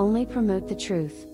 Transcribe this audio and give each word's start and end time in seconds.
only 0.00 0.24
promote 0.24 0.66
the 0.66 0.74
truth. 0.74 1.26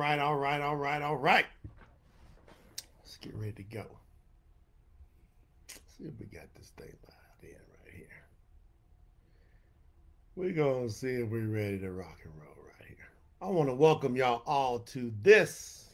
Right, 0.00 0.18
all 0.18 0.36
right, 0.36 0.62
all 0.62 0.76
right, 0.76 1.02
all 1.02 1.16
right. 1.16 1.44
Let's 3.00 3.18
get 3.18 3.34
ready 3.34 3.52
to 3.52 3.62
go. 3.64 3.84
See 5.68 6.04
if 6.04 6.12
we 6.18 6.24
got 6.24 6.46
this 6.54 6.72
thing 6.78 6.96
loud 7.06 7.42
in 7.42 7.50
right 7.50 7.94
here. 7.94 8.06
We're 10.36 10.52
going 10.52 10.88
to 10.88 10.94
see 10.94 11.16
if 11.16 11.28
we're 11.28 11.46
ready 11.46 11.78
to 11.80 11.90
rock 11.90 12.18
and 12.24 12.32
roll 12.40 12.64
right 12.64 12.88
here. 12.88 13.10
I 13.42 13.48
want 13.48 13.68
to 13.68 13.74
welcome 13.74 14.16
y'all 14.16 14.42
all 14.46 14.78
to 14.78 15.12
this 15.20 15.90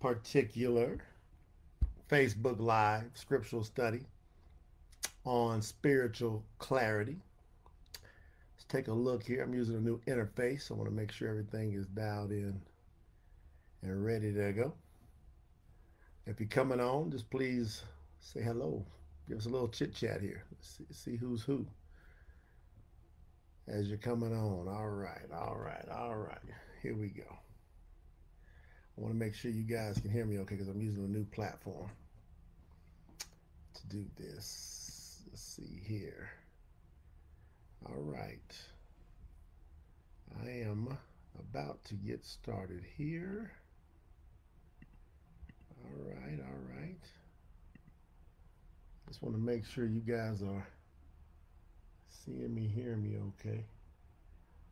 particular 0.00 1.04
Facebook 2.10 2.60
Live 2.60 3.10
scriptural 3.12 3.62
study 3.62 4.06
on 5.26 5.60
spiritual 5.60 6.42
clarity. 6.58 7.18
Let's 8.56 8.64
take 8.68 8.88
a 8.88 8.92
look 8.94 9.22
here. 9.22 9.42
I'm 9.42 9.52
using 9.52 9.76
a 9.76 9.80
new 9.80 10.00
interface. 10.08 10.70
I 10.70 10.74
want 10.74 10.88
to 10.88 10.96
make 10.96 11.12
sure 11.12 11.28
everything 11.28 11.74
is 11.74 11.84
dialed 11.88 12.30
in 12.30 12.58
and 13.82 14.04
ready 14.04 14.32
to 14.32 14.52
go. 14.52 14.74
If 16.26 16.38
you're 16.38 16.48
coming 16.48 16.80
on, 16.80 17.10
just 17.10 17.30
please 17.30 17.82
say 18.20 18.42
hello. 18.42 18.84
Give 19.28 19.38
us 19.38 19.46
a 19.46 19.50
little 19.50 19.68
chit 19.68 19.94
chat 19.94 20.20
here. 20.20 20.44
See, 20.60 20.84
see 20.90 21.16
who's 21.16 21.42
who 21.42 21.66
as 23.68 23.88
you're 23.88 23.98
coming 23.98 24.32
on. 24.32 24.68
All 24.68 24.88
right, 24.88 25.30
all 25.32 25.56
right, 25.56 25.88
all 25.90 26.16
right. 26.16 26.38
Here 26.82 26.94
we 26.94 27.08
go. 27.08 27.22
I 28.96 29.00
want 29.00 29.14
to 29.14 29.18
make 29.18 29.34
sure 29.34 29.50
you 29.50 29.62
guys 29.62 29.98
can 29.98 30.10
hear 30.10 30.26
me 30.26 30.38
okay 30.40 30.56
because 30.56 30.68
I'm 30.68 30.80
using 30.80 31.04
a 31.04 31.08
new 31.08 31.24
platform 31.24 31.90
to 33.74 33.86
do 33.88 34.04
this. 34.18 35.22
Let's 35.30 35.42
see 35.42 35.80
here. 35.86 36.30
All 37.86 38.02
right. 38.02 38.56
I 40.44 40.50
am 40.50 40.96
about 41.38 41.82
to 41.86 41.94
get 41.94 42.24
started 42.24 42.84
here. 42.96 43.52
All 45.84 46.04
right, 46.08 46.38
all 46.40 46.76
right. 46.76 47.00
Just 49.08 49.22
want 49.22 49.34
to 49.34 49.40
make 49.40 49.64
sure 49.64 49.86
you 49.86 50.00
guys 50.00 50.42
are 50.42 50.66
seeing 52.24 52.54
me, 52.54 52.66
hearing 52.66 53.02
me 53.02 53.16
okay. 53.18 53.64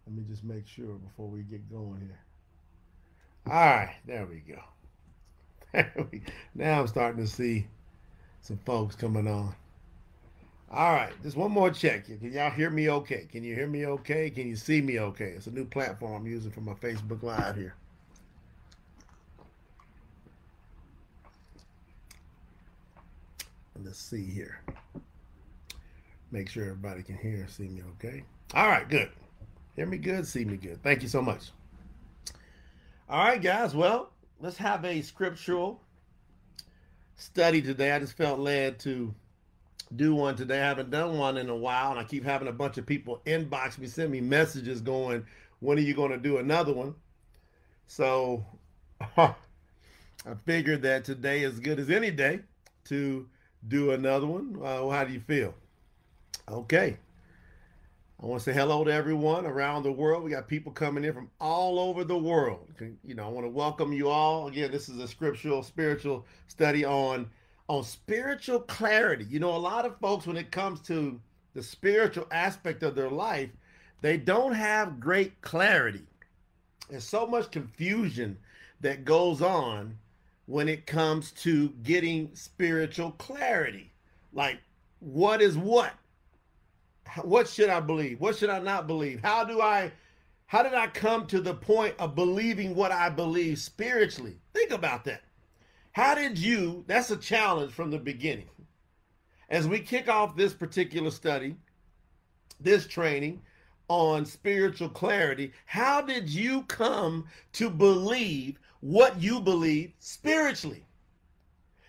Let 0.06 0.17
me 0.17 0.25
just 0.29 0.45
make 0.45 0.67
sure 0.67 0.95
before 0.95 1.29
we 1.29 1.42
get 1.42 1.70
going 1.70 2.01
here. 2.01 2.20
All 3.47 3.53
right, 3.53 3.97
there 4.06 4.27
we 4.27 4.41
go. 4.41 4.61
There 5.75 6.09
we, 6.11 6.23
now 6.55 6.81
I'm 6.81 6.86
starting 6.86 7.23
to 7.23 7.31
see 7.31 7.67
some 8.41 8.59
folks 8.64 8.97
coming 8.97 9.29
on. 9.29 9.55
All 10.70 10.92
right, 10.92 11.12
just 11.23 11.36
one 11.36 11.51
more 11.51 11.70
check. 11.70 12.06
Can 12.06 12.33
y'all 12.33 12.51
hear 12.51 12.70
me 12.70 12.89
okay? 12.89 13.27
Can 13.31 13.45
you 13.45 13.55
hear 13.55 13.67
me 13.67 13.84
okay? 13.84 14.31
Can 14.31 14.48
you 14.48 14.56
see 14.56 14.81
me 14.81 14.98
okay? 15.01 15.33
It's 15.36 15.47
a 15.47 15.51
new 15.51 15.67
platform 15.67 16.23
I'm 16.23 16.27
using 16.27 16.51
for 16.51 16.62
my 16.62 16.73
Facebook 16.75 17.23
Live 17.23 17.56
here. 17.56 17.75
Let's 23.84 23.98
see 23.98 24.24
here. 24.24 24.61
Make 26.30 26.48
sure 26.48 26.64
everybody 26.64 27.02
can 27.02 27.16
hear 27.16 27.36
and 27.36 27.50
see 27.50 27.68
me 27.68 27.83
okay. 27.94 28.24
All 28.55 28.68
right, 28.68 28.89
good. 28.89 29.11
Hear 29.77 29.86
me 29.86 29.98
good, 29.98 30.27
see 30.27 30.44
me 30.44 30.56
good. 30.56 30.83
Thank 30.83 31.02
you 31.02 31.08
so 31.08 31.22
much. 31.22 31.50
All 33.08 33.24
right, 33.24 33.40
guys. 33.40 33.74
Well, 33.74 34.11
let's 34.40 34.56
have 34.58 34.84
a 34.84 35.00
scriptural 35.02 35.80
study 37.16 37.62
today. 37.62 37.92
I 37.92 37.98
just 37.98 38.16
felt 38.16 38.39
led 38.39 38.78
to 38.80 39.14
do 39.95 40.14
one 40.14 40.36
today. 40.36 40.60
I 40.60 40.66
haven't 40.66 40.90
done 40.90 41.16
one 41.16 41.36
in 41.36 41.48
a 41.48 41.56
while, 41.56 41.90
and 41.90 41.98
I 41.98 42.05
keep 42.05 42.24
having 42.24 42.48
a 42.48 42.52
bunch 42.52 42.77
of 42.78 42.86
people 42.86 43.22
inbox 43.27 43.78
me, 43.78 43.86
send 43.86 44.10
me 44.10 44.20
messages 44.20 44.80
going, 44.80 45.24
when 45.60 45.78
are 45.78 45.83
you 45.83 45.95
going 45.95 46.10
to 46.10 46.18
do 46.18 46.39
another 46.39 46.72
one? 46.72 46.95
So 47.86 48.45
I 49.16 49.34
figured 50.45 50.83
that 50.83 51.05
today 51.05 51.42
is 51.42 51.58
good 51.58 51.78
as 51.78 51.89
any 51.90 52.10
day 52.10 52.40
to 52.86 53.27
do 53.68 53.92
another 53.92 54.27
one. 54.27 54.58
Uh, 54.62 54.89
how 54.89 55.05
do 55.05 55.12
you 55.12 55.20
feel? 55.20 55.55
Okay. 56.51 56.96
I 58.20 58.27
want 58.27 58.42
to 58.42 58.51
say 58.51 58.58
hello 58.58 58.83
to 58.83 58.92
everyone 58.92 59.46
around 59.46 59.84
the 59.84 59.92
world. 59.92 60.24
We 60.24 60.30
got 60.30 60.48
people 60.48 60.73
coming 60.73 61.05
in 61.05 61.12
from 61.12 61.30
all 61.40 61.78
over 61.78 62.02
the 62.02 62.18
world. 62.18 62.67
You 63.05 63.14
know, 63.14 63.24
I 63.24 63.28
want 63.28 63.46
to 63.46 63.51
welcome 63.51 63.92
you 63.92 64.08
all. 64.08 64.48
Again, 64.48 64.73
this 64.73 64.89
is 64.89 64.98
a 64.98 65.07
scriptural, 65.07 65.62
spiritual 65.62 66.27
study 66.48 66.84
on 66.84 67.30
on 67.68 67.84
spiritual 67.84 68.61
clarity. 68.61 69.27
You 69.28 69.39
know, 69.39 69.55
a 69.55 69.58
lot 69.58 69.84
of 69.84 69.98
folks, 70.01 70.27
when 70.27 70.36
it 70.36 70.51
comes 70.51 70.80
to 70.83 71.20
the 71.55 71.62
spiritual 71.62 72.27
aspect 72.33 72.83
of 72.83 72.95
their 72.95 73.11
life, 73.11 73.51
they 74.01 74.17
don't 74.17 74.55
have 74.55 74.98
great 74.98 75.40
clarity. 75.40 76.07
There's 76.89 77.05
so 77.05 77.27
much 77.27 77.51
confusion 77.51 78.39
that 78.80 79.05
goes 79.05 79.42
on 79.42 79.96
when 80.48 80.67
it 80.67 80.86
comes 80.86 81.31
to 81.31 81.69
getting 81.83 82.35
spiritual 82.35 83.11
clarity. 83.13 83.92
Like, 84.33 84.59
what 84.98 85.42
is 85.42 85.59
what? 85.59 85.92
What 87.23 87.48
should 87.48 87.69
I 87.69 87.81
believe? 87.81 88.19
What 88.19 88.36
should 88.36 88.48
I 88.48 88.58
not 88.58 88.87
believe? 88.87 89.20
How 89.23 89.45
do 89.45 89.61
I 89.61 89.92
how 90.47 90.63
did 90.63 90.73
I 90.73 90.87
come 90.87 91.27
to 91.27 91.42
the 91.42 91.53
point 91.53 91.97
of 91.98 92.14
believing 92.14 92.75
what 92.75 92.92
I 92.92 93.11
believe 93.11 93.58
spiritually? 93.58 94.39
Think 94.55 94.70
about 94.70 95.05
that. 95.05 95.20
How 95.92 96.14
did 96.14 96.39
you, 96.39 96.85
that's 96.87 97.11
a 97.11 97.19
challenge 97.19 97.73
from 97.75 97.91
the 97.91 97.98
beginning. 97.98 98.48
As 99.51 99.69
we 99.69 99.81
kick 99.81 100.08
off 100.08 100.35
this 100.35 100.55
particular 100.55 101.11
study, 101.11 101.57
this 102.58 102.87
training 102.87 103.42
on 103.89 104.27
spiritual 104.27 104.89
clarity, 104.89 105.53
how 105.67 106.01
did 106.01 106.29
you 106.29 106.63
come 106.65 107.27
to 107.55 107.71
believe 107.71 108.59
what 108.81 109.21
you 109.21 109.41
believe 109.41 109.93
spiritually? 109.99 110.85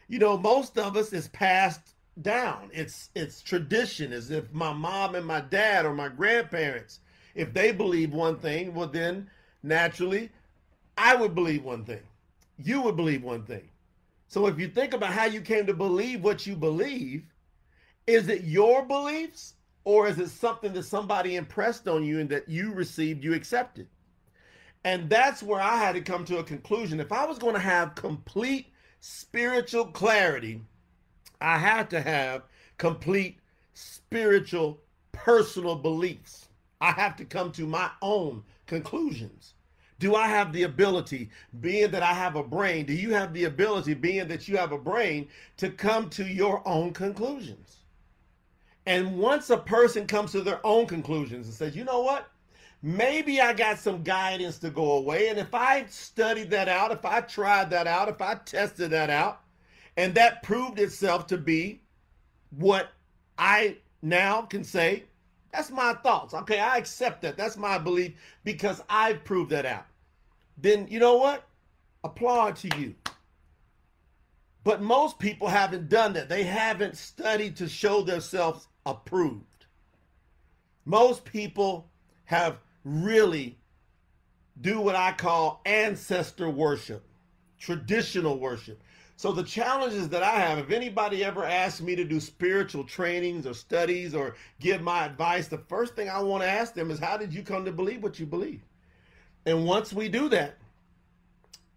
You 0.08 0.20
know, 0.20 0.38
most 0.38 0.78
of 0.78 0.98
us 0.98 1.14
is 1.14 1.28
passed 1.30 1.94
down. 2.22 2.70
It's 2.74 3.10
it's 3.16 3.42
tradition 3.42 4.12
as 4.12 4.32
if 4.32 4.52
my 4.54 4.74
mom 4.74 5.16
and 5.16 5.26
my 5.26 5.42
dad 5.42 5.86
or 5.86 5.94
my 5.94 6.10
grandparents, 6.10 7.00
if 7.36 7.54
they 7.54 7.72
believe 7.72 8.12
one 8.12 8.38
thing, 8.40 8.74
well 8.74 8.88
then 8.88 9.30
naturally 9.62 10.30
I 10.98 11.16
would 11.16 11.36
believe 11.36 11.64
one 11.64 11.86
thing. 11.86 12.02
You 12.58 12.82
would 12.82 12.96
believe 12.98 13.24
one 13.24 13.44
thing. 13.44 13.70
So 14.28 14.48
if 14.48 14.60
you 14.60 14.68
think 14.68 14.94
about 14.94 15.14
how 15.14 15.26
you 15.26 15.42
came 15.42 15.66
to 15.66 15.74
believe 15.74 16.24
what 16.24 16.46
you 16.46 16.56
believe, 16.56 17.24
is 18.06 18.28
it 18.28 18.44
your 18.44 18.84
beliefs 18.84 19.54
or 19.90 20.08
is 20.08 20.20
it 20.20 20.30
something 20.30 20.72
that 20.74 20.84
somebody 20.84 21.36
impressed 21.36 21.88
on 21.88 22.04
you 22.04 22.20
and 22.20 22.30
that 22.30 22.48
you 22.48 22.72
received, 22.72 23.24
you 23.24 23.34
accepted? 23.34 23.88
And 24.84 25.10
that's 25.10 25.42
where 25.42 25.60
I 25.60 25.78
had 25.78 25.96
to 25.96 26.02
come 26.02 26.26
to 26.26 26.38
a 26.38 26.44
conclusion. 26.44 27.00
If 27.00 27.12
I 27.12 27.26
was 27.26 27.40
going 27.40 27.56
to 27.56 27.60
have 27.60 27.96
complete 27.96 28.68
spiritual 29.00 29.86
clarity, 29.86 30.62
I 31.42 31.58
had 31.58 31.90
to 31.90 32.02
have 32.02 32.44
complete 32.78 33.40
spiritual 33.74 34.80
personal 35.12 35.76
beliefs. 35.76 36.50
I 36.80 36.92
have 36.92 37.16
to 37.16 37.26
come 37.26 37.52
to 37.54 37.66
my 37.66 37.90
own 38.04 38.44
conclusions. 38.68 39.56
Do 39.98 40.14
I 40.14 40.28
have 40.28 40.54
the 40.54 40.64
ability, 40.64 41.32
being 41.62 41.90
that 41.90 42.04
I 42.04 42.14
have 42.14 42.36
a 42.36 42.44
brain, 42.44 42.86
do 42.86 42.94
you 42.94 43.16
have 43.16 43.34
the 43.34 43.46
ability, 43.46 43.96
being 43.96 44.28
that 44.28 44.48
you 44.48 44.56
have 44.56 44.72
a 44.72 44.78
brain, 44.78 45.30
to 45.58 45.72
come 45.72 46.12
to 46.12 46.26
your 46.26 46.62
own 46.68 46.94
conclusions? 46.94 47.79
And 48.90 49.20
once 49.20 49.52
a 49.52 49.58
person 49.58 50.08
comes 50.08 50.32
to 50.32 50.42
their 50.42 50.66
own 50.66 50.88
conclusions 50.88 51.46
and 51.46 51.54
says, 51.54 51.76
you 51.76 51.84
know 51.84 52.02
what? 52.02 52.28
Maybe 52.82 53.40
I 53.40 53.54
got 53.54 53.78
some 53.78 54.02
guidance 54.02 54.58
to 54.60 54.72
go 54.72 54.94
away. 54.94 55.30
And 55.30 55.38
if 55.38 55.54
I 55.54 55.86
studied 55.90 56.50
that 56.50 56.68
out, 56.68 56.92
if 56.92 57.06
I 57.06 57.22
tried 57.22 57.70
that 57.70 57.86
out, 57.86 58.10
if 58.10 58.20
I 58.20 58.34
tested 58.34 58.90
that 58.90 59.12
out, 59.12 59.42
and 59.96 60.16
that 60.16 60.42
proved 60.42 60.80
itself 60.80 61.28
to 61.28 61.38
be 61.38 61.82
what 62.58 62.90
I 63.38 63.78
now 64.02 64.42
can 64.42 64.64
say, 64.64 65.04
that's 65.54 65.70
my 65.70 65.94
thoughts. 65.94 66.34
Okay, 66.34 66.60
I 66.60 66.78
accept 66.78 67.22
that. 67.22 67.38
That's 67.38 67.58
my 67.58 67.78
belief 67.78 68.14
because 68.44 68.82
I've 68.90 69.24
proved 69.24 69.52
that 69.52 69.68
out. 69.68 69.86
Then 70.58 70.88
you 70.90 70.98
know 70.98 71.18
what? 71.18 71.44
Applaud 72.04 72.56
to 72.56 72.76
you. 72.76 72.96
But 74.64 74.82
most 74.82 75.20
people 75.20 75.48
haven't 75.48 75.90
done 75.90 76.14
that. 76.14 76.28
They 76.28 76.42
haven't 76.42 76.98
studied 76.98 77.56
to 77.58 77.70
show 77.70 78.02
themselves 78.02 78.68
approved. 78.86 79.66
Most 80.86 81.26
people 81.26 81.90
have 82.26 82.58
really 82.84 83.58
do 84.62 84.80
what 84.82 84.96
I 84.96 85.12
call 85.12 85.62
ancestor 85.66 86.50
worship, 86.50 87.04
traditional 87.60 88.40
worship. 88.40 88.82
So 89.16 89.34
the 89.34 89.44
challenges 89.44 90.08
that 90.10 90.24
I 90.24 90.40
have, 90.40 90.60
if 90.60 90.72
anybody 90.72 91.26
ever 91.26 91.44
asks 91.44 91.82
me 91.82 91.96
to 91.96 92.06
do 92.06 92.20
spiritual 92.22 92.86
trainings 92.86 93.46
or 93.46 93.54
studies 93.54 94.16
or 94.16 94.36
give 94.62 94.82
my 94.82 95.06
advice, 95.06 95.48
the 95.48 95.58
first 95.58 95.96
thing 95.96 96.10
I 96.10 96.22
want 96.22 96.44
to 96.44 96.50
ask 96.50 96.74
them 96.74 96.90
is, 96.90 97.00
how 97.00 97.18
did 97.18 97.34
you 97.34 97.44
come 97.44 97.66
to 97.66 97.72
believe 97.72 98.02
what 98.02 98.18
you 98.18 98.26
believe? 98.26 98.62
And 99.46 99.66
once 99.66 99.92
we 99.92 100.08
do 100.08 100.30
that, 100.30 100.58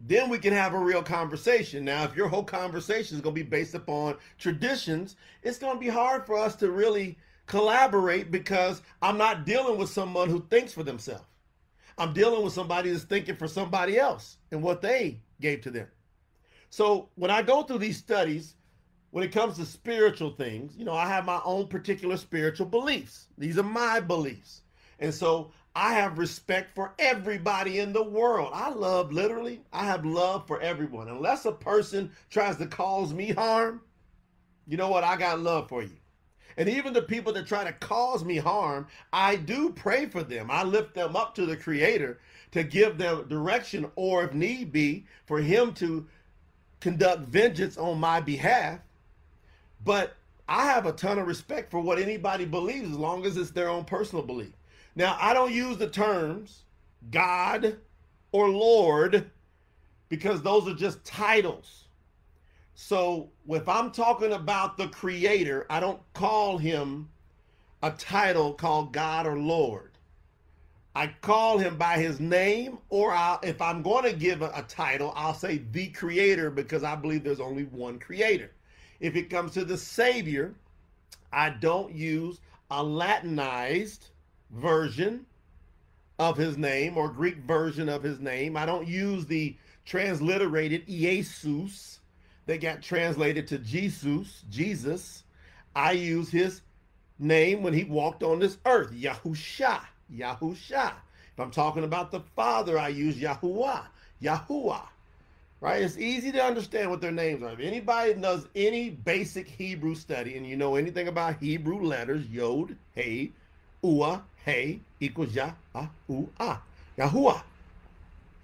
then 0.04 0.28
we 0.28 0.38
can 0.38 0.52
have 0.52 0.74
a 0.74 0.78
real 0.78 1.02
conversation. 1.02 1.84
Now, 1.84 2.02
if 2.04 2.16
your 2.16 2.28
whole 2.28 2.42
conversation 2.42 3.16
is 3.16 3.20
going 3.22 3.34
to 3.36 3.44
be 3.44 3.48
based 3.48 3.74
upon 3.74 4.16
traditions, 4.36 5.16
it's 5.42 5.58
going 5.58 5.74
to 5.74 5.80
be 5.80 5.88
hard 5.88 6.26
for 6.26 6.36
us 6.36 6.56
to 6.56 6.70
really 6.70 7.16
collaborate 7.46 8.30
because 8.30 8.82
I'm 9.00 9.16
not 9.16 9.46
dealing 9.46 9.78
with 9.78 9.90
someone 9.90 10.28
who 10.28 10.44
thinks 10.50 10.72
for 10.72 10.82
themselves. 10.82 11.24
I'm 11.98 12.12
dealing 12.12 12.42
with 12.42 12.52
somebody 12.52 12.90
that's 12.90 13.04
thinking 13.04 13.36
for 13.36 13.46
somebody 13.46 13.98
else 13.98 14.38
and 14.50 14.62
what 14.62 14.80
they 14.82 15.20
gave 15.40 15.60
to 15.62 15.70
them. 15.70 15.86
So 16.70 17.10
when 17.14 17.30
I 17.30 17.42
go 17.42 17.62
through 17.62 17.78
these 17.78 17.98
studies, 17.98 18.56
when 19.10 19.22
it 19.22 19.30
comes 19.30 19.56
to 19.56 19.66
spiritual 19.66 20.30
things, 20.30 20.74
you 20.76 20.84
know, 20.84 20.94
I 20.94 21.06
have 21.06 21.26
my 21.26 21.40
own 21.44 21.68
particular 21.68 22.16
spiritual 22.16 22.66
beliefs. 22.66 23.28
These 23.36 23.58
are 23.58 23.62
my 23.62 24.00
beliefs. 24.00 24.62
And 24.98 25.12
so 25.12 25.52
I 25.74 25.94
have 25.94 26.18
respect 26.18 26.74
for 26.74 26.92
everybody 26.98 27.78
in 27.78 27.92
the 27.92 28.02
world. 28.02 28.50
I 28.52 28.70
love, 28.70 29.10
literally, 29.10 29.62
I 29.72 29.86
have 29.86 30.04
love 30.04 30.46
for 30.46 30.60
everyone. 30.60 31.08
Unless 31.08 31.46
a 31.46 31.52
person 31.52 32.12
tries 32.30 32.56
to 32.58 32.66
cause 32.66 33.14
me 33.14 33.30
harm, 33.30 33.80
you 34.66 34.76
know 34.76 34.90
what? 34.90 35.04
I 35.04 35.16
got 35.16 35.40
love 35.40 35.68
for 35.68 35.82
you. 35.82 35.96
And 36.58 36.68
even 36.68 36.92
the 36.92 37.02
people 37.02 37.32
that 37.32 37.46
try 37.46 37.64
to 37.64 37.72
cause 37.72 38.24
me 38.24 38.36
harm, 38.36 38.86
I 39.12 39.36
do 39.36 39.70
pray 39.70 40.06
for 40.06 40.22
them. 40.22 40.50
I 40.50 40.62
lift 40.62 40.94
them 40.94 41.16
up 41.16 41.34
to 41.36 41.46
the 41.46 41.56
Creator 41.56 42.20
to 42.50 42.62
give 42.62 42.98
them 42.98 43.26
direction, 43.28 43.90
or 43.96 44.24
if 44.24 44.34
need 44.34 44.72
be, 44.72 45.06
for 45.24 45.40
Him 45.40 45.72
to 45.74 46.06
conduct 46.80 47.28
vengeance 47.28 47.78
on 47.78 47.98
my 47.98 48.20
behalf. 48.20 48.80
But 49.82 50.14
I 50.46 50.66
have 50.66 50.84
a 50.84 50.92
ton 50.92 51.18
of 51.18 51.26
respect 51.26 51.70
for 51.70 51.80
what 51.80 51.98
anybody 51.98 52.44
believes 52.44 52.90
as 52.90 52.98
long 52.98 53.24
as 53.24 53.38
it's 53.38 53.52
their 53.52 53.70
own 53.70 53.86
personal 53.86 54.22
belief. 54.22 54.52
Now, 54.94 55.16
I 55.20 55.32
don't 55.32 55.52
use 55.52 55.78
the 55.78 55.88
terms 55.88 56.64
God 57.10 57.78
or 58.30 58.48
Lord 58.48 59.30
because 60.08 60.42
those 60.42 60.68
are 60.68 60.74
just 60.74 61.04
titles. 61.04 61.84
So 62.74 63.30
if 63.48 63.68
I'm 63.68 63.90
talking 63.90 64.32
about 64.32 64.76
the 64.76 64.88
creator, 64.88 65.66
I 65.70 65.80
don't 65.80 66.00
call 66.12 66.58
him 66.58 67.08
a 67.82 67.90
title 67.92 68.54
called 68.54 68.92
God 68.92 69.26
or 69.26 69.38
Lord. 69.38 69.92
I 70.94 71.14
call 71.22 71.56
him 71.56 71.78
by 71.78 71.96
his 71.98 72.20
name, 72.20 72.78
or 72.90 73.12
I'll, 73.12 73.40
if 73.42 73.62
I'm 73.62 73.82
going 73.82 74.04
to 74.04 74.12
give 74.12 74.42
a, 74.42 74.52
a, 74.54 74.62
title, 74.62 75.12
I'll 75.16 75.32
say 75.32 75.62
the 75.72 75.88
creator 75.88 76.50
because 76.50 76.84
I 76.84 76.94
believe 76.96 77.24
there's 77.24 77.40
only 77.40 77.64
one 77.64 77.98
creator. 77.98 78.50
If 79.00 79.16
it 79.16 79.30
comes 79.30 79.52
to 79.52 79.64
the 79.64 79.78
Savior, 79.78 80.54
I 81.32 81.50
don't 81.50 81.94
use 81.94 82.40
a 82.70 82.82
Latinized 82.82 84.08
version 84.52 85.26
of 86.18 86.36
his 86.36 86.56
name 86.56 86.96
or 86.96 87.08
Greek 87.08 87.38
version 87.38 87.88
of 87.88 88.02
his 88.02 88.20
name. 88.20 88.56
I 88.56 88.66
don't 88.66 88.86
use 88.86 89.26
the 89.26 89.56
transliterated 89.84 90.86
Jesus 90.86 92.00
that 92.46 92.60
got 92.60 92.82
translated 92.82 93.46
to 93.48 93.58
Jesus, 93.58 94.44
Jesus. 94.50 95.24
I 95.74 95.92
use 95.92 96.30
his 96.30 96.60
name 97.18 97.62
when 97.62 97.72
he 97.72 97.84
walked 97.84 98.22
on 98.22 98.38
this 98.38 98.58
earth, 98.66 98.92
Yahusha. 98.92 99.80
Yahusha. 100.14 100.92
If 101.32 101.40
I'm 101.40 101.50
talking 101.50 101.84
about 101.84 102.10
the 102.10 102.20
Father, 102.36 102.78
I 102.78 102.88
use 102.88 103.16
Yahuwah, 103.16 103.86
Yahuwah. 104.22 104.86
Right? 105.60 105.82
It's 105.82 105.96
easy 105.96 106.32
to 106.32 106.42
understand 106.42 106.90
what 106.90 107.00
their 107.00 107.12
names 107.12 107.42
are. 107.42 107.52
If 107.52 107.60
anybody 107.60 108.14
does 108.14 108.48
any 108.56 108.90
basic 108.90 109.46
Hebrew 109.46 109.94
study 109.94 110.36
and 110.36 110.44
you 110.44 110.56
know 110.56 110.74
anything 110.74 111.06
about 111.06 111.36
Hebrew 111.38 111.80
letters, 111.80 112.26
Yod, 112.26 112.76
Hey, 112.94 113.30
Ua, 113.82 114.22
Hey 114.44 114.80
equals 115.00 115.34
Yah, 115.34 115.52
Ah. 115.74 116.62
Yahuwah. 116.98 117.42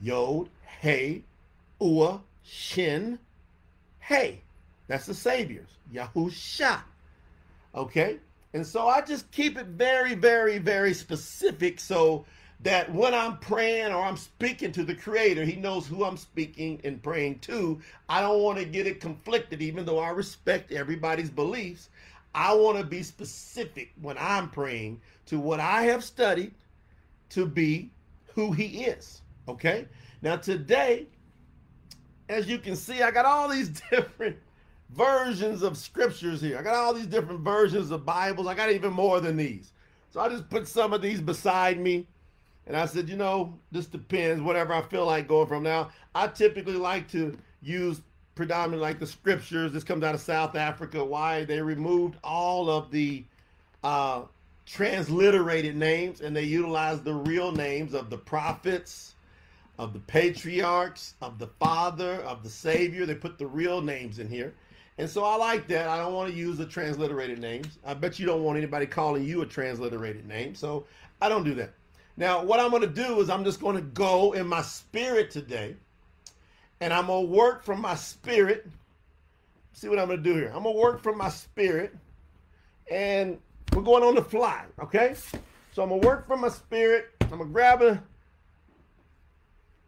Yod, 0.00 0.49
Hey, 0.81 1.23
Ua, 1.81 2.21
Shin, 2.45 3.19
Hey. 3.99 4.41
That's 4.87 5.06
the 5.06 5.15
Saviors. 5.15 5.69
Yahusha. 5.93 6.81
Okay? 7.75 8.19
And 8.55 8.67
so 8.67 8.89
I 8.89 9.00
just 9.03 9.31
keep 9.33 9.59
it 9.59 9.67
very, 9.67 10.15
very, 10.15 10.59
very 10.59 10.95
specific 10.95 11.79
so 11.81 12.25
that 12.61 12.93
when 12.93 13.12
I'm 13.12 13.39
praying 13.39 13.93
or 13.93 14.03
I'm 14.03 14.17
speaking 14.17 14.73
to 14.73 14.85
the 14.85 14.95
Creator, 14.95 15.45
He 15.45 15.56
knows 15.56 15.87
who 15.87 16.05
I'm 16.05 16.17
speaking 16.17 16.81
and 16.85 17.03
praying 17.03 17.41
to. 17.41 17.81
I 18.09 18.21
don't 18.21 18.43
want 18.43 18.59
to 18.59 18.65
get 18.65 18.87
it 18.87 19.00
conflicted, 19.00 19.61
even 19.62 19.85
though 19.85 19.99
I 19.99 20.11
respect 20.11 20.73
everybody's 20.73 21.31
beliefs. 21.31 21.91
I 22.35 22.55
want 22.55 22.79
to 22.79 22.85
be 22.85 23.03
specific 23.03 23.93
when 24.00 24.17
I'm 24.19 24.49
praying 24.49 25.00
to 25.29 25.39
what 25.39 25.61
I 25.61 25.85
have 25.85 26.03
studied 26.03 26.55
to 27.31 27.47
be 27.47 27.91
who 28.35 28.53
He 28.53 28.85
is. 28.85 29.23
Okay? 29.47 29.87
Now, 30.23 30.37
today, 30.37 31.07
as 32.29 32.49
you 32.49 32.59
can 32.59 32.77
see, 32.77 33.03
I 33.03 33.11
got 33.11 33.25
all 33.25 33.49
these 33.49 33.69
different 33.91 34.37
versions 34.91 35.63
of 35.63 35.77
scriptures 35.77 36.41
here. 36.41 36.59
I 36.59 36.63
got 36.63 36.75
all 36.75 36.95
these 36.95 37.07
different 37.07 37.41
versions 37.41 37.91
of 37.91 38.05
Bibles. 38.07 38.47
I 38.47 38.55
got 38.55 38.71
even 38.71 38.93
more 38.93 39.21
than 39.21 39.37
these. 39.37 39.73
So 40.11 40.21
I 40.21 40.29
just 40.29 40.49
put 40.49 40.67
some 40.67 40.93
of 40.93 41.03
these 41.03 41.21
beside 41.21 41.79
me. 41.79 42.07
And 42.67 42.77
I 42.77 42.87
said, 42.87 43.09
you 43.09 43.17
know, 43.17 43.59
this 43.73 43.87
depends, 43.87 44.43
whatever 44.43 44.75
I 44.75 44.83
feel 44.83 45.07
like 45.07 45.29
going 45.29 45.47
from 45.47 45.63
now. 45.63 45.91
I 46.15 46.27
typically 46.29 46.75
like 46.75 47.11
to 47.13 47.37
use 47.63 48.03
predominantly 48.35 48.81
like 48.81 48.99
the 48.99 49.07
scriptures. 49.07 49.73
This 49.73 49.85
comes 49.85 50.05
out 50.05 50.15
of 50.15 50.21
South 50.21 50.55
Africa. 50.55 51.05
Why 51.05 51.45
they 51.45 51.61
removed 51.61 52.17
all 52.23 52.71
of 52.71 52.91
the 52.91 53.25
uh, 53.83 54.23
transliterated 54.69 55.75
names 55.75 56.20
and 56.20 56.37
they 56.37 56.43
utilized 56.43 57.05
the 57.05 57.15
real 57.15 57.53
names 57.53 57.94
of 57.94 58.11
the 58.11 58.19
prophets, 58.19 59.15
of 59.79 59.93
the 59.93 59.99
patriarchs, 60.00 61.15
of 61.23 61.38
the 61.38 61.47
Father, 61.47 62.17
of 62.23 62.43
the 62.43 62.50
Savior. 62.50 63.06
They 63.06 63.15
put 63.15 63.38
the 63.38 63.47
real 63.47 63.81
names 63.81 64.19
in 64.19 64.29
here. 64.29 64.55
And 64.99 65.09
so 65.09 65.25
I 65.25 65.37
like 65.37 65.69
that. 65.69 65.88
I 65.88 65.97
don't 65.97 66.12
want 66.12 66.31
to 66.31 66.37
use 66.37 66.59
the 66.59 66.67
transliterated 66.67 67.38
names. 67.38 67.79
I 67.87 67.94
bet 67.94 68.19
you 68.19 68.26
don't 68.26 68.43
want 68.43 68.59
anybody 68.59 68.85
calling 68.85 69.25
you 69.25 69.41
a 69.43 69.47
transliterated 69.47 70.26
name. 70.26 70.55
So 70.55 70.87
I 71.23 71.29
don't 71.29 71.44
do 71.44 71.55
that. 71.55 71.73
Now, 72.17 72.43
what 72.44 72.61
I'm 72.61 72.71
going 72.71 72.82
to 72.82 72.88
do 72.88 73.21
is 73.21 73.31
I'm 73.31 73.44
just 73.44 73.61
going 73.61 73.76
to 73.76 73.82
go 73.82 74.32
in 74.32 74.47
my 74.47 74.62
spirit 74.62 75.31
today 75.31 75.76
and 76.81 76.93
I'm 76.93 77.07
going 77.07 77.26
to 77.26 77.33
work 77.33 77.64
from 77.64 77.81
my 77.81 77.95
spirit. 77.95 78.66
See 79.73 79.88
what 79.88 79.99
I'm 79.99 80.09
going 80.09 80.23
to 80.23 80.31
do 80.31 80.37
here. 80.37 80.52
I'm 80.54 80.64
going 80.64 80.75
to 80.75 80.81
work 80.81 81.02
from 81.02 81.16
my 81.16 81.31
spirit 81.31 81.97
and 82.90 83.38
we're 83.73 83.83
going 83.83 84.03
on 84.03 84.15
the 84.15 84.23
fly, 84.23 84.65
okay? 84.81 85.15
So 85.73 85.83
I'm 85.83 85.91
to 85.91 85.97
work 85.97 86.27
from 86.27 86.41
my 86.41 86.49
spirit. 86.49 87.11
I'm 87.31 87.39
to 87.39 87.45
grab 87.45 87.83
a 87.83 88.03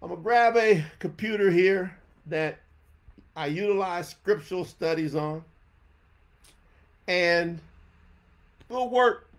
I'm 0.03 0.11
to 0.11 0.17
grab 0.17 0.57
a 0.57 0.85
computer 0.99 1.51
here 1.51 1.95
that 2.27 2.59
I 3.37 3.47
utilize 3.47 4.09
scriptural 4.09 4.65
studies 4.65 5.15
on, 5.15 5.45
and 7.07 7.61
we'll 8.69 8.89
work 8.89 9.31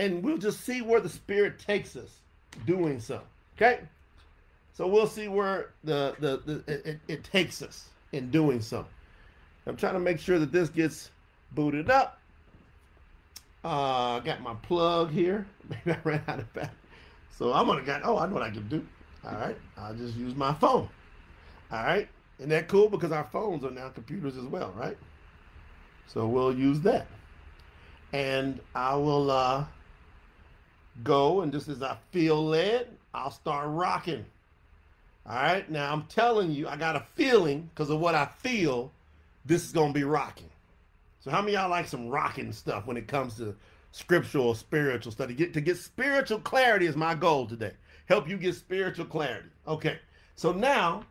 and 0.00 0.22
we'll 0.22 0.38
just 0.38 0.62
see 0.62 0.80
where 0.80 1.00
the 1.00 1.08
Spirit 1.08 1.58
takes 1.58 1.94
us 1.94 2.20
doing 2.66 3.00
so. 3.00 3.20
Okay? 3.56 3.80
So 4.72 4.86
we'll 4.86 5.06
see 5.06 5.28
where 5.28 5.70
the, 5.84 6.14
the, 6.20 6.40
the 6.46 6.90
it, 6.90 7.00
it 7.06 7.24
takes 7.24 7.60
us 7.60 7.90
in 8.12 8.30
doing 8.30 8.60
so. 8.60 8.86
I'm 9.66 9.76
trying 9.76 9.92
to 9.92 10.00
make 10.00 10.18
sure 10.18 10.38
that 10.38 10.52
this 10.52 10.70
gets 10.70 11.10
booted 11.52 11.90
up. 11.90 12.19
Uh, 13.64 14.16
I 14.16 14.20
got 14.24 14.40
my 14.40 14.54
plug 14.54 15.10
here. 15.10 15.46
Maybe 15.68 15.92
I 15.92 15.98
ran 16.04 16.22
out 16.28 16.38
of 16.38 16.52
battery. 16.52 16.74
So 17.36 17.52
I'm 17.52 17.66
gonna 17.66 17.82
get. 17.82 18.02
Oh, 18.04 18.18
I 18.18 18.26
know 18.26 18.34
what 18.34 18.42
I 18.42 18.50
can 18.50 18.68
do. 18.68 18.86
All 19.24 19.32
right, 19.32 19.56
I'll 19.76 19.94
just 19.94 20.16
use 20.16 20.34
my 20.34 20.54
phone. 20.54 20.88
All 21.70 21.82
right. 21.84 22.08
Isn't 22.38 22.50
that 22.50 22.68
cool? 22.68 22.88
Because 22.88 23.12
our 23.12 23.28
phones 23.30 23.64
are 23.64 23.70
now 23.70 23.90
computers 23.90 24.36
as 24.36 24.44
well, 24.44 24.72
right? 24.76 24.96
So 26.06 26.26
we'll 26.26 26.56
use 26.56 26.80
that. 26.80 27.06
And 28.12 28.60
I 28.74 28.96
will 28.96 29.30
uh, 29.30 29.64
go, 31.04 31.42
and 31.42 31.52
just 31.52 31.68
as 31.68 31.82
I 31.82 31.96
feel 32.10 32.44
led, 32.44 32.88
I'll 33.14 33.30
start 33.30 33.68
rocking. 33.68 34.24
All 35.26 35.36
right. 35.36 35.70
Now 35.70 35.92
I'm 35.92 36.04
telling 36.04 36.50
you, 36.50 36.66
I 36.66 36.76
got 36.76 36.96
a 36.96 37.06
feeling 37.14 37.70
because 37.74 37.90
of 37.90 38.00
what 38.00 38.14
I 38.14 38.26
feel, 38.26 38.90
this 39.44 39.64
is 39.64 39.72
to 39.72 39.92
be 39.92 40.04
rocking. 40.04 40.49
So 41.20 41.30
how 41.30 41.42
many 41.42 41.52
y'all 41.52 41.68
like 41.68 41.86
some 41.86 42.08
rocking 42.08 42.52
stuff 42.52 42.86
when 42.86 42.96
it 42.96 43.06
comes 43.06 43.36
to 43.36 43.54
scriptural, 43.92 44.54
spiritual 44.54 45.12
study? 45.12 45.34
Get 45.34 45.52
to 45.54 45.60
get 45.60 45.76
spiritual 45.76 46.40
clarity 46.40 46.86
is 46.86 46.96
my 46.96 47.14
goal 47.14 47.46
today. 47.46 47.72
Help 48.06 48.28
you 48.28 48.38
get 48.38 48.54
spiritual 48.54 49.04
clarity. 49.04 49.50
Okay. 49.68 49.98
So 50.34 50.52
now 50.52 51.04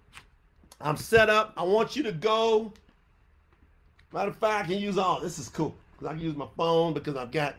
I'm 0.82 0.98
set 0.98 1.30
up. 1.30 1.54
I 1.56 1.64
want 1.64 1.96
you 1.96 2.04
to 2.04 2.12
go. 2.12 2.74
Matter 4.12 4.32
of 4.32 4.38
fact, 4.38 4.66
I 4.66 4.74
can 4.74 4.82
use 4.82 4.98
all. 4.98 5.20
This 5.20 5.38
is 5.38 5.48
cool 5.48 5.76
because 5.94 6.08
I 6.08 6.14
can 6.14 6.24
use 6.24 6.36
my 6.36 6.48
phone 6.58 6.94
because 6.94 7.16
I've 7.16 7.32
got 7.32 7.56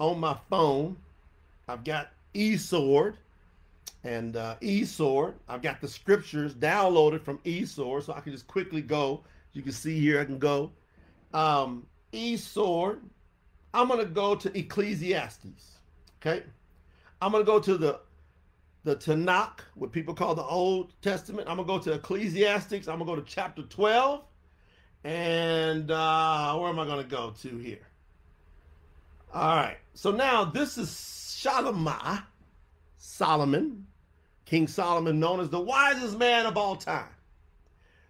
on 0.00 0.18
my 0.18 0.36
phone, 0.48 0.96
I've 1.68 1.84
got 1.84 2.10
eSword, 2.34 3.14
and 4.02 4.36
uh, 4.36 4.56
eSword. 4.62 5.34
I've 5.48 5.62
got 5.62 5.80
the 5.80 5.88
scriptures 5.88 6.54
downloaded 6.54 7.22
from 7.22 7.38
eSword, 7.44 8.04
so 8.04 8.14
I 8.14 8.20
can 8.20 8.32
just 8.32 8.46
quickly 8.46 8.80
go. 8.80 9.22
You 9.52 9.62
can 9.62 9.72
see 9.72 10.00
here, 10.00 10.20
I 10.20 10.24
can 10.24 10.38
go. 10.38 10.72
Um, 11.34 11.86
eSword. 12.12 13.00
I'm 13.74 13.88
going 13.88 14.00
to 14.00 14.06
go 14.06 14.36
to 14.36 14.56
Ecclesiastes. 14.56 15.78
Okay. 16.22 16.44
I'm 17.20 17.32
going 17.32 17.44
to 17.44 17.46
go 17.46 17.58
to 17.58 17.76
the 17.76 18.00
the 18.84 18.96
Tanakh, 18.96 19.60
what 19.74 19.92
people 19.92 20.14
call 20.14 20.34
the 20.34 20.44
Old 20.44 20.92
Testament. 21.00 21.48
I'm 21.48 21.56
going 21.56 21.66
to 21.66 21.72
go 21.72 21.78
to 21.78 21.92
Ecclesiastes. 21.98 22.86
I'm 22.86 22.98
going 22.98 23.00
to 23.00 23.04
go 23.06 23.16
to 23.16 23.22
chapter 23.22 23.62
12. 23.62 24.22
And 25.04 25.90
uh, 25.90 26.56
where 26.56 26.68
am 26.68 26.78
I 26.78 26.84
going 26.84 27.02
to 27.02 27.08
go 27.08 27.34
to 27.42 27.58
here? 27.58 27.86
All 29.32 29.56
right. 29.56 29.78
So 29.94 30.12
now 30.12 30.44
this 30.44 30.78
is 30.78 30.90
Shalimah, 30.90 32.24
Solomon, 32.96 33.86
King 34.44 34.68
Solomon, 34.68 35.18
known 35.18 35.40
as 35.40 35.48
the 35.48 35.60
wisest 35.60 36.18
man 36.18 36.46
of 36.46 36.56
all 36.56 36.76
time. 36.76 37.08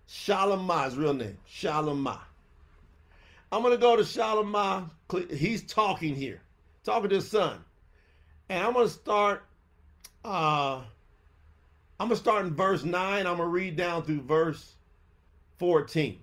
Shalimah, 0.09 0.87
his 0.87 0.97
real 0.97 1.15
name, 1.15 1.39
Shalimah. 1.49 2.21
I'm 3.55 3.63
going 3.63 3.73
to 3.73 3.81
go 3.81 3.95
to 3.95 4.03
Shalimah. 4.03 4.91
He's 5.31 5.63
talking 5.63 6.17
here, 6.17 6.43
talking 6.83 7.09
to 7.09 7.15
his 7.15 7.31
son. 7.31 7.65
And 8.49 8.67
I'm 8.67 8.73
going 8.73 8.89
to 8.89 8.93
start, 8.93 9.45
uh, 10.25 10.83
I'm 12.01 12.09
going 12.09 12.11
to 12.11 12.17
start 12.17 12.47
in 12.47 12.57
verse 12.57 12.83
9. 12.83 13.21
I'm 13.21 13.25
going 13.25 13.39
to 13.39 13.47
read 13.47 13.77
down 13.77 14.03
through 14.03 14.23
verse 14.23 14.75
14. 15.61 16.19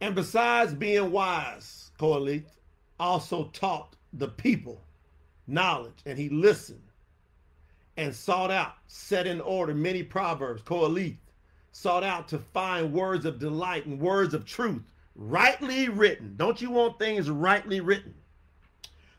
And 0.00 0.16
besides 0.16 0.74
being 0.74 1.12
wise, 1.12 1.92
Kohelet 2.00 2.46
also 2.98 3.44
taught 3.52 3.94
the 4.14 4.26
people 4.26 4.82
knowledge, 5.46 6.00
and 6.04 6.18
he 6.18 6.30
listened 6.30 6.82
and 7.96 8.12
sought 8.12 8.50
out, 8.50 8.74
set 8.88 9.28
in 9.28 9.40
order 9.40 9.72
many 9.72 10.02
proverbs, 10.02 10.62
Kohelet, 10.62 11.14
sought 11.70 12.02
out 12.02 12.26
to 12.26 12.40
find 12.40 12.92
words 12.92 13.24
of 13.24 13.38
delight 13.38 13.86
and 13.86 14.00
words 14.00 14.34
of 14.34 14.44
truth, 14.44 14.89
rightly 15.14 15.88
written. 15.88 16.34
Don't 16.36 16.60
you 16.60 16.70
want 16.70 16.98
things 16.98 17.30
rightly 17.30 17.80
written? 17.80 18.14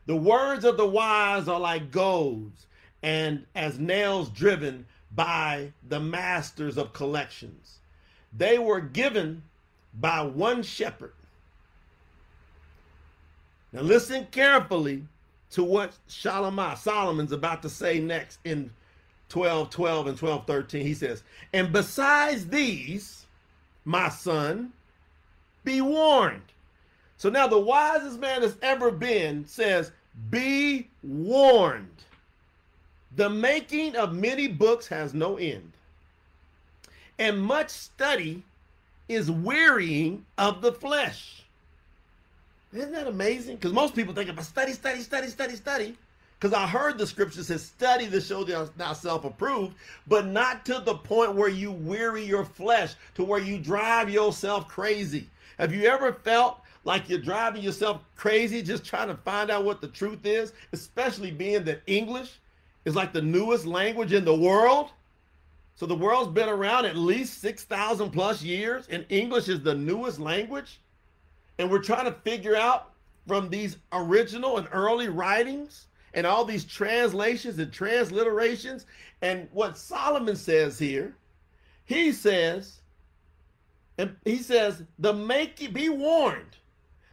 The 0.06 0.16
words 0.16 0.64
of 0.64 0.76
the 0.76 0.86
wise 0.86 1.48
are 1.48 1.60
like 1.60 1.90
golds, 1.90 2.66
and 3.02 3.46
as 3.54 3.78
nails 3.78 4.28
driven 4.30 4.86
by 5.14 5.72
the 5.88 6.00
masters 6.00 6.76
of 6.76 6.92
collections. 6.92 7.78
They 8.32 8.58
were 8.58 8.80
given 8.80 9.42
by 9.94 10.22
one 10.22 10.62
shepherd. 10.62 11.12
Now 13.72 13.82
listen 13.82 14.26
carefully 14.30 15.04
to 15.50 15.62
what 15.62 15.92
Shalimah, 16.08 16.78
Solomon's 16.78 17.32
about 17.32 17.62
to 17.62 17.68
say 17.68 18.00
next 18.00 18.38
in 18.44 18.70
12, 19.28 19.70
12 19.70 20.06
and 20.08 20.18
12, 20.18 20.46
13. 20.46 20.86
He 20.86 20.94
says, 20.94 21.22
And 21.52 21.72
besides 21.72 22.46
these, 22.48 23.26
my 23.84 24.08
son, 24.08 24.72
be 25.64 25.80
warned. 25.80 26.42
So 27.16 27.28
now 27.28 27.46
the 27.46 27.58
wisest 27.58 28.18
man 28.18 28.40
that's 28.40 28.56
ever 28.62 28.90
been 28.90 29.46
says, 29.46 29.92
Be 30.30 30.88
warned. 31.02 31.88
The 33.14 33.28
making 33.28 33.94
of 33.96 34.14
many 34.14 34.48
books 34.48 34.88
has 34.88 35.12
no 35.12 35.36
end, 35.36 35.72
and 37.18 37.40
much 37.40 37.68
study 37.68 38.42
is 39.08 39.30
wearying 39.30 40.24
of 40.38 40.62
the 40.62 40.72
flesh. 40.72 41.42
Isn't 42.72 42.92
that 42.92 43.06
amazing? 43.06 43.56
Because 43.56 43.72
most 43.72 43.94
people 43.94 44.14
think 44.14 44.30
about 44.30 44.46
study, 44.46 44.72
study, 44.72 45.00
study, 45.00 45.28
study, 45.28 45.56
study. 45.56 45.96
Because 46.38 46.54
I 46.54 46.66
heard 46.66 46.98
the 46.98 47.06
scripture 47.06 47.44
says, 47.44 47.62
study 47.62 48.08
to 48.08 48.20
show 48.20 48.44
thyself 48.44 49.24
approved, 49.24 49.76
but 50.08 50.26
not 50.26 50.64
to 50.66 50.80
the 50.80 50.94
point 50.94 51.36
where 51.36 51.48
you 51.48 51.70
weary 51.70 52.24
your 52.24 52.44
flesh, 52.44 52.94
to 53.14 53.22
where 53.22 53.38
you 53.40 53.58
drive 53.58 54.10
yourself 54.10 54.66
crazy. 54.66 55.28
Have 55.62 55.72
you 55.72 55.84
ever 55.84 56.12
felt 56.12 56.60
like 56.82 57.08
you're 57.08 57.20
driving 57.20 57.62
yourself 57.62 58.00
crazy 58.16 58.62
just 58.62 58.84
trying 58.84 59.06
to 59.06 59.14
find 59.14 59.48
out 59.48 59.64
what 59.64 59.80
the 59.80 59.86
truth 59.86 60.26
is, 60.26 60.52
especially 60.72 61.30
being 61.30 61.62
that 61.62 61.82
English 61.86 62.40
is 62.84 62.96
like 62.96 63.12
the 63.12 63.22
newest 63.22 63.64
language 63.64 64.12
in 64.12 64.24
the 64.24 64.34
world? 64.34 64.90
So 65.76 65.86
the 65.86 65.94
world's 65.94 66.32
been 66.32 66.48
around 66.48 66.86
at 66.86 66.96
least 66.96 67.40
6,000 67.42 68.10
plus 68.10 68.42
years, 68.42 68.88
and 68.90 69.06
English 69.08 69.46
is 69.46 69.60
the 69.60 69.76
newest 69.76 70.18
language. 70.18 70.80
And 71.60 71.70
we're 71.70 71.78
trying 71.78 72.06
to 72.06 72.20
figure 72.24 72.56
out 72.56 72.90
from 73.28 73.48
these 73.48 73.76
original 73.92 74.58
and 74.58 74.66
early 74.72 75.10
writings 75.10 75.86
and 76.12 76.26
all 76.26 76.44
these 76.44 76.64
translations 76.64 77.60
and 77.60 77.70
transliterations. 77.70 78.84
And 79.20 79.46
what 79.52 79.78
Solomon 79.78 80.34
says 80.34 80.76
here, 80.76 81.14
he 81.84 82.10
says, 82.10 82.81
and 83.98 84.16
he 84.24 84.38
says, 84.38 84.82
the 84.98 85.12
making, 85.12 85.72
be 85.72 85.88
warned, 85.88 86.56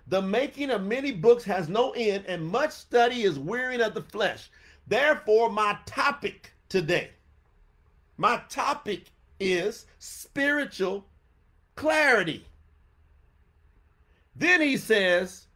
the 0.07 0.21
making 0.21 0.71
of 0.71 0.83
many 0.83 1.11
books 1.11 1.43
has 1.43 1.69
no 1.69 1.91
end, 1.91 2.25
and 2.27 2.45
much 2.45 2.71
study 2.71 3.23
is 3.23 3.37
wearying 3.37 3.81
of 3.81 3.93
the 3.93 4.03
flesh. 4.03 4.49
Therefore, 4.87 5.49
my 5.49 5.77
topic 5.85 6.51
today 6.67 7.11
my 8.19 8.41
topic 8.49 9.05
is 9.39 9.85
spiritual 9.97 11.05
clarity. 11.77 12.45
Then 14.35 14.59
he 14.59 14.75
says, 14.75 15.47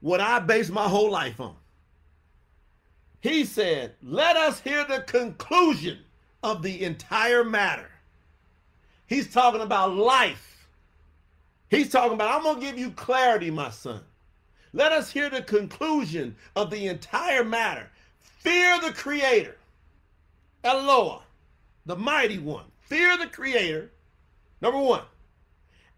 what 0.00 0.20
I 0.20 0.38
base 0.38 0.68
my 0.68 0.86
whole 0.86 1.10
life 1.10 1.40
on. 1.40 1.56
He 3.20 3.46
said, 3.46 3.94
let 4.02 4.36
us 4.36 4.60
hear 4.60 4.84
the 4.84 5.00
conclusion 5.00 6.00
of 6.42 6.62
the 6.62 6.84
entire 6.84 7.44
matter. 7.44 7.90
He's 9.06 9.32
talking 9.32 9.62
about 9.62 9.94
life. 9.94 10.51
He's 11.72 11.88
talking 11.88 12.12
about, 12.12 12.30
I'm 12.30 12.42
going 12.42 12.60
to 12.60 12.66
give 12.66 12.78
you 12.78 12.90
clarity, 12.90 13.50
my 13.50 13.70
son. 13.70 14.02
Let 14.74 14.92
us 14.92 15.10
hear 15.10 15.30
the 15.30 15.40
conclusion 15.40 16.36
of 16.54 16.70
the 16.70 16.86
entire 16.86 17.44
matter. 17.44 17.88
Fear 18.20 18.82
the 18.82 18.92
Creator, 18.92 19.56
Eloah, 20.64 21.22
the 21.86 21.96
mighty 21.96 22.38
one. 22.38 22.66
Fear 22.82 23.16
the 23.16 23.26
creator, 23.26 23.90
number 24.60 24.78
one, 24.78 25.04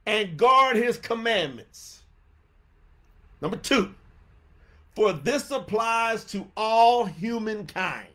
and 0.07 0.37
guard 0.37 0.77
his 0.77 0.97
commandments. 0.97 2.03
Number 3.43 3.57
two, 3.57 3.93
for 4.95 5.13
this 5.13 5.51
applies 5.51 6.23
to 6.27 6.47
all 6.57 7.05
humankind. 7.05 8.14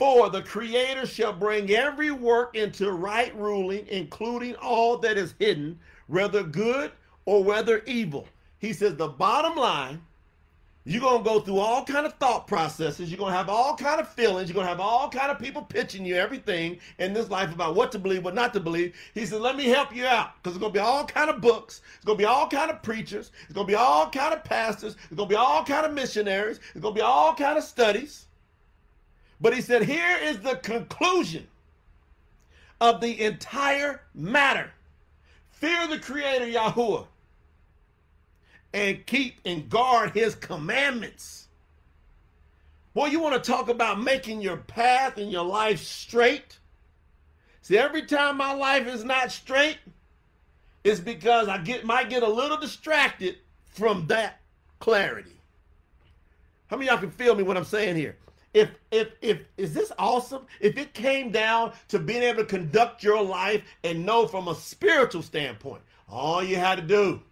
For 0.00 0.30
the 0.30 0.40
Creator 0.40 1.04
shall 1.04 1.34
bring 1.34 1.70
every 1.70 2.10
work 2.10 2.56
into 2.56 2.90
right 2.90 3.36
ruling, 3.36 3.86
including 3.86 4.54
all 4.54 4.96
that 4.96 5.18
is 5.18 5.34
hidden, 5.38 5.78
whether 6.06 6.42
good 6.42 6.92
or 7.26 7.44
whether 7.44 7.82
evil. 7.84 8.26
He 8.56 8.72
says 8.72 8.96
the 8.96 9.08
bottom 9.08 9.56
line 9.56 10.00
you're 10.86 11.02
going 11.02 11.22
to 11.22 11.28
go 11.28 11.40
through 11.40 11.58
all 11.58 11.84
kind 11.84 12.06
of 12.06 12.14
thought 12.14 12.46
processes. 12.46 13.10
You're 13.10 13.18
going 13.18 13.32
to 13.32 13.36
have 13.36 13.50
all 13.50 13.76
kind 13.76 14.00
of 14.00 14.08
feelings. 14.08 14.48
You're 14.48 14.54
going 14.54 14.64
to 14.64 14.70
have 14.70 14.80
all 14.80 15.10
kind 15.10 15.30
of 15.30 15.38
people 15.38 15.60
pitching 15.60 16.06
you 16.06 16.16
everything 16.16 16.78
in 16.98 17.12
this 17.12 17.28
life 17.28 17.52
about 17.52 17.74
what 17.74 17.92
to 17.92 17.98
believe, 17.98 18.24
what 18.24 18.34
not 18.34 18.54
to 18.54 18.60
believe. 18.60 18.96
He 19.12 19.26
says, 19.26 19.38
let 19.38 19.54
me 19.54 19.66
help 19.66 19.94
you 19.94 20.06
out 20.06 20.30
because 20.36 20.56
it's 20.56 20.60
going 20.60 20.72
to 20.72 20.78
be 20.78 20.82
all 20.82 21.04
kind 21.04 21.28
of 21.28 21.42
books. 21.42 21.82
It's 21.96 22.06
going 22.06 22.16
to 22.16 22.22
be 22.22 22.26
all 22.26 22.48
kind 22.48 22.70
of 22.70 22.82
preachers. 22.82 23.32
It's 23.44 23.52
going 23.52 23.66
to 23.66 23.70
be 23.70 23.76
all 23.76 24.08
kind 24.08 24.32
of 24.32 24.42
pastors. 24.44 24.96
It's 25.10 25.16
going 25.16 25.28
to 25.28 25.34
be 25.34 25.38
all 25.38 25.62
kind 25.62 25.84
of 25.84 25.92
missionaries. 25.92 26.58
It's 26.72 26.80
going 26.80 26.94
to 26.94 26.98
be 26.98 27.04
all 27.04 27.34
kind 27.34 27.58
of 27.58 27.64
studies. 27.64 28.26
But 29.40 29.54
he 29.54 29.60
said, 29.62 29.82
here 29.82 30.18
is 30.22 30.40
the 30.40 30.56
conclusion 30.56 31.46
of 32.80 33.00
the 33.00 33.22
entire 33.22 34.02
matter. 34.14 34.70
Fear 35.50 35.88
the 35.88 35.98
creator 35.98 36.46
Yahuwah 36.46 37.06
and 38.72 39.04
keep 39.06 39.36
and 39.44 39.68
guard 39.68 40.12
his 40.12 40.34
commandments. 40.34 41.48
Boy, 42.94 43.06
you 43.06 43.20
want 43.20 43.42
to 43.42 43.50
talk 43.50 43.68
about 43.68 44.00
making 44.00 44.40
your 44.40 44.56
path 44.56 45.16
and 45.16 45.30
your 45.30 45.44
life 45.44 45.80
straight? 45.80 46.58
See, 47.62 47.78
every 47.78 48.02
time 48.02 48.36
my 48.36 48.52
life 48.52 48.86
is 48.86 49.04
not 49.04 49.30
straight, 49.30 49.78
it's 50.82 51.00
because 51.00 51.46
I 51.46 51.58
get 51.58 51.84
might 51.84 52.10
get 52.10 52.22
a 52.22 52.28
little 52.28 52.56
distracted 52.56 53.36
from 53.66 54.06
that 54.08 54.40
clarity. 54.80 55.36
How 56.68 56.76
many 56.76 56.88
y'all 56.88 56.98
can 56.98 57.10
feel 57.10 57.34
me 57.34 57.42
what 57.42 57.56
I'm 57.56 57.64
saying 57.64 57.96
here? 57.96 58.16
If 58.52 58.70
if 58.90 59.12
if 59.20 59.44
is 59.56 59.74
this 59.74 59.92
awesome? 59.98 60.46
If 60.60 60.76
it 60.76 60.92
came 60.92 61.30
down 61.30 61.72
to 61.88 61.98
being 61.98 62.22
able 62.22 62.42
to 62.42 62.48
conduct 62.48 63.02
your 63.02 63.22
life 63.22 63.62
and 63.84 64.04
know 64.04 64.26
from 64.26 64.48
a 64.48 64.54
spiritual 64.54 65.22
standpoint, 65.22 65.82
all 66.08 66.42
you 66.42 66.56
had 66.56 66.76
to 66.76 66.82
do 66.82 67.22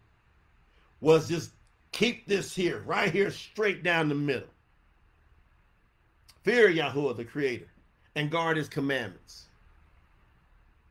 was 1.01 1.29
just 1.29 1.51
keep 1.93 2.27
this 2.27 2.55
here, 2.55 2.83
right 2.87 3.11
here, 3.11 3.31
straight 3.31 3.83
down 3.83 4.09
the 4.09 4.15
middle. 4.15 4.49
Fear 6.43 6.71
Yahuwah, 6.71 7.17
the 7.17 7.25
Creator, 7.25 7.69
and 8.15 8.31
guard 8.31 8.57
His 8.57 8.69
commandments. 8.69 9.47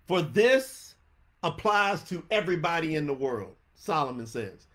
For 0.08 0.22
this 0.22 0.96
applies 1.44 2.04
to 2.10 2.24
everybody 2.32 2.96
in 2.96 3.08
the 3.08 3.14
world, 3.14 3.56
Solomon 3.76 4.28
says. 4.28 4.68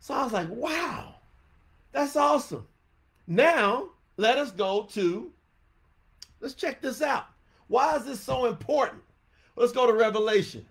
So 0.00 0.14
I 0.14 0.24
was 0.24 0.32
like, 0.32 0.48
wow, 0.50 1.14
that's 1.92 2.16
awesome. 2.16 2.66
Now, 3.26 3.88
let 4.18 4.36
us 4.36 4.50
go 4.50 4.82
to 4.92 5.32
Let's 6.40 6.54
check 6.54 6.80
this 6.80 7.02
out. 7.02 7.26
Why 7.66 7.96
is 7.96 8.04
this 8.04 8.20
so 8.20 8.46
important? 8.46 9.02
Let's 9.56 9.72
go 9.72 9.86
to 9.86 9.92
Revelation. 9.92 10.64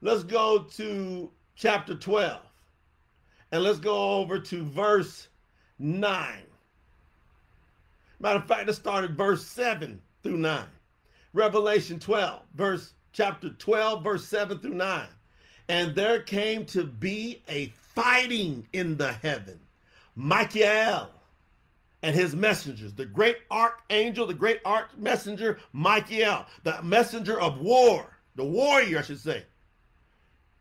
Let's 0.00 0.24
go 0.24 0.64
to 0.76 1.30
chapter 1.54 1.94
12. 1.94 2.40
And 3.52 3.62
let's 3.62 3.78
go 3.78 4.14
over 4.14 4.38
to 4.38 4.64
verse 4.64 5.28
9. 5.78 6.42
Matter 8.18 8.38
of 8.38 8.46
fact, 8.46 8.66
let's 8.66 8.78
start 8.78 9.04
at 9.04 9.10
verse 9.10 9.46
7 9.46 10.00
through 10.22 10.38
9. 10.38 10.64
Revelation 11.32 11.98
12, 11.98 12.42
verse 12.54 12.94
chapter 13.12 13.50
12, 13.50 14.02
verse 14.02 14.26
7 14.26 14.58
through 14.58 14.74
9. 14.74 15.06
And 15.68 15.94
there 15.94 16.20
came 16.20 16.64
to 16.66 16.84
be 16.84 17.42
a 17.48 17.72
fighting 17.94 18.66
in 18.72 18.96
the 18.96 19.12
heaven. 19.12 19.58
Michael 20.16 21.10
and 22.04 22.14
his 22.14 22.36
messengers, 22.36 22.92
the 22.92 23.06
great 23.06 23.38
archangel, 23.50 24.26
the 24.26 24.34
great 24.34 24.60
arch 24.66 24.90
messenger, 24.94 25.58
Michael, 25.72 26.44
the 26.62 26.82
messenger 26.82 27.40
of 27.40 27.62
war, 27.62 28.18
the 28.36 28.44
warrior, 28.44 28.98
I 28.98 29.02
should 29.02 29.20
say. 29.20 29.42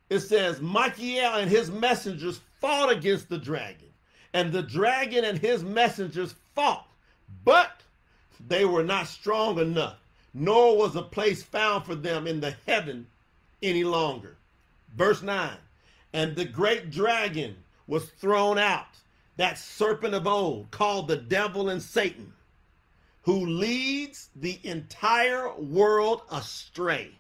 It 0.09 0.21
says, 0.21 0.61
Michael 0.61 1.35
and 1.35 1.49
his 1.49 1.69
messengers 1.69 2.39
fought 2.61 2.93
against 2.93 3.27
the 3.27 3.37
dragon, 3.37 3.89
and 4.33 4.53
the 4.53 4.61
dragon 4.61 5.25
and 5.25 5.37
his 5.37 5.65
messengers 5.65 6.33
fought, 6.55 6.87
but 7.43 7.81
they 8.47 8.63
were 8.63 8.85
not 8.85 9.07
strong 9.07 9.59
enough, 9.59 9.97
nor 10.33 10.77
was 10.77 10.95
a 10.95 11.01
place 11.01 11.43
found 11.43 11.85
for 11.85 11.95
them 11.95 12.25
in 12.25 12.39
the 12.39 12.55
heaven 12.65 13.05
any 13.61 13.83
longer. 13.83 14.37
Verse 14.95 15.21
9 15.21 15.57
And 16.13 16.37
the 16.37 16.45
great 16.45 16.89
dragon 16.89 17.57
was 17.85 18.05
thrown 18.05 18.57
out, 18.57 18.87
that 19.37 19.57
serpent 19.57 20.13
of 20.13 20.27
old, 20.27 20.69
called 20.71 21.07
the 21.07 21.17
devil 21.17 21.69
and 21.69 21.81
Satan, 21.81 22.33
who 23.23 23.45
leads 23.45 24.29
the 24.35 24.59
entire 24.63 25.53
world 25.55 26.21
astray. 26.31 27.11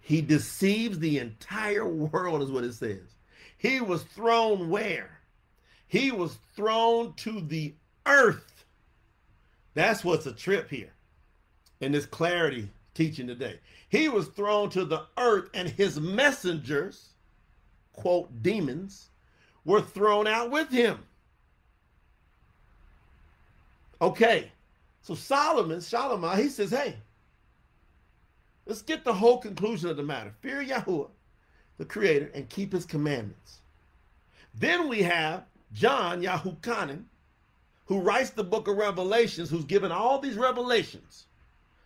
He 0.00 0.20
deceives 0.20 0.98
the 0.98 1.18
entire 1.18 1.86
world, 1.86 2.42
is 2.42 2.50
what 2.50 2.64
it 2.64 2.74
says. 2.74 3.14
He 3.58 3.80
was 3.80 4.02
thrown 4.04 4.70
where? 4.70 5.18
He 5.86 6.12
was 6.12 6.38
thrown 6.54 7.14
to 7.16 7.40
the 7.40 7.74
earth. 8.06 8.64
That's 9.74 10.04
what's 10.04 10.26
a 10.26 10.32
trip 10.32 10.70
here 10.70 10.92
in 11.80 11.92
this 11.92 12.06
clarity 12.06 12.68
teaching 12.94 13.26
today. 13.26 13.60
He 13.88 14.08
was 14.08 14.28
thrown 14.28 14.70
to 14.70 14.84
the 14.84 15.04
earth, 15.16 15.50
and 15.54 15.68
his 15.68 16.00
messengers, 16.00 17.10
quote, 17.92 18.42
demons, 18.42 19.08
were 19.68 19.82
thrown 19.82 20.26
out 20.26 20.50
with 20.50 20.70
him. 20.70 20.98
Okay, 24.00 24.50
so 25.02 25.14
Solomon, 25.14 25.82
Solomon, 25.82 26.38
he 26.38 26.48
says, 26.48 26.70
hey, 26.70 26.96
let's 28.64 28.80
get 28.80 29.04
the 29.04 29.12
whole 29.12 29.36
conclusion 29.36 29.90
of 29.90 29.98
the 29.98 30.02
matter. 30.02 30.32
Fear 30.40 30.62
Yahweh, 30.62 31.08
the 31.76 31.84
creator, 31.84 32.30
and 32.34 32.48
keep 32.48 32.72
his 32.72 32.86
commandments. 32.86 33.58
Then 34.54 34.88
we 34.88 35.02
have 35.02 35.44
John 35.74 36.22
Yahuchanan, 36.22 37.02
who 37.84 38.00
writes 38.00 38.30
the 38.30 38.44
book 38.44 38.68
of 38.68 38.76
Revelations, 38.78 39.50
who's 39.50 39.66
given 39.66 39.92
all 39.92 40.18
these 40.18 40.36
revelations 40.36 41.26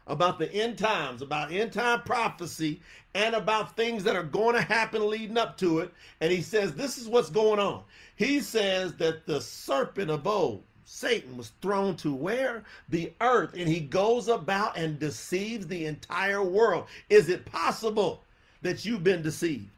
about 0.07 0.39
the 0.39 0.53
end 0.53 0.79
times, 0.79 1.23
about 1.23 1.53
end 1.53 1.73
time 1.73 2.03
prophecy, 2.03 2.81
and 3.15 3.35
about 3.35 3.77
things 3.77 4.05
that 4.05 4.17
are 4.17 4.23
going 4.23 4.55
to 4.55 4.63
happen 4.63 5.09
leading 5.09 5.39
up 5.39 5.57
to 5.59 5.81
it. 5.81 5.93
And 6.21 6.33
he 6.33 6.43
says, 6.43 6.75
This 6.75 6.99
is 6.99 7.09
what's 7.09 7.31
going 7.31 7.61
on. 7.61 7.83
He 8.17 8.41
says 8.41 8.95
that 8.95 9.27
the 9.27 9.41
serpent 9.41 10.11
of 10.11 10.27
old, 10.27 10.63
Satan, 10.85 11.37
was 11.37 11.53
thrown 11.61 11.97
to 11.97 12.15
where? 12.15 12.65
The 12.89 13.13
earth. 13.21 13.55
And 13.55 13.69
he 13.69 13.81
goes 13.81 14.29
about 14.29 14.77
and 14.77 14.99
deceives 14.99 15.67
the 15.67 15.87
entire 15.87 16.43
world. 16.43 16.87
Is 17.11 17.29
it 17.29 17.45
possible 17.45 18.23
that 18.63 18.85
you've 18.85 19.05
been 19.05 19.23
deceived? 19.23 19.69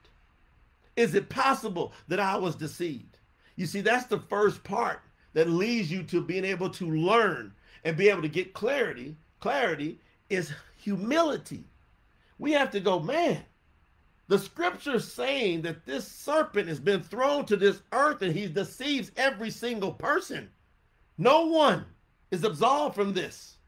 Is 0.96 1.14
it 1.14 1.28
possible 1.28 1.92
that 2.08 2.20
I 2.20 2.36
was 2.36 2.54
deceived? 2.54 3.18
You 3.56 3.66
see, 3.66 3.80
that's 3.80 4.06
the 4.06 4.20
first 4.20 4.62
part 4.64 5.00
that 5.32 5.48
leads 5.48 5.90
you 5.90 6.02
to 6.04 6.20
being 6.20 6.44
able 6.44 6.70
to 6.70 6.88
learn 6.88 7.52
and 7.84 7.96
be 7.96 8.08
able 8.08 8.22
to 8.22 8.28
get 8.28 8.54
clarity. 8.54 9.16
Clarity 9.40 9.98
is 10.34 10.52
humility. 10.78 11.64
We 12.38 12.52
have 12.52 12.70
to 12.72 12.80
go, 12.80 13.00
man, 13.00 13.42
the 14.28 14.38
scripture's 14.38 15.10
saying 15.10 15.62
that 15.62 15.84
this 15.84 16.06
serpent 16.06 16.68
has 16.68 16.80
been 16.80 17.02
thrown 17.02 17.44
to 17.46 17.56
this 17.56 17.82
earth 17.92 18.22
and 18.22 18.34
he 18.34 18.46
deceives 18.46 19.12
every 19.16 19.50
single 19.50 19.92
person. 19.92 20.50
No 21.18 21.46
one 21.46 21.84
is 22.30 22.44
absolved 22.44 22.94
from 22.94 23.12
this. 23.12 23.58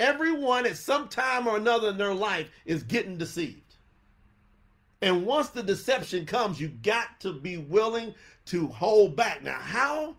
Everyone 0.00 0.66
at 0.66 0.76
some 0.76 1.08
time 1.08 1.46
or 1.46 1.56
another 1.56 1.90
in 1.90 1.96
their 1.96 2.14
life 2.14 2.50
is 2.66 2.82
getting 2.82 3.16
deceived. 3.16 3.60
And 5.00 5.26
once 5.26 5.50
the 5.50 5.62
deception 5.62 6.26
comes, 6.26 6.60
you 6.60 6.68
got 6.68 7.20
to 7.20 7.32
be 7.32 7.58
willing 7.58 8.14
to 8.46 8.66
hold 8.68 9.14
back. 9.14 9.42
Now, 9.42 9.58
how 9.60 10.16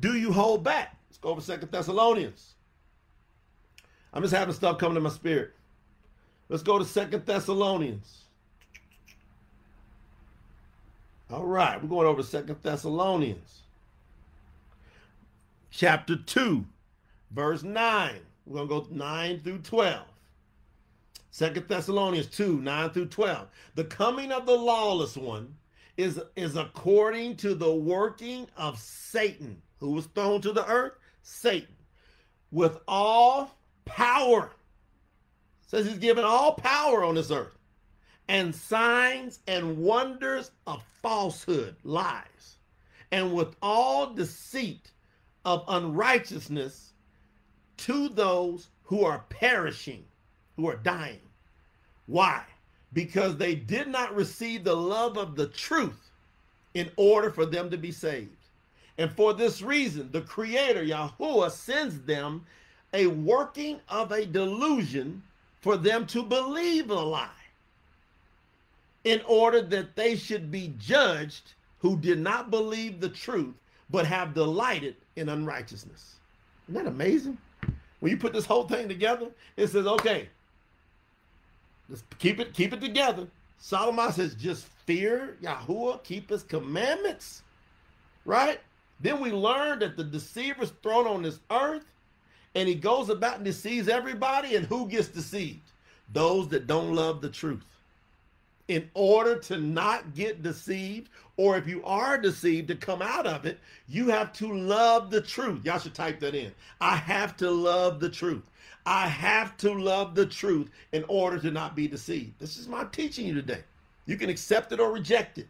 do 0.00 0.16
you 0.16 0.32
hold 0.32 0.64
back? 0.64 0.96
Let's 1.08 1.18
go 1.18 1.28
over 1.30 1.40
Second 1.40 1.70
Thessalonians. 1.70 2.54
I'm 4.12 4.22
just 4.22 4.34
having 4.34 4.54
stuff 4.54 4.78
coming 4.78 4.94
to 4.94 5.00
my 5.00 5.10
spirit. 5.10 5.52
Let's 6.48 6.62
go 6.62 6.78
to 6.78 6.84
Second 6.84 7.26
Thessalonians. 7.26 8.24
All 11.30 11.44
right, 11.44 11.80
we're 11.82 11.88
going 11.88 12.06
over 12.06 12.22
Second 12.22 12.56
Thessalonians. 12.62 13.62
Chapter 15.70 16.16
2, 16.16 16.64
verse 17.32 17.62
9. 17.62 18.20
We're 18.46 18.64
going 18.64 18.82
to 18.84 18.88
go 18.88 18.96
9 18.96 19.40
through 19.40 19.58
12. 19.58 20.06
Second 21.30 21.68
Thessalonians 21.68 22.26
2, 22.28 22.62
9 22.62 22.90
through 22.90 23.06
12. 23.06 23.46
The 23.74 23.84
coming 23.84 24.32
of 24.32 24.46
the 24.46 24.56
lawless 24.56 25.16
one 25.16 25.54
is, 25.98 26.18
is 26.34 26.56
according 26.56 27.36
to 27.36 27.54
the 27.54 27.72
working 27.72 28.48
of 28.56 28.78
Satan, 28.78 29.60
who 29.78 29.90
was 29.90 30.06
thrown 30.06 30.40
to 30.40 30.52
the 30.52 30.66
earth, 30.66 30.94
Satan, 31.22 31.76
with 32.50 32.78
all 32.88 33.57
power. 33.88 34.50
Says 35.66 35.86
he's 35.86 35.98
given 35.98 36.24
all 36.24 36.54
power 36.54 37.04
on 37.04 37.14
this 37.14 37.30
earth. 37.30 37.58
And 38.28 38.54
signs 38.54 39.40
and 39.46 39.78
wonders 39.78 40.50
of 40.66 40.82
falsehood, 41.02 41.76
lies, 41.82 42.56
and 43.10 43.32
with 43.32 43.56
all 43.62 44.12
deceit 44.12 44.90
of 45.44 45.64
unrighteousness 45.68 46.92
to 47.78 48.08
those 48.10 48.68
who 48.84 49.04
are 49.04 49.24
perishing, 49.30 50.04
who 50.56 50.68
are 50.68 50.76
dying. 50.76 51.20
Why? 52.06 52.42
Because 52.92 53.36
they 53.36 53.54
did 53.54 53.88
not 53.88 54.14
receive 54.14 54.64
the 54.64 54.76
love 54.76 55.16
of 55.16 55.36
the 55.36 55.46
truth 55.46 56.10
in 56.74 56.90
order 56.96 57.30
for 57.30 57.46
them 57.46 57.70
to 57.70 57.78
be 57.78 57.92
saved. 57.92 58.30
And 58.98 59.10
for 59.12 59.32
this 59.32 59.62
reason, 59.62 60.10
the 60.10 60.22
Creator, 60.22 60.84
Yahuwah, 60.84 61.50
sends 61.50 62.00
them 62.02 62.44
a 62.92 63.06
working 63.06 63.80
of 63.88 64.12
a 64.12 64.24
delusion 64.24 65.22
for 65.60 65.76
them 65.76 66.06
to 66.06 66.22
believe 66.22 66.90
a 66.90 66.94
lie 66.94 67.28
in 69.04 69.20
order 69.26 69.62
that 69.62 69.96
they 69.96 70.16
should 70.16 70.50
be 70.50 70.74
judged 70.78 71.52
who 71.78 71.96
did 71.96 72.18
not 72.18 72.50
believe 72.50 73.00
the 73.00 73.08
truth 73.08 73.54
but 73.90 74.06
have 74.06 74.34
delighted 74.34 74.96
in 75.16 75.28
unrighteousness. 75.28 76.16
Isn't 76.68 76.84
that 76.84 76.90
amazing? 76.90 77.38
When 78.00 78.10
you 78.10 78.18
put 78.18 78.32
this 78.32 78.44
whole 78.44 78.64
thing 78.64 78.88
together, 78.88 79.28
it 79.56 79.68
says, 79.68 79.86
okay, 79.86 80.28
let's 81.88 82.04
keep 82.18 82.38
it, 82.38 82.52
keep 82.52 82.72
it 82.72 82.80
together. 82.80 83.26
Solomon 83.58 84.12
says, 84.12 84.34
just 84.34 84.66
fear 84.86 85.36
Yahuwah, 85.42 86.02
keep 86.04 86.30
his 86.30 86.42
commandments, 86.42 87.42
right? 88.24 88.60
Then 89.00 89.20
we 89.20 89.32
learn 89.32 89.80
that 89.80 89.96
the 89.96 90.04
deceiver's 90.04 90.72
thrown 90.82 91.06
on 91.06 91.22
this 91.22 91.40
earth 91.50 91.84
and 92.58 92.68
he 92.68 92.74
goes 92.74 93.08
about 93.08 93.36
and 93.36 93.44
deceives 93.44 93.88
everybody. 93.88 94.56
And 94.56 94.66
who 94.66 94.88
gets 94.88 95.06
deceived? 95.06 95.70
Those 96.12 96.48
that 96.48 96.66
don't 96.66 96.92
love 96.92 97.20
the 97.20 97.28
truth. 97.28 97.64
In 98.66 98.90
order 98.94 99.38
to 99.38 99.58
not 99.58 100.12
get 100.12 100.42
deceived, 100.42 101.08
or 101.36 101.56
if 101.56 101.68
you 101.68 101.84
are 101.84 102.18
deceived 102.18 102.66
to 102.68 102.74
come 102.74 103.00
out 103.00 103.28
of 103.28 103.46
it, 103.46 103.60
you 103.86 104.08
have 104.08 104.32
to 104.34 104.52
love 104.52 105.08
the 105.08 105.20
truth. 105.20 105.64
Y'all 105.64 105.78
should 105.78 105.94
type 105.94 106.18
that 106.18 106.34
in. 106.34 106.52
I 106.80 106.96
have 106.96 107.36
to 107.36 107.48
love 107.48 108.00
the 108.00 108.10
truth. 108.10 108.42
I 108.84 109.06
have 109.06 109.56
to 109.58 109.72
love 109.72 110.16
the 110.16 110.26
truth 110.26 110.68
in 110.90 111.04
order 111.06 111.38
to 111.38 111.52
not 111.52 111.76
be 111.76 111.86
deceived. 111.86 112.40
This 112.40 112.58
is 112.58 112.66
my 112.66 112.84
teaching 112.86 113.24
you 113.24 113.34
today. 113.34 113.62
You 114.06 114.16
can 114.16 114.30
accept 114.30 114.72
it 114.72 114.80
or 114.80 114.90
reject 114.90 115.38
it. 115.38 115.46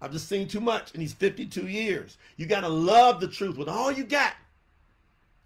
I've 0.00 0.12
just 0.12 0.28
seen 0.28 0.46
too 0.46 0.60
much 0.60 0.94
in 0.94 1.00
these 1.00 1.14
52 1.14 1.66
years. 1.66 2.18
You 2.36 2.46
got 2.46 2.60
to 2.60 2.68
love 2.68 3.20
the 3.20 3.26
truth 3.26 3.56
with 3.56 3.68
all 3.68 3.90
you 3.90 4.04
got. 4.04 4.34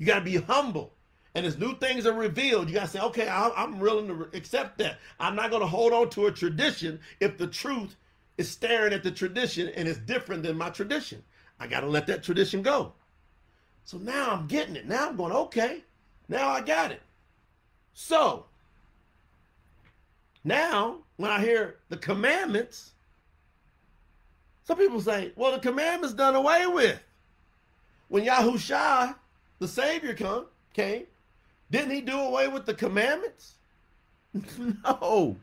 You 0.01 0.07
got 0.07 0.21
to 0.21 0.25
be 0.25 0.37
humble. 0.37 0.95
And 1.35 1.45
as 1.47 1.59
new 1.59 1.77
things 1.77 2.07
are 2.07 2.15
revealed, 2.15 2.69
you 2.69 2.75
got 2.75 2.87
to 2.87 2.91
say, 2.91 3.01
okay, 3.01 3.29
I'm 3.29 3.79
willing 3.79 4.09
to 4.09 4.37
accept 4.37 4.79
that. 4.79 4.99
I'm 5.21 5.37
not 5.37 5.51
going 5.51 5.61
to 5.61 5.69
hold 5.69 5.93
on 5.93 6.09
to 6.11 6.27
a 6.27 6.33
tradition 6.33 6.99
if 7.21 7.37
the 7.37 7.47
truth 7.47 7.95
is 8.39 8.51
staring 8.51 8.95
at 8.95 9.05
the 9.05 9.11
tradition 9.11 9.69
and 9.69 9.87
it's 9.87 9.99
different 9.99 10.43
than 10.43 10.57
my 10.57 10.71
tradition. 10.71 11.23
I 11.61 11.67
got 11.67 11.81
to 11.81 11.87
let 11.87 12.07
that 12.07 12.23
tradition 12.23 12.63
go. 12.63 12.95
So 13.85 13.99
now 13.99 14.31
I'm 14.31 14.47
getting 14.47 14.75
it. 14.75 14.89
Now 14.89 15.09
I'm 15.09 15.17
going, 15.17 15.33
okay, 15.33 15.83
Now 16.29 16.49
I 16.49 16.63
got 16.63 16.91
it. 16.93 17.03
So 17.93 18.47
now 20.45 21.01
when 21.19 21.31
I 21.31 21.41
hear 21.41 21.77
the 21.91 21.99
commandments, 21.99 22.93
some 24.65 24.79
people 24.79 25.03
say, 25.03 25.33
well, 25.37 25.53
the 25.53 25.59
commandments 25.59 26.15
done 26.15 26.35
away 26.35 26.67
with. 26.67 26.99
When 28.09 28.25
Yahushua, 28.25 29.15
the 29.61 29.69
Savior, 29.69 30.15
come, 30.15 30.47
came, 30.73 31.05
didn't 31.71 31.93
he 31.93 32.01
do 32.01 32.19
away 32.19 32.49
with 32.49 32.67
the 32.67 32.75
commandments? 32.75 33.55
no. 34.59 35.37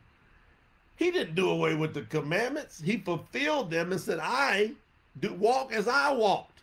He 0.96 1.10
didn't 1.10 1.36
do 1.36 1.48
away 1.50 1.74
with 1.76 1.94
the 1.94 2.02
commandments. 2.02 2.82
He 2.84 2.98
fulfilled 2.98 3.70
them 3.70 3.92
and 3.92 4.00
said, 4.00 4.18
I 4.20 4.72
do 5.20 5.32
walk 5.32 5.72
as 5.72 5.86
I 5.88 6.12
walked. 6.12 6.62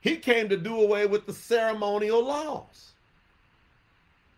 He 0.00 0.16
came 0.16 0.48
to 0.48 0.56
do 0.56 0.80
away 0.80 1.06
with 1.06 1.26
the 1.26 1.32
ceremonial 1.32 2.24
laws. 2.24 2.92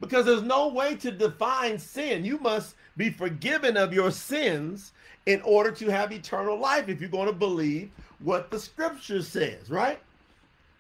Because 0.01 0.25
there's 0.25 0.42
no 0.42 0.68
way 0.68 0.97
to 0.97 1.12
define 1.12 1.79
sin. 1.79 2.25
You 2.25 2.38
must 2.38 2.75
be 2.97 3.11
forgiven 3.11 3.77
of 3.77 3.92
your 3.92 4.11
sins 4.11 4.92
in 5.27 5.40
order 5.42 5.71
to 5.71 5.88
have 5.90 6.11
eternal 6.11 6.59
life 6.59 6.88
if 6.88 7.01
you're 7.01 7.11
going 7.11 7.29
to 7.29 7.33
believe 7.33 7.90
what 8.18 8.51
the 8.51 8.59
scripture 8.59 9.23
says, 9.23 9.71
right? 9.71 10.01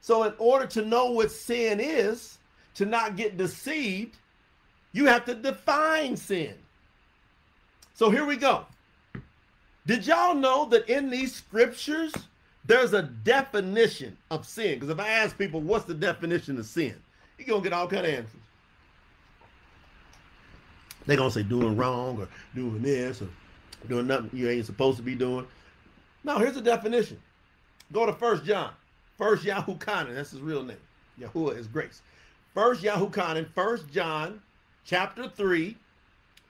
So, 0.02 0.24
in 0.24 0.34
order 0.38 0.66
to 0.66 0.84
know 0.84 1.12
what 1.12 1.30
sin 1.30 1.78
is, 1.80 2.38
to 2.74 2.84
not 2.84 3.16
get 3.16 3.36
deceived, 3.36 4.16
you 4.92 5.06
have 5.06 5.24
to 5.26 5.34
define 5.34 6.16
sin. 6.16 6.54
So, 7.94 8.10
here 8.10 8.26
we 8.26 8.36
go. 8.36 8.66
Did 9.86 10.04
y'all 10.06 10.34
know 10.34 10.64
that 10.66 10.88
in 10.88 11.08
these 11.08 11.32
scriptures, 11.32 12.12
there's 12.64 12.92
a 12.92 13.02
definition 13.02 14.16
of 14.32 14.44
sin? 14.44 14.74
Because 14.74 14.90
if 14.90 14.98
I 14.98 15.08
ask 15.08 15.38
people, 15.38 15.60
what's 15.60 15.84
the 15.84 15.94
definition 15.94 16.58
of 16.58 16.66
sin? 16.66 16.96
You're 17.38 17.46
going 17.46 17.62
to 17.62 17.70
get 17.70 17.72
all 17.72 17.86
kind 17.86 18.04
of 18.04 18.12
answers. 18.12 18.40
They're 21.06 21.16
going 21.16 21.30
to 21.30 21.34
say 21.34 21.44
doing 21.44 21.76
wrong 21.76 22.20
or 22.20 22.28
doing 22.56 22.82
this 22.82 23.22
or 23.22 23.28
doing 23.88 24.08
nothing 24.08 24.30
you 24.32 24.48
ain't 24.48 24.66
supposed 24.66 24.96
to 24.96 25.02
be 25.02 25.14
doing. 25.14 25.46
Now, 26.24 26.38
here's 26.38 26.54
the 26.54 26.60
definition. 26.60 27.20
Go 27.92 28.04
to 28.06 28.12
First 28.12 28.44
John. 28.44 28.72
First 29.18 29.44
Yahuchanan, 29.44 30.14
that's 30.14 30.30
his 30.30 30.40
real 30.40 30.62
name. 30.62 30.76
Yahuwah 31.20 31.56
is 31.56 31.66
grace. 31.66 32.02
First 32.54 32.82
Yahuchanan, 32.82 33.48
First 33.54 33.90
John, 33.90 34.42
chapter 34.84 35.28
3, 35.28 35.76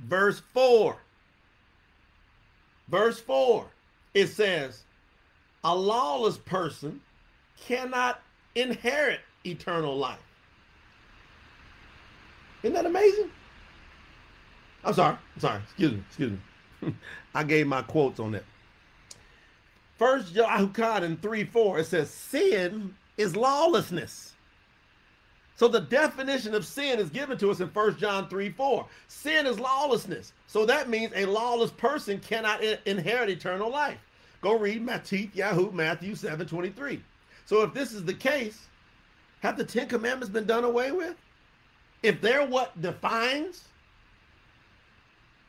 verse 0.00 0.42
4. 0.52 0.96
Verse 2.88 3.20
4, 3.20 3.66
it 4.14 4.26
says, 4.26 4.82
a 5.64 5.74
lawless 5.74 6.36
person 6.38 7.00
cannot 7.66 8.20
inherit 8.54 9.20
eternal 9.46 9.96
life. 9.96 10.18
Isn't 12.62 12.74
that 12.74 12.86
amazing? 12.86 13.30
I'm 14.84 14.94
sorry. 14.94 15.16
I'm 15.34 15.40
sorry. 15.40 15.60
Excuse 15.62 15.92
me. 15.92 16.02
Excuse 16.08 16.32
me. 16.82 16.94
I 17.34 17.44
gave 17.44 17.66
my 17.66 17.82
quotes 17.82 18.20
on 18.20 18.32
that. 18.32 18.44
First 20.02 20.34
John 20.34 21.04
in 21.04 21.16
3 21.16 21.44
4, 21.44 21.78
it 21.78 21.86
says, 21.86 22.10
Sin 22.10 22.92
is 23.18 23.36
lawlessness. 23.36 24.32
So 25.54 25.68
the 25.68 25.82
definition 25.82 26.56
of 26.56 26.66
sin 26.66 26.98
is 26.98 27.08
given 27.08 27.38
to 27.38 27.52
us 27.52 27.60
in 27.60 27.68
1 27.68 27.98
John 27.98 28.28
3 28.28 28.50
4. 28.50 28.84
Sin 29.06 29.46
is 29.46 29.60
lawlessness. 29.60 30.32
So 30.48 30.66
that 30.66 30.88
means 30.88 31.12
a 31.14 31.24
lawless 31.26 31.70
person 31.70 32.18
cannot 32.18 32.64
inherit 32.84 33.30
eternal 33.30 33.70
life. 33.70 34.00
Go 34.40 34.58
read 34.58 34.82
Matthew, 34.82 35.30
Yahoo, 35.34 35.70
Matthew 35.70 36.16
7 36.16 36.48
23. 36.48 37.00
So 37.46 37.62
if 37.62 37.72
this 37.72 37.92
is 37.92 38.04
the 38.04 38.12
case, 38.12 38.58
have 39.38 39.56
the 39.56 39.62
Ten 39.62 39.86
Commandments 39.86 40.30
been 40.30 40.46
done 40.46 40.64
away 40.64 40.90
with? 40.90 41.14
If 42.02 42.20
they're 42.20 42.44
what 42.44 42.82
defines 42.82 43.68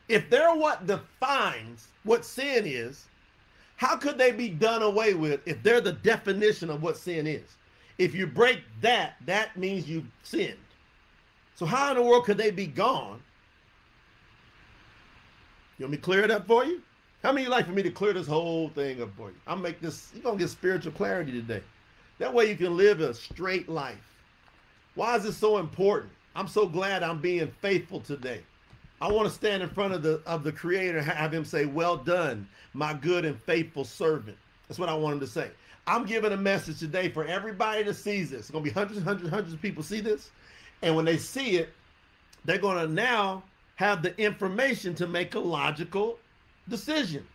if 0.10 0.30
they're 0.30 0.54
what 0.54 0.86
defines 0.86 1.88
what 2.04 2.24
sin 2.24 2.66
is, 2.68 3.08
how 3.84 3.98
could 3.98 4.18
they 4.18 4.32
be 4.32 4.48
done 4.48 4.82
away 4.82 5.14
with 5.14 5.42
if 5.46 5.62
they're 5.62 5.82
the 5.82 5.92
definition 5.92 6.70
of 6.70 6.82
what 6.82 6.96
sin 6.96 7.28
is? 7.28 7.58
If 7.98 8.16
you 8.16 8.26
break 8.26 8.62
that, 8.80 9.16
that 9.26 9.58
means 9.58 9.90
you've 9.90 10.08
sinned. 10.24 10.56
So 11.56 11.66
how 11.66 11.92
in 11.92 11.98
the 11.98 12.02
world 12.02 12.24
could 12.24 12.38
they 12.38 12.50
be 12.50 12.66
gone? 12.66 13.22
You 15.78 15.84
want 15.84 15.92
me 15.92 15.98
to 15.98 16.04
clear 16.04 16.24
it 16.24 16.32
up 16.32 16.48
for 16.48 16.64
you? 16.64 16.82
How 17.24 17.34
many 17.34 17.48
like 17.48 17.66
for 17.66 17.74
me 17.74 17.84
to 17.84 17.92
clear 17.92 18.14
this 18.14 18.26
whole 18.26 18.70
thing 18.70 19.02
up 19.02 19.10
for 19.18 19.30
you? 19.30 19.36
I'll 19.48 19.58
make 19.58 19.82
this, 19.82 20.12
you're 20.14 20.24
going 20.24 20.38
to 20.38 20.44
get 20.46 20.50
spiritual 20.50 20.94
clarity 20.94 21.34
today. 21.34 21.62
That 22.20 22.34
way 22.34 22.50
you 22.50 22.56
can 22.56 22.78
live 22.78 23.02
a 23.02 23.14
straight 23.14 23.68
life. 23.68 23.98
Why 24.96 25.18
is 25.18 25.24
this 25.24 25.36
so 25.36 25.58
important? 25.58 26.14
I'm 26.38 26.48
so 26.48 26.68
glad 26.68 27.04
I'm 27.04 27.20
being 27.20 27.52
faithful 27.62 28.00
today. 28.00 28.44
I 29.04 29.12
want 29.12 29.28
to 29.28 29.36
stand 29.36 29.62
in 29.62 29.68
front 29.68 29.94
of 29.94 30.02
the 30.02 30.22
of 30.26 30.46
the 30.46 30.52
creator 30.54 31.00
and 31.00 31.06
have 31.06 31.34
him 31.34 31.44
say, 31.44 31.66
Well 31.66 31.98
done, 31.98 32.48
my 32.74 32.94
good 32.94 33.26
and 33.26 33.38
faithful 33.38 33.84
servant. 33.84 34.38
That's 34.66 34.80
what 34.80 34.88
I 34.88 34.94
want 34.94 35.16
him 35.16 35.20
to 35.20 35.28
say. 35.28 35.52
I'm 35.86 36.06
giving 36.06 36.32
a 36.32 36.38
message 36.38 36.80
today 36.80 37.10
for 37.10 37.26
everybody 37.26 37.84
that 37.84 37.96
sees 37.96 38.30
this. 38.30 38.40
It's 38.40 38.52
gonna 38.52 38.64
be 38.64 38.70
hundreds 38.70 38.96
and 38.96 39.06
hundreds 39.06 39.26
and 39.26 39.34
hundreds 39.34 39.54
of 39.54 39.62
people 39.62 39.84
see 39.84 40.00
this. 40.00 40.32
And 40.84 40.96
when 40.96 41.04
they 41.04 41.18
see 41.18 41.58
it, 41.58 41.74
they're 42.46 42.60
gonna 42.60 42.88
now 42.88 43.44
have 43.76 44.04
the 44.04 44.18
information 44.18 44.96
to 44.96 45.06
make 45.06 45.36
a 45.36 45.40
logical 45.40 46.18
decision. 46.70 47.28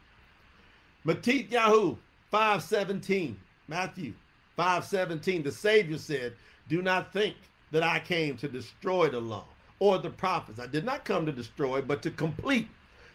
Mattithyahu 1.04 1.98
517, 2.31 3.38
Matthew 3.68 4.14
517, 4.57 5.42
the 5.42 5.52
Savior 5.52 5.98
said, 5.98 6.33
Do 6.70 6.81
not 6.81 7.12
think 7.12 7.37
that 7.72 7.83
I 7.83 7.98
came 7.98 8.38
to 8.38 8.48
destroy 8.48 9.11
the 9.11 9.20
law 9.20 9.44
or 9.81 9.99
the 9.99 10.11
prophets. 10.11 10.59
I 10.59 10.67
did 10.67 10.85
not 10.85 11.05
come 11.05 11.27
to 11.27 11.33
destroy, 11.33 11.81
but 11.83 12.03
to 12.03 12.11
complete. 12.11 12.69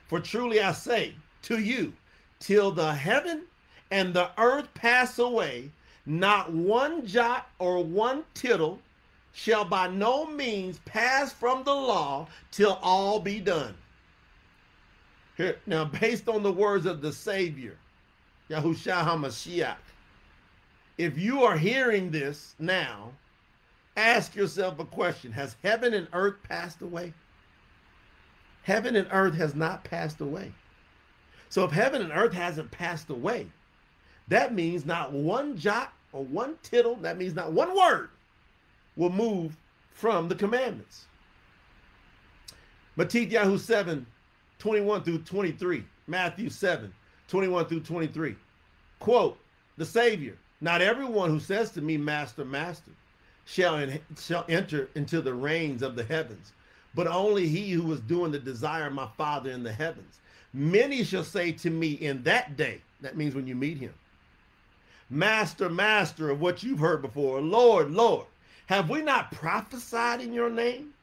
For 0.07 0.19
truly 0.19 0.61
I 0.61 0.71
say 0.71 1.15
to 1.43 1.59
you, 1.59 1.93
till 2.39 2.71
the 2.71 2.93
heaven 2.93 3.43
and 3.91 4.13
the 4.13 4.29
earth 4.37 4.73
pass 4.73 5.19
away, 5.19 5.71
not 6.05 6.51
one 6.51 7.05
jot 7.05 7.49
or 7.59 7.83
one 7.83 8.23
tittle 8.33 8.79
shall 9.33 9.65
by 9.65 9.87
no 9.87 10.25
means 10.25 10.79
pass 10.85 11.33
from 11.33 11.63
the 11.63 11.73
law 11.73 12.27
till 12.51 12.79
all 12.81 13.19
be 13.19 13.39
done. 13.39 13.75
Here, 15.35 15.57
now, 15.65 15.85
based 15.85 16.29
on 16.29 16.43
the 16.43 16.51
words 16.51 16.85
of 16.85 17.01
the 17.01 17.11
Savior, 17.11 17.77
Yahushua 18.49 19.03
HaMashiach, 19.03 19.75
if 20.97 21.17
you 21.17 21.43
are 21.43 21.57
hearing 21.57 22.11
this 22.11 22.53
now, 22.59 23.11
ask 23.95 24.35
yourself 24.35 24.79
a 24.79 24.85
question 24.85 25.31
Has 25.31 25.55
heaven 25.63 25.93
and 25.93 26.07
earth 26.13 26.35
passed 26.47 26.81
away? 26.81 27.13
Heaven 28.63 28.95
and 28.95 29.07
earth 29.11 29.35
has 29.35 29.55
not 29.55 29.83
passed 29.83 30.21
away. 30.21 30.51
So 31.49 31.63
if 31.65 31.71
heaven 31.71 32.01
and 32.01 32.11
earth 32.11 32.33
hasn't 32.33 32.71
passed 32.71 33.09
away, 33.09 33.47
that 34.29 34.53
means 34.53 34.85
not 34.85 35.11
one 35.11 35.57
jot 35.57 35.93
or 36.11 36.23
one 36.23 36.55
tittle, 36.63 36.95
that 36.97 37.17
means 37.17 37.35
not 37.35 37.51
one 37.51 37.75
word 37.75 38.09
will 38.95 39.09
move 39.09 39.55
from 39.91 40.29
the 40.29 40.35
commandments. 40.35 41.05
Matthew 42.95 43.57
7, 43.57 44.05
21 44.59 45.03
through 45.03 45.19
23. 45.19 45.83
Matthew 46.07 46.49
7, 46.49 46.93
21 47.27 47.65
through 47.65 47.79
23. 47.81 48.35
Quote, 48.99 49.37
the 49.77 49.85
Savior, 49.85 50.37
not 50.61 50.81
everyone 50.81 51.29
who 51.29 51.39
says 51.39 51.71
to 51.71 51.81
me, 51.81 51.97
Master, 51.97 52.45
Master, 52.45 52.91
shall, 53.45 53.77
in, 53.77 53.99
shall 54.19 54.45
enter 54.47 54.89
into 54.95 55.21
the 55.21 55.33
reigns 55.33 55.81
of 55.81 55.95
the 55.95 56.03
heavens, 56.03 56.53
but 56.95 57.07
only 57.07 57.47
he 57.47 57.71
who 57.71 57.91
is 57.91 57.99
doing 58.01 58.31
the 58.31 58.39
desire 58.39 58.87
of 58.87 58.93
my 58.93 59.07
Father 59.17 59.51
in 59.51 59.63
the 59.63 59.71
heavens. 59.71 60.19
Many 60.53 61.03
shall 61.03 61.23
say 61.23 61.51
to 61.53 61.69
me 61.69 61.93
in 61.93 62.23
that 62.23 62.55
day, 62.55 62.81
that 63.01 63.17
means 63.17 63.35
when 63.35 63.47
you 63.47 63.55
meet 63.55 63.77
him, 63.77 63.93
Master, 65.09 65.69
Master 65.69 66.29
of 66.29 66.41
what 66.41 66.63
you've 66.63 66.79
heard 66.79 67.01
before, 67.01 67.41
Lord, 67.41 67.91
Lord, 67.91 68.25
have 68.67 68.89
we 68.89 69.01
not 69.01 69.31
prophesied 69.31 70.21
in 70.21 70.33
your 70.33 70.49
name? 70.49 70.93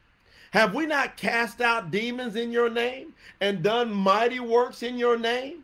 Have 0.53 0.75
we 0.75 0.87
not 0.87 1.17
cast 1.17 1.61
out 1.61 1.91
demons 1.91 2.35
in 2.35 2.51
your 2.51 2.71
name 2.71 3.15
and 3.41 3.63
done 3.63 3.93
mighty 3.93 4.41
works 4.41 4.83
in 4.83 4.99
your 4.99 5.17
name? 5.17 5.63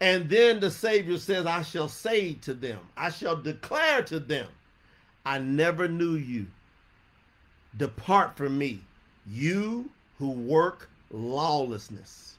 And 0.00 0.28
then 0.28 0.60
the 0.60 0.70
Savior 0.70 1.18
says, 1.18 1.46
I 1.46 1.62
shall 1.62 1.88
say 1.88 2.34
to 2.34 2.52
them, 2.52 2.80
I 2.96 3.10
shall 3.10 3.36
declare 3.36 4.02
to 4.02 4.18
them, 4.20 4.48
I 5.24 5.38
never 5.38 5.88
knew 5.88 6.14
you. 6.14 6.46
Depart 7.76 8.36
from 8.36 8.56
me, 8.56 8.80
you 9.26 9.90
who 10.18 10.30
work 10.30 10.88
lawlessness. 11.10 12.36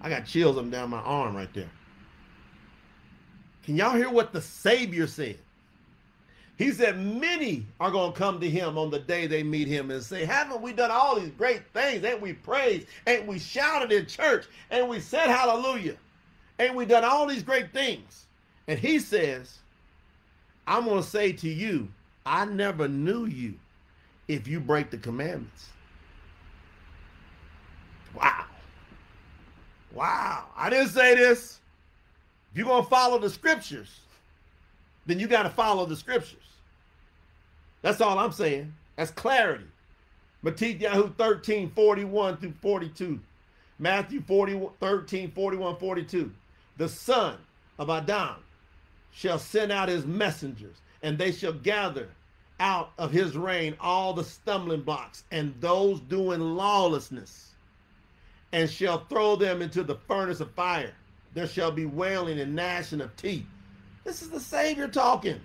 I 0.00 0.08
got 0.08 0.26
chills 0.26 0.58
up 0.58 0.70
down 0.70 0.90
my 0.90 1.00
arm 1.00 1.34
right 1.34 1.52
there. 1.54 1.70
Can 3.64 3.76
y'all 3.76 3.96
hear 3.96 4.10
what 4.10 4.32
the 4.32 4.40
Savior 4.40 5.06
said? 5.06 5.38
He 6.56 6.72
said, 6.72 6.98
Many 6.98 7.66
are 7.78 7.90
going 7.90 8.12
to 8.12 8.18
come 8.18 8.40
to 8.40 8.50
him 8.50 8.78
on 8.78 8.90
the 8.90 8.98
day 8.98 9.26
they 9.26 9.42
meet 9.42 9.68
him 9.68 9.90
and 9.90 10.02
say, 10.02 10.24
Haven't 10.24 10.60
we 10.60 10.72
done 10.72 10.90
all 10.90 11.18
these 11.18 11.30
great 11.30 11.62
things? 11.72 12.04
Ain't 12.04 12.20
we 12.20 12.32
praised? 12.32 12.88
Ain't 13.06 13.26
we 13.26 13.38
shouted 13.38 13.92
in 13.92 14.06
church? 14.06 14.46
And 14.70 14.88
we 14.88 15.00
said 15.00 15.28
hallelujah? 15.28 15.96
Ain't 16.58 16.74
we 16.74 16.84
done 16.84 17.04
all 17.04 17.26
these 17.26 17.44
great 17.44 17.72
things? 17.72 18.26
And 18.66 18.78
he 18.78 18.98
says, 18.98 19.58
I'm 20.68 20.86
going 20.86 21.02
to 21.02 21.08
say 21.08 21.32
to 21.32 21.50
you, 21.50 21.88
I 22.26 22.46
never 22.46 22.88
knew 22.88 23.26
you. 23.26 23.56
if 24.28 24.48
you 24.48 24.60
break 24.60 24.90
the 24.90 24.98
commandments. 24.98 25.70
Wow. 28.14 28.46
Wow. 29.92 30.44
I 30.56 30.70
didn't 30.70 30.90
say 30.90 31.14
this. 31.16 31.60
If 32.52 32.58
you're 32.58 32.66
going 32.66 32.84
to 32.84 32.90
follow 32.90 33.18
the 33.18 33.30
scriptures, 33.30 34.00
then 35.06 35.20
you 35.20 35.28
got 35.28 35.44
to 35.44 35.50
follow 35.50 35.86
the 35.86 35.96
scriptures. 35.96 36.38
That's 37.82 38.00
all 38.00 38.18
I'm 38.18 38.32
saying. 38.32 38.74
That's 38.96 39.10
clarity. 39.12 39.66
Matthew 40.42 41.14
13, 41.18 41.70
41 41.70 42.38
through 42.38 42.54
42. 42.62 43.20
Matthew 43.78 44.22
40, 44.22 44.68
13, 44.80 45.32
41, 45.32 45.76
42. 45.78 46.32
The 46.78 46.88
son 46.88 47.38
of 47.78 47.90
Adam 47.90 48.36
shall 49.18 49.38
send 49.38 49.72
out 49.72 49.88
his 49.88 50.06
messengers, 50.06 50.76
and 51.02 51.18
they 51.18 51.32
shall 51.32 51.52
gather 51.52 52.08
out 52.60 52.92
of 52.98 53.10
his 53.10 53.36
reign 53.36 53.74
all 53.80 54.12
the 54.12 54.22
stumbling 54.22 54.82
blocks 54.82 55.24
and 55.32 55.52
those 55.60 55.98
doing 56.02 56.38
lawlessness, 56.38 57.50
and 58.52 58.70
shall 58.70 59.06
throw 59.06 59.34
them 59.34 59.60
into 59.60 59.82
the 59.82 59.96
furnace 60.06 60.38
of 60.38 60.48
fire. 60.52 60.94
There 61.34 61.48
shall 61.48 61.72
be 61.72 61.84
wailing 61.84 62.38
and 62.38 62.54
gnashing 62.54 63.00
of 63.00 63.14
teeth. 63.16 63.44
This 64.04 64.22
is 64.22 64.30
the 64.30 64.38
Savior 64.38 64.86
talking. 64.86 65.40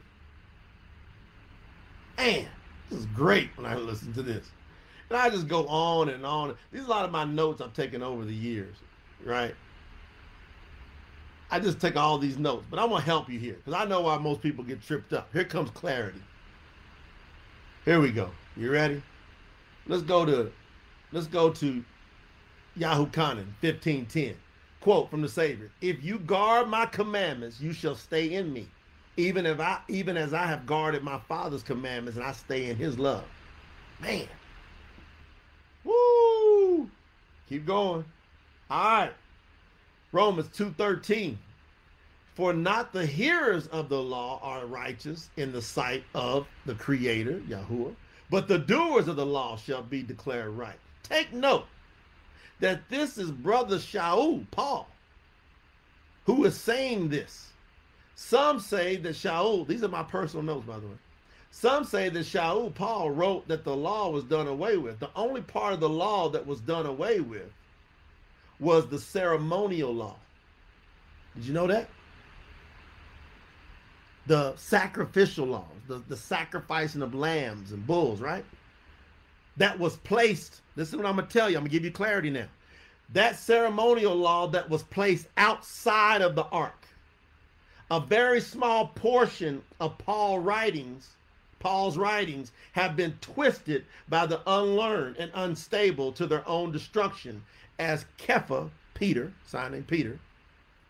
Man, 2.16 2.46
this 2.92 3.00
is 3.00 3.08
great 3.08 3.50
when 3.58 3.66
I 3.66 3.76
listen 3.76 4.14
to 4.14 4.22
this. 4.22 4.52
And 5.10 5.18
I 5.18 5.32
just 5.32 5.48
go 5.48 5.66
on 5.66 6.10
and 6.10 6.24
on. 6.24 6.56
These 6.72 6.84
are 6.84 6.86
a 6.86 6.90
lot 6.90 7.06
of 7.06 7.12
my 7.12 7.26
notes 7.26 7.60
I've 7.60 7.74
taken 7.74 8.04
over 8.04 8.24
the 8.24 8.36
years, 8.36 8.76
right? 9.26 9.56
I 11.54 11.60
just 11.60 11.80
take 11.80 11.96
all 11.96 12.18
these 12.18 12.40
notes, 12.40 12.66
but 12.68 12.80
I'm 12.80 12.90
gonna 12.90 13.02
help 13.02 13.30
you 13.30 13.38
here 13.38 13.54
because 13.54 13.80
I 13.80 13.86
know 13.86 14.02
why 14.02 14.18
most 14.18 14.42
people 14.42 14.64
get 14.64 14.82
tripped 14.82 15.14
up. 15.14 15.30
Here 15.34 15.44
comes 15.44 15.70
clarity. 15.70 16.24
Here 17.86 18.00
we 18.00 18.10
go. 18.10 18.32
You 18.58 18.72
ready? 18.72 19.04
Let's 19.86 20.02
go 20.02 20.26
to 20.26 20.52
let's 21.12 21.28
go 21.28 21.52
to 21.52 21.86
Yahuchanan 22.76 23.46
1510. 23.62 24.36
Quote 24.82 25.12
from 25.12 25.22
the 25.22 25.30
Savior: 25.30 25.70
If 25.80 26.04
you 26.04 26.18
guard 26.18 26.70
my 26.70 26.88
commandments, 26.88 27.62
you 27.62 27.72
shall 27.72 27.96
stay 27.96 28.34
in 28.34 28.52
me, 28.52 28.68
even 29.16 29.46
if 29.46 29.60
I 29.60 29.78
even 29.90 30.18
as 30.18 30.34
I 30.34 30.48
have 30.48 30.66
guarded 30.66 31.04
my 31.04 31.20
father's 31.28 31.62
commandments 31.62 32.18
and 32.18 32.26
I 32.26 32.32
stay 32.32 32.72
in 32.72 32.78
his 32.78 32.98
love. 32.98 33.26
Man. 34.02 34.28
Woo! 35.84 36.90
Keep 37.48 37.68
going. 37.68 38.06
All 38.72 38.98
right. 39.02 39.14
Romans 40.14 40.48
2:13. 40.56 41.38
For 42.36 42.54
not 42.54 42.94
the 42.94 43.06
hearers 43.06 43.68
of 43.68 43.90
the 43.90 44.02
law 44.02 44.40
are 44.42 44.66
righteous 44.66 45.30
in 45.38 45.52
the 45.52 45.62
sight 45.62 46.04
of 46.16 46.48
the 46.66 46.76
creator, 46.76 47.42
Yahuwah, 47.48 47.96
but 48.30 48.48
the 48.48 48.60
doers 48.60 49.08
of 49.08 49.16
the 49.16 49.26
law 49.26 49.58
shall 49.58 49.84
be 49.84 50.02
declared 50.02 50.52
right. 50.52 50.80
Take 51.04 51.34
note 51.34 51.66
that 52.60 52.90
this 52.90 53.18
is 53.18 53.32
brother 53.32 53.78
Shaul, 53.78 54.46
Paul, 54.52 54.88
who 56.26 56.46
is 56.46 56.60
saying 56.60 57.10
this. 57.10 57.52
Some 58.16 58.60
say 58.60 58.96
that 58.98 59.16
Shaul, 59.16 59.68
these 59.68 59.84
are 59.84 59.90
my 59.90 60.04
personal 60.04 60.44
notes, 60.44 60.66
by 60.66 60.80
the 60.80 60.88
way. 60.88 60.98
Some 61.52 61.84
say 61.84 62.10
that 62.10 62.26
Shaul, 62.26 62.74
Paul, 62.74 63.12
wrote 63.12 63.48
that 63.48 63.64
the 63.64 63.76
law 63.76 64.10
was 64.10 64.24
done 64.24 64.48
away 64.48 64.78
with. 64.78 65.00
The 65.00 65.10
only 65.16 65.42
part 65.42 65.74
of 65.74 65.80
the 65.80 65.90
law 65.90 66.30
that 66.30 66.48
was 66.48 66.62
done 66.62 66.86
away 66.86 67.20
with 67.20 67.52
was 68.64 68.88
the 68.88 68.98
ceremonial 68.98 69.94
law. 69.94 70.16
Did 71.36 71.46
you 71.46 71.54
know 71.54 71.68
that? 71.68 71.90
The 74.26 74.56
sacrificial 74.56 75.46
laws, 75.46 75.66
the, 75.88 76.02
the 76.08 76.16
sacrificing 76.16 77.02
of 77.02 77.14
lambs 77.14 77.74
and 77.74 77.86
bulls, 77.86 78.22
right? 78.22 78.46
That 79.58 79.78
was 79.78 79.98
placed, 79.98 80.62
this 80.76 80.90
is 80.90 80.96
what 80.96 81.06
I'm 81.06 81.16
going 81.16 81.28
to 81.28 81.34
tell 81.34 81.50
you. 81.50 81.58
I'm 81.58 81.64
going 81.64 81.72
to 81.72 81.78
give 81.78 81.84
you 81.84 81.92
clarity 81.92 82.30
now. 82.30 82.48
That 83.12 83.38
ceremonial 83.38 84.16
law 84.16 84.48
that 84.48 84.70
was 84.70 84.84
placed 84.84 85.28
outside 85.36 86.22
of 86.22 86.36
the 86.36 86.46
ark, 86.46 86.88
a 87.92 88.00
very 88.00 88.40
small 88.40 88.88
portion 88.88 89.62
of 89.80 89.98
Paul's 89.98 90.44
writings, 90.44 91.10
Paul's 91.60 91.98
writings 91.98 92.52
have 92.72 92.96
been 92.96 93.18
twisted 93.22 93.86
by 94.10 94.26
the 94.26 94.42
unlearned 94.48 95.18
and 95.18 95.32
unstable 95.34 96.12
to 96.14 96.26
their 96.26 96.48
own 96.48 96.72
destruction 96.72 97.44
as 97.80 98.06
Kepha, 98.18 98.70
Peter, 98.94 99.34
signing 99.46 99.84
Peter, 99.84 100.20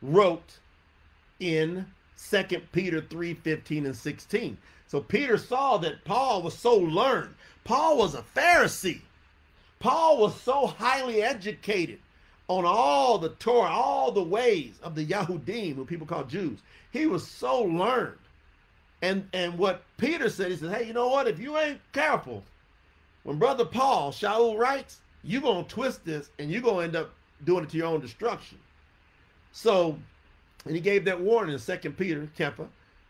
wrote 0.02 0.60
in 1.40 1.86
2 2.30 2.44
Peter 2.72 3.02
3 3.02 3.34
15 3.34 3.86
and 3.86 3.96
16. 3.96 4.58
So 4.88 5.00
Peter 5.02 5.38
saw 5.38 5.78
that 5.78 6.06
Paul 6.06 6.42
was 6.44 6.58
so 6.58 6.76
learned. 6.76 7.34
Paul 7.64 7.98
was 7.98 8.14
a 8.16 8.24
Pharisee. 8.36 9.02
Paul 9.80 10.18
was 10.18 10.40
so 10.42 10.68
highly 10.68 11.22
educated 11.22 12.00
on 12.48 12.66
all 12.66 13.18
the 13.18 13.30
Torah, 13.30 13.70
all 13.70 14.12
the 14.12 14.24
ways 14.24 14.76
of 14.84 14.96
the 14.96 15.06
Yahudim, 15.06 15.76
who 15.76 15.86
people 15.86 16.08
call 16.08 16.24
Jews. 16.24 16.60
He 16.92 17.06
was 17.08 17.28
so 17.28 17.64
learned. 17.64 18.18
And 19.02 19.28
and 19.34 19.58
what 19.58 19.84
Peter 19.98 20.30
said, 20.30 20.52
he 20.52 20.58
said, 20.58 20.74
hey, 20.74 20.88
you 20.88 20.94
know 20.94 21.10
what? 21.10 21.28
If 21.28 21.40
you 21.40 21.58
ain't 21.58 21.82
careful, 21.92 22.44
when 23.24 23.40
Brother 23.40 23.66
Paul, 23.66 24.12
Shaul 24.12 24.58
writes, 24.58 25.00
you're 25.24 25.42
going 25.42 25.66
to 25.66 25.70
twist 25.70 26.04
this 26.06 26.30
and 26.40 26.52
you're 26.52 26.62
going 26.62 26.92
to 26.92 26.98
end 27.00 27.06
up 27.06 27.14
doing 27.44 27.64
it 27.64 27.70
to 27.72 27.78
your 27.78 27.88
own 27.88 28.00
destruction. 28.02 28.58
So, 29.52 29.98
and 30.66 30.76
he 30.76 30.82
gave 30.82 31.06
that 31.06 31.20
warning 31.20 31.54
in 31.54 31.60
2 31.60 31.92
Peter, 31.92 32.30
Kepha, 32.38 32.68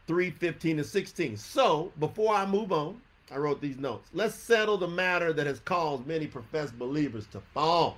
3, 0.07 0.31
15 0.31 0.79
and 0.79 0.87
16. 0.87 1.37
So, 1.37 1.91
before 1.99 2.35
I 2.35 2.45
move 2.45 2.71
on, 2.71 2.99
I 3.31 3.37
wrote 3.37 3.61
these 3.61 3.77
notes. 3.77 4.09
Let's 4.13 4.35
settle 4.35 4.77
the 4.77 4.87
matter 4.87 5.33
that 5.33 5.47
has 5.47 5.59
caused 5.61 6.05
many 6.05 6.27
professed 6.27 6.77
believers 6.77 7.25
to 7.31 7.41
fall. 7.53 7.97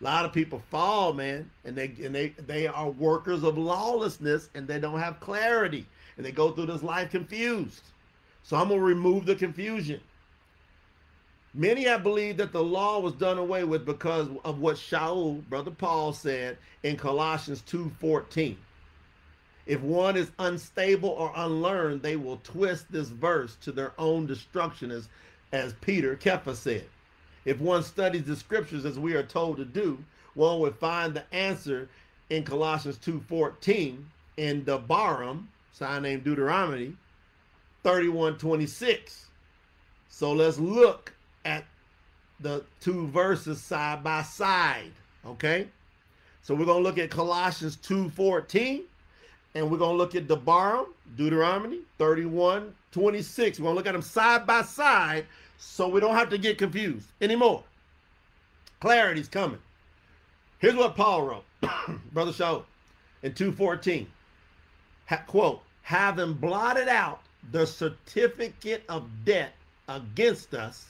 A 0.00 0.04
lot 0.04 0.24
of 0.24 0.32
people 0.32 0.62
fall, 0.70 1.12
man, 1.12 1.50
and 1.64 1.76
they 1.76 1.92
and 2.02 2.14
they 2.14 2.30
they 2.46 2.66
are 2.66 2.88
workers 2.90 3.42
of 3.42 3.58
lawlessness 3.58 4.48
and 4.54 4.66
they 4.66 4.80
don't 4.80 4.98
have 4.98 5.20
clarity 5.20 5.86
and 6.16 6.24
they 6.24 6.32
go 6.32 6.52
through 6.52 6.66
this 6.66 6.82
life 6.82 7.10
confused. 7.10 7.82
So 8.42 8.56
I'm 8.56 8.68
gonna 8.68 8.80
remove 8.80 9.26
the 9.26 9.34
confusion. 9.36 10.00
Many 11.52 11.82
have 11.84 12.04
believed 12.04 12.38
that 12.38 12.52
the 12.52 12.62
law 12.62 13.00
was 13.00 13.12
done 13.14 13.36
away 13.36 13.64
with 13.64 13.84
because 13.84 14.28
of 14.44 14.60
what 14.60 14.76
Shaul, 14.76 15.42
brother 15.48 15.72
Paul, 15.72 16.12
said 16.12 16.58
in 16.84 16.96
Colossians 16.96 17.60
2:14. 17.62 18.56
If 19.66 19.80
one 19.80 20.16
is 20.16 20.30
unstable 20.38 21.08
or 21.08 21.32
unlearned, 21.34 22.02
they 22.02 22.14
will 22.14 22.36
twist 22.44 22.92
this 22.92 23.08
verse 23.08 23.56
to 23.62 23.72
their 23.72 23.92
own 23.98 24.26
destruction, 24.26 24.92
as, 24.92 25.08
as 25.50 25.74
Peter 25.80 26.14
Kepha 26.14 26.54
said. 26.54 26.86
If 27.44 27.58
one 27.58 27.82
studies 27.82 28.24
the 28.24 28.36
scriptures 28.36 28.84
as 28.84 28.98
we 28.98 29.14
are 29.14 29.24
told 29.24 29.56
to 29.56 29.64
do, 29.64 30.04
one 30.34 30.60
would 30.60 30.76
find 30.76 31.14
the 31.14 31.34
answer 31.34 31.88
in 32.28 32.44
Colossians 32.44 32.98
2:14 32.98 34.04
in 34.36 34.64
Debarim, 34.64 35.46
sign 35.72 36.02
named 36.02 36.22
Deuteronomy 36.22 36.96
31:26. 37.82 39.26
So 40.08 40.32
let's 40.32 40.58
look 40.58 41.12
at 41.44 41.64
the 42.40 42.64
two 42.80 43.06
verses 43.08 43.60
side 43.60 44.02
by 44.02 44.22
side. 44.22 44.92
Okay? 45.26 45.68
So 46.42 46.54
we're 46.54 46.64
going 46.64 46.82
to 46.82 46.88
look 46.88 46.98
at 46.98 47.10
Colossians 47.10 47.76
2:14 47.76 48.82
and 49.54 49.70
we're 49.70 49.78
going 49.78 49.94
to 49.94 49.98
look 49.98 50.14
at 50.14 50.28
Debarim, 50.28 50.86
Deuteronomy 51.16 51.80
31, 51.98 52.72
26. 52.92 53.58
We're 53.58 53.64
going 53.64 53.74
to 53.74 53.76
look 53.76 53.86
at 53.86 53.92
them 53.92 54.02
side 54.02 54.46
by 54.46 54.62
side 54.62 55.26
so 55.58 55.88
we 55.88 56.00
don't 56.00 56.14
have 56.14 56.30
to 56.30 56.38
get 56.38 56.58
confused 56.58 57.08
anymore. 57.20 57.64
Clarity's 58.80 59.28
coming. 59.28 59.58
Here's 60.58 60.76
what 60.76 60.96
Paul 60.96 61.22
wrote, 61.22 61.44
Brother 62.12 62.32
Shaul, 62.32 62.64
in 63.22 63.32
2.14. 63.32 64.06
Ha- 65.06 65.24
quote, 65.26 65.62
having 65.82 66.34
blotted 66.34 66.88
out 66.88 67.20
the 67.50 67.66
certificate 67.66 68.84
of 68.88 69.08
debt 69.24 69.52
against 69.88 70.54
us 70.54 70.86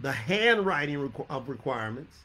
the 0.00 0.12
handwriting 0.12 1.12
of 1.28 1.48
requirements 1.48 2.16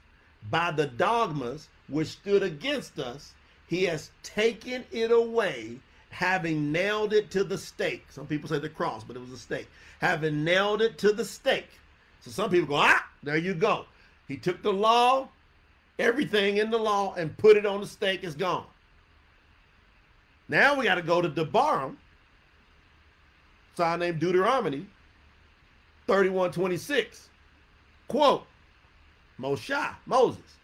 by 0.50 0.72
the 0.72 0.86
dogmas 0.86 1.68
which 1.88 2.10
stood 2.10 2.44
against 2.44 3.00
us, 3.00 3.34
he 3.68 3.84
has 3.86 4.12
taken 4.22 4.84
it 4.92 5.12
away, 5.12 5.80
having 6.10 6.72
nailed 6.72 7.14
it 7.14 7.32
to 7.32 7.44
the 7.44 7.58
stake. 7.58 8.06
Some 8.10 8.28
people 8.28 8.50
say 8.50 8.60
the 8.60 8.70
cross, 8.70 9.04
but 9.04 9.16
it 9.16 9.20
was 9.20 9.32
a 9.32 9.38
stake. 9.38 9.68
Having 10.00 10.44
nailed 10.44 10.82
it 10.82 10.98
to 11.00 11.12
the 11.12 11.26
stake. 11.26 11.70
So 12.22 12.32
some 12.32 12.50
people 12.50 12.68
go, 12.68 12.76
ah, 12.76 13.06
there 13.24 13.38
you 13.38 13.54
go. 13.54 13.86
He 14.28 14.38
took 14.38 14.62
the 14.62 14.72
law, 14.72 15.30
everything 16.00 16.58
in 16.58 16.70
the 16.70 16.78
law, 16.78 17.14
and 17.16 17.38
put 17.38 17.58
it 17.58 17.66
on 17.66 17.82
the 17.82 17.88
stake. 17.88 18.24
It's 18.24 18.36
gone. 18.36 18.66
Now 20.48 20.76
we 20.76 20.86
got 20.86 20.96
to 20.96 21.02
go 21.02 21.22
to 21.22 21.30
Debarim, 21.30 21.96
sign 23.76 24.00
named 24.00 24.20
Deuteronomy 24.20 24.86
3126. 26.06 27.30
Quote, 28.14 28.46
Moshe, 29.40 29.96
Moses, 30.06 30.58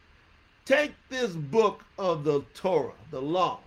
take 0.66 0.92
this 1.10 1.32
book 1.32 1.84
of 1.98 2.24
the 2.24 2.42
Torah, 2.54 2.94
the 3.10 3.20
law, 3.20 3.62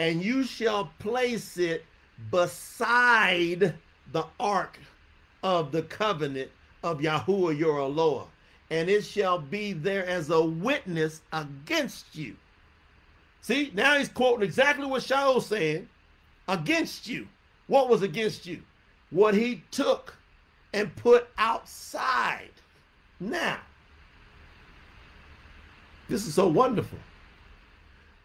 and 0.00 0.20
you 0.20 0.42
shall 0.42 0.90
place 0.98 1.56
it 1.56 1.84
beside 2.32 3.76
the 4.10 4.24
ark 4.40 4.80
of 5.44 5.70
the 5.70 5.82
covenant 5.82 6.50
of 6.82 6.98
Yahuwah 6.98 7.56
your 7.56 7.78
Eloah, 7.78 8.26
and 8.70 8.90
it 8.90 9.02
shall 9.02 9.38
be 9.38 9.72
there 9.72 10.04
as 10.04 10.30
a 10.30 10.44
witness 10.44 11.20
against 11.32 12.16
you. 12.16 12.34
See, 13.42 13.70
now 13.72 13.96
he's 13.98 14.08
quoting 14.08 14.44
exactly 14.44 14.84
what 14.84 15.04
Shaul's 15.04 15.46
saying 15.46 15.88
against 16.48 17.06
you. 17.06 17.28
What 17.68 17.88
was 17.88 18.02
against 18.02 18.46
you? 18.46 18.62
What 19.10 19.34
he 19.34 19.62
took 19.70 20.16
and 20.72 20.92
put 20.96 21.28
outside. 21.38 22.50
Now, 23.20 23.58
this 26.08 26.26
is 26.26 26.34
so 26.34 26.46
wonderful. 26.46 26.98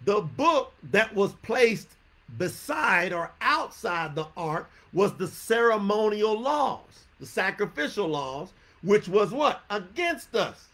The 0.06 0.22
book 0.22 0.74
that 0.92 1.14
was 1.16 1.34
placed 1.36 1.90
beside 2.38 3.14
or 3.14 3.32
outside 3.42 4.16
the 4.16 4.28
ark 4.38 4.70
was 4.92 5.14
the 5.14 5.28
ceremonial 5.28 6.40
laws, 6.40 7.06
the 7.20 7.26
sacrificial 7.26 8.08
laws, 8.08 8.54
which 8.82 9.08
was 9.08 9.32
what? 9.32 9.62
Against 9.70 10.36
us. 10.36 10.68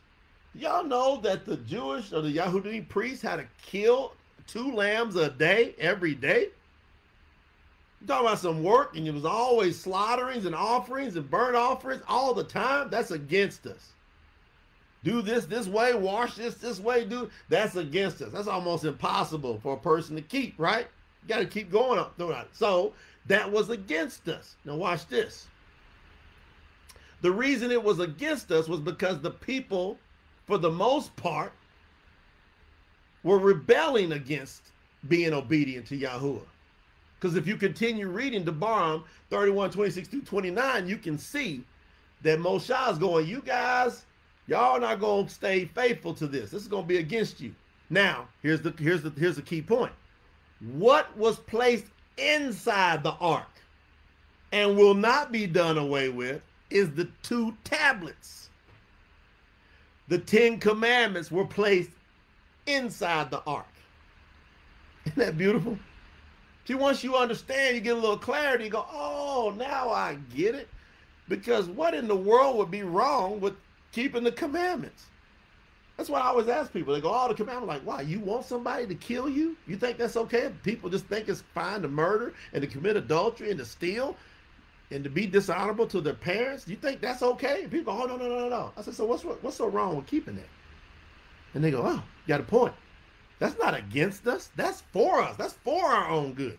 Y'all 0.55 0.83
know 0.83 1.19
that 1.21 1.45
the 1.45 1.57
Jewish 1.57 2.11
or 2.11 2.21
the 2.21 2.35
Yahudi 2.35 2.87
priests 2.89 3.21
had 3.21 3.37
to 3.37 3.45
kill 3.61 4.13
two 4.47 4.73
lambs 4.73 5.15
a 5.15 5.29
day 5.29 5.75
every 5.77 6.15
day? 6.15 6.49
You 8.01 8.07
talking 8.07 8.27
about 8.27 8.39
some 8.39 8.63
work 8.63 8.95
and 8.95 9.07
it 9.07 9.13
was 9.13 9.25
always 9.25 9.79
slaughterings 9.79 10.45
and 10.45 10.55
offerings 10.55 11.15
and 11.15 11.29
burnt 11.29 11.55
offerings 11.55 12.01
all 12.07 12.33
the 12.33 12.43
time? 12.43 12.89
That's 12.89 13.11
against 13.11 13.67
us. 13.67 13.91
Do 15.03 15.21
this 15.21 15.45
this 15.45 15.67
way, 15.67 15.93
wash 15.93 16.35
this 16.35 16.55
this 16.55 16.79
way, 16.79 17.05
do 17.05 17.29
that's 17.47 17.75
against 17.75 18.21
us. 18.21 18.31
That's 18.31 18.47
almost 18.47 18.83
impossible 18.83 19.59
for 19.63 19.73
a 19.73 19.77
person 19.77 20.15
to 20.15 20.21
keep, 20.21 20.55
right? 20.57 20.87
You 21.23 21.29
got 21.29 21.39
to 21.39 21.45
keep 21.45 21.71
going 21.71 21.99
up 21.99 22.17
throughout 22.17 22.45
it. 22.45 22.55
So 22.55 22.93
that 23.27 23.49
was 23.49 23.69
against 23.69 24.27
us. 24.27 24.55
Now 24.65 24.75
watch 24.75 25.07
this. 25.07 25.47
The 27.21 27.31
reason 27.31 27.71
it 27.71 27.83
was 27.83 27.99
against 27.99 28.51
us 28.51 28.67
was 28.67 28.79
because 28.79 29.19
the 29.19 29.31
people, 29.31 29.97
for 30.45 30.57
the 30.57 30.71
most 30.71 31.15
part, 31.15 31.53
were 33.23 33.39
rebelling 33.39 34.13
against 34.13 34.63
being 35.07 35.33
obedient 35.33 35.87
to 35.87 35.97
Yahuwah. 35.97 36.41
Because 37.19 37.35
if 37.35 37.45
you 37.45 37.57
continue 37.57 38.07
reading 38.07 38.45
Debarim 38.45 39.03
31, 39.29 39.71
26 39.71 40.07
through 40.07 40.21
29, 40.21 40.87
you 40.87 40.97
can 40.97 41.17
see 41.17 41.63
that 42.21 42.39
Moshe 42.39 42.91
is 42.91 42.97
going, 42.97 43.27
you 43.27 43.41
guys, 43.45 44.05
y'all 44.49 44.79
not 44.79 44.99
to 44.99 45.29
stay 45.29 45.65
faithful 45.65 46.13
to 46.15 46.27
this. 46.27 46.51
This 46.51 46.63
is 46.63 46.67
to 46.83 46.87
be 46.87 46.97
against 46.97 47.39
you. 47.39 47.53
Now, 47.89 48.27
here's 48.41 48.61
the 48.61 48.73
here's 48.77 49.01
the 49.01 49.11
here's 49.11 49.35
the 49.35 49.41
key 49.41 49.61
point. 49.61 49.93
What 50.73 51.15
was 51.15 51.37
placed 51.39 51.85
inside 52.17 53.03
the 53.03 53.13
ark 53.13 53.47
and 54.51 54.75
will 54.75 54.93
not 54.93 55.31
be 55.31 55.47
done 55.47 55.77
away 55.77 56.09
with 56.09 56.41
is 56.69 56.91
the 56.91 57.07
two 57.23 57.55
tablets. 57.63 58.49
The 60.07 60.17
Ten 60.17 60.59
Commandments 60.59 61.31
were 61.31 61.45
placed 61.45 61.91
inside 62.65 63.31
the 63.31 63.41
ark. 63.45 63.65
Isn't 65.05 65.19
that 65.19 65.37
beautiful? 65.37 65.77
See, 66.65 66.75
once 66.75 67.03
you 67.03 67.15
understand, 67.15 67.75
you 67.75 67.81
get 67.81 67.97
a 67.97 67.99
little 67.99 68.17
clarity, 68.17 68.65
you 68.65 68.69
go, 68.69 68.85
oh, 68.91 69.53
now 69.57 69.89
I 69.89 70.17
get 70.35 70.53
it. 70.53 70.67
Because 71.27 71.67
what 71.67 71.93
in 71.93 72.07
the 72.07 72.15
world 72.15 72.57
would 72.57 72.71
be 72.71 72.83
wrong 72.83 73.39
with 73.39 73.55
keeping 73.91 74.23
the 74.23 74.31
commandments? 74.31 75.05
That's 75.97 76.09
what 76.09 76.21
I 76.21 76.27
always 76.27 76.47
ask 76.47 76.71
people. 76.71 76.93
They 76.93 77.01
go, 77.01 77.11
oh, 77.13 77.27
the 77.27 77.33
commandment, 77.33 77.67
like, 77.67 77.81
why? 77.81 78.03
You 78.03 78.21
want 78.21 78.45
somebody 78.45 78.87
to 78.87 78.95
kill 78.95 79.27
you? 79.27 79.57
You 79.67 79.75
think 79.75 79.97
that's 79.97 80.15
okay? 80.15 80.49
People 80.63 80.89
just 80.89 81.05
think 81.07 81.27
it's 81.27 81.43
fine 81.53 81.81
to 81.81 81.89
murder 81.89 82.33
and 82.53 82.61
to 82.61 82.67
commit 82.67 82.95
adultery 82.95 83.49
and 83.49 83.59
to 83.59 83.65
steal 83.65 84.15
and 84.91 85.03
to 85.03 85.09
be 85.09 85.27
dishonorable 85.27 85.85
to 85.87 85.99
their 85.99 86.13
parents? 86.13 86.67
You 86.67 86.77
think 86.77 87.01
that's 87.01 87.21
okay? 87.21 87.67
People 87.69 87.93
go, 87.93 88.03
oh, 88.03 88.05
no, 88.05 88.15
no, 88.15 88.29
no, 88.29 88.39
no, 88.39 88.49
no. 88.49 88.71
I 88.77 88.81
said, 88.81 88.93
so 88.93 89.03
what's, 89.05 89.23
what's 89.23 89.57
so 89.57 89.67
wrong 89.67 89.97
with 89.97 90.07
keeping 90.07 90.35
that? 90.35 90.47
And 91.53 91.61
they 91.61 91.71
go, 91.71 91.81
oh, 91.85 91.95
you 91.95 92.27
got 92.27 92.39
a 92.39 92.43
point. 92.43 92.73
That's 93.39 93.57
not 93.59 93.75
against 93.75 94.27
us. 94.27 94.51
That's 94.55 94.81
for 94.93 95.21
us. 95.21 95.35
That's 95.35 95.53
for 95.53 95.85
our 95.85 96.09
own 96.09 96.33
good. 96.33 96.57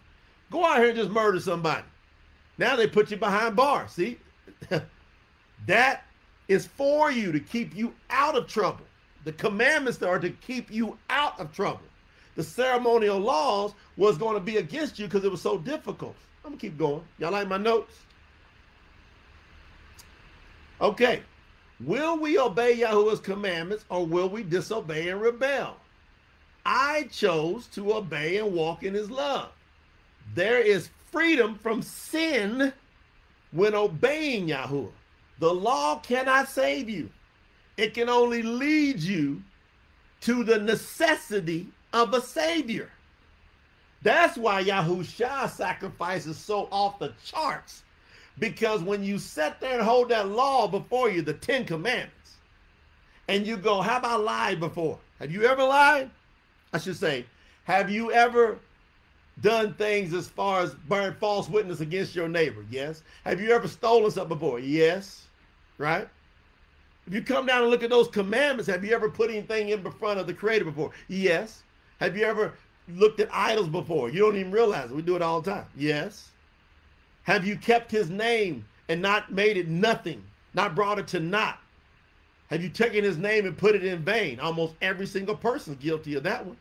Go 0.51 0.65
out 0.65 0.79
here 0.79 0.89
and 0.89 0.97
just 0.97 1.11
murder 1.11 1.41
somebody. 1.41 1.85
Now 2.59 2.77
they 2.77 2.87
put 2.87 3.11
you 3.11 3.17
behind 3.17 3.57
bars. 3.57 3.93
See? 3.93 4.19
that 5.67 6.05
is 6.51 6.67
for 6.67 7.13
you 7.13 7.31
to 7.31 7.39
keep 7.39 7.77
you 7.77 7.95
out 8.11 8.37
of 8.37 8.49
trouble. 8.49 8.85
The 9.25 9.33
commandments 9.33 10.03
are 10.03 10.19
to 10.19 10.31
keep 10.31 10.69
you 10.69 10.99
out 11.09 11.39
of 11.39 11.53
trouble. 11.53 11.85
The 12.35 12.43
ceremonial 12.43 13.21
laws 13.21 13.73
was 13.97 14.19
going 14.19 14.35
to 14.35 14.41
be 14.41 14.57
against 14.57 14.99
you 14.99 15.07
because 15.07 15.25
it 15.25 15.31
was 15.31 15.41
so 15.41 15.59
difficult. 15.59 16.17
I'm 16.45 16.51
gonna 16.51 16.61
keep 16.61 16.77
going. 16.77 17.03
Y'all 17.19 17.31
like 17.31 17.47
my 17.47 17.57
notes? 17.57 17.95
Okay. 20.81 21.23
Will 21.79 22.19
we 22.19 22.37
obey 22.37 22.77
Yahuwah's 22.77 23.21
commandments 23.21 23.85
or 23.89 24.05
will 24.05 24.29
we 24.29 24.43
disobey 24.43 25.09
and 25.09 25.21
rebel? 25.21 25.77
I 26.67 27.09
chose 27.13 27.69
to 27.69 27.95
obey 27.95 28.39
and 28.39 28.53
walk 28.53 28.83
in 28.83 28.93
his 28.93 29.09
love. 29.11 29.51
There 30.35 30.59
is 30.59 30.91
freedom 31.13 31.55
from 31.55 31.81
sin 31.81 32.73
when 33.53 33.75
obeying 33.75 34.49
Yahuwah. 34.49 34.91
The 35.41 35.53
law 35.53 35.99
cannot 35.99 36.49
save 36.49 36.89
you. 36.89 37.11
It 37.77 37.95
can 37.95 38.09
only 38.09 38.43
lead 38.43 39.01
you 39.01 39.43
to 40.21 40.45
the 40.45 40.59
necessity 40.59 41.67
of 41.93 42.13
a 42.13 42.21
savior. 42.21 42.91
That's 44.03 44.37
why 44.37 44.63
Yahusha 44.63 45.51
sacrifice 45.51 46.27
is 46.27 46.37
so 46.37 46.69
off 46.71 46.99
the 46.99 47.13
charts. 47.25 47.83
Because 48.39 48.83
when 48.83 49.03
you 49.03 49.19
sit 49.19 49.61
there 49.61 49.75
and 49.75 49.83
hold 49.83 50.11
that 50.11 50.29
law 50.29 50.69
before 50.69 51.11
you, 51.11 51.23
the 51.23 51.35
Ten 51.35 51.65
Commandments, 51.65 52.37
and 53.29 53.47
you 53.47 53.57
go, 53.57 53.81
Have 53.81 54.05
I 54.05 54.17
lied 54.17 54.61
before? 54.61 54.99
Have 55.19 55.31
you 55.31 55.45
ever 55.45 55.63
lied? 55.63 56.11
I 56.73 56.79
should 56.79 56.97
say, 56.97 57.25
Have 57.65 57.91
you 57.91 58.13
ever 58.13 58.59
done 59.41 59.73
things 59.75 60.13
as 60.13 60.29
far 60.29 60.61
as 60.61 60.75
burned 60.75 61.17
false 61.17 61.49
witness 61.49 61.81
against 61.81 62.15
your 62.15 62.29
neighbor? 62.29 62.65
Yes. 62.71 63.03
Have 63.25 63.41
you 63.41 63.51
ever 63.53 63.69
stolen 63.69 64.11
something 64.11 64.37
before? 64.37 64.59
Yes. 64.59 65.27
Right? 65.81 66.07
If 67.07 67.15
you 67.15 67.23
come 67.23 67.47
down 67.47 67.63
and 67.63 67.71
look 67.71 67.83
at 67.83 67.89
those 67.89 68.09
commandments, 68.09 68.71
have 68.71 68.85
you 68.85 68.95
ever 68.95 69.09
put 69.09 69.31
anything 69.31 69.71
in 69.71 69.83
front 69.93 70.21
of 70.21 70.27
the 70.27 70.35
Creator 70.35 70.67
before? 70.67 70.91
Yes. 71.09 71.63
Have 72.01 72.19
you 72.19 72.25
ever 72.25 72.53
looked 72.87 73.19
at 73.19 73.31
idols 73.33 73.69
before? 73.69 74.11
You 74.11 74.21
don't 74.21 74.37
even 74.37 74.53
realize 74.53 74.91
it. 74.91 74.95
We 74.95 75.01
do 75.01 75.17
it 75.17 75.23
all 75.23 75.41
the 75.41 75.53
time. 75.53 75.65
Yes. 75.75 76.33
Have 77.23 77.47
you 77.47 77.57
kept 77.57 77.91
his 77.91 78.11
name 78.11 78.67
and 78.91 79.01
not 79.01 79.33
made 79.33 79.57
it 79.57 79.69
nothing, 79.69 80.23
not 80.53 80.75
brought 80.75 80.99
it 80.99 81.09
to 81.09 81.21
naught? 81.21 81.59
Have 82.51 82.63
you 82.63 82.69
taken 82.69 83.03
his 83.03 83.17
name 83.17 83.47
and 83.47 83.57
put 83.57 83.75
it 83.75 83.83
in 83.83 84.01
vain? 84.01 84.39
Almost 84.39 84.75
every 84.83 85.07
single 85.07 85.37
person 85.37 85.73
is 85.73 85.79
guilty 85.79 86.15
of 86.15 86.25
that 86.25 86.45
one. 86.45 86.59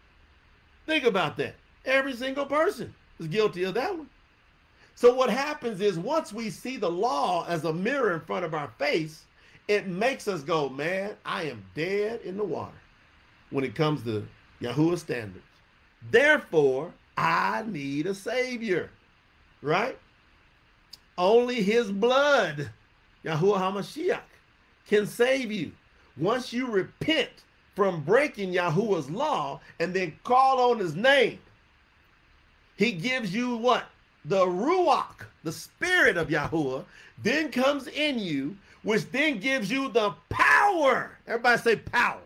Think 0.85 1.03
about 1.03 1.35
that. 1.37 1.55
Every 1.83 2.13
single 2.13 2.45
person 2.45 2.95
is 3.19 3.27
guilty 3.27 3.63
of 3.63 3.73
that 3.73 3.97
one. 3.97 4.09
So 4.99 5.13
what 5.13 5.29
happens 5.29 5.79
is 5.79 5.97
once 5.97 6.33
we 6.33 6.49
see 6.49 6.75
the 6.75 6.91
law 6.91 7.45
as 7.47 7.63
a 7.63 7.71
mirror 7.71 8.13
in 8.15 8.19
front 8.19 8.43
of 8.43 8.53
our 8.53 8.67
face, 8.77 9.23
it 9.69 9.87
makes 9.87 10.27
us 10.27 10.41
go, 10.41 10.67
man, 10.67 11.15
I 11.23 11.43
am 11.43 11.63
dead 11.73 12.19
in 12.25 12.35
the 12.35 12.43
water 12.43 12.75
when 13.49 13.63
it 13.63 13.75
comes 13.75 14.03
to 14.03 14.27
Yahuwah 14.61 14.99
standards. 14.99 15.45
Therefore, 16.11 16.91
I 17.17 17.63
need 17.65 18.07
a 18.07 18.13
savior, 18.13 18.89
right? 19.61 19.97
Only 21.17 21.63
his 21.63 21.93
blood, 21.93 22.69
Yahuwah 23.23 23.57
HaMashiach, 23.57 24.19
can 24.85 25.07
save 25.07 25.49
you. 25.49 25.71
Once 26.17 26.51
you 26.51 26.67
repent 26.67 27.29
from 27.73 28.03
breaking 28.03 28.51
Yahuwah's 28.51 29.09
law 29.09 29.61
and 29.79 29.93
then 29.93 30.19
call 30.25 30.71
on 30.71 30.77
his 30.77 30.93
name, 30.93 31.39
he 32.75 32.91
gives 32.91 33.33
you 33.33 33.55
what? 33.55 33.85
The 34.25 34.45
Ruach, 34.45 35.25
the 35.43 35.51
spirit 35.51 36.17
of 36.17 36.29
Yahuwah, 36.29 36.85
then 37.21 37.51
comes 37.51 37.87
in 37.87 38.19
you, 38.19 38.57
which 38.83 39.09
then 39.11 39.39
gives 39.39 39.71
you 39.71 39.89
the 39.89 40.13
power. 40.29 41.17
Everybody 41.27 41.61
say 41.61 41.75
power. 41.77 42.21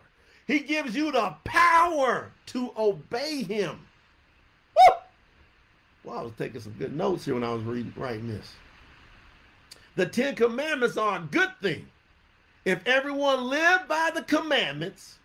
He 0.47 0.59
gives 0.59 0.95
you 0.95 1.11
the 1.11 1.35
power 1.43 2.31
to 2.47 2.71
obey 2.77 3.43
him. 3.43 3.79
Woo! 4.75 4.95
Well, 6.03 6.19
I 6.19 6.21
was 6.23 6.33
taking 6.37 6.61
some 6.61 6.73
good 6.73 6.95
notes 6.95 7.25
here 7.25 7.35
when 7.35 7.43
I 7.43 7.53
was 7.53 7.63
reading 7.63 7.93
writing 7.95 8.27
this. 8.27 8.53
The 9.95 10.05
Ten 10.05 10.35
Commandments 10.35 10.97
are 10.97 11.19
a 11.19 11.27
good 11.31 11.51
thing. 11.61 11.87
If 12.65 12.85
everyone 12.87 13.43
lived 13.43 13.87
by 13.87 14.11
the 14.13 14.23
commandments, 14.23 15.19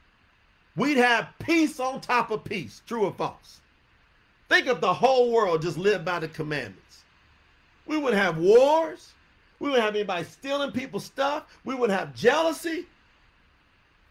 we'd 0.76 0.98
have 0.98 1.28
peace 1.38 1.80
on 1.80 2.00
top 2.00 2.30
of 2.30 2.44
peace. 2.44 2.82
True 2.86 3.06
or 3.06 3.12
false? 3.12 3.60
Think 4.48 4.66
if 4.66 4.80
the 4.80 4.94
whole 4.94 5.30
world 5.30 5.62
just 5.62 5.76
lived 5.76 6.04
by 6.04 6.18
the 6.18 6.28
commandments. 6.28 7.04
We 7.86 7.96
wouldn't 7.96 8.22
have 8.22 8.38
wars. 8.38 9.12
We 9.58 9.68
wouldn't 9.68 9.84
have 9.84 9.94
anybody 9.94 10.24
stealing 10.24 10.72
people's 10.72 11.04
stuff. 11.04 11.44
We 11.64 11.74
wouldn't 11.74 11.98
have 11.98 12.14
jealousy. 12.14 12.86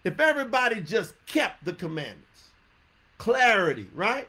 If 0.04 0.20
everybody 0.20 0.82
just 0.82 1.14
kept 1.26 1.66
the 1.66 1.74
commandments. 1.74 2.24
Clarity, 3.18 3.88
right? 3.94 4.28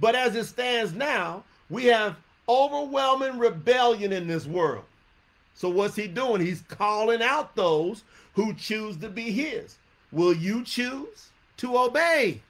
But 0.00 0.14
as 0.14 0.34
it 0.34 0.46
stands 0.46 0.92
now, 0.94 1.44
we 1.68 1.86
have 1.86 2.16
overwhelming 2.48 3.38
rebellion 3.38 4.12
in 4.12 4.26
this 4.26 4.46
world. 4.46 4.84
So 5.54 5.68
what's 5.68 5.96
he 5.96 6.06
doing? 6.06 6.40
He's 6.40 6.62
calling 6.62 7.20
out 7.20 7.54
those 7.56 8.04
who 8.34 8.54
choose 8.54 8.96
to 8.98 9.08
be 9.08 9.30
his. 9.30 9.76
Will 10.12 10.32
you 10.32 10.62
choose 10.62 11.30
to 11.58 11.76
obey? 11.76 12.40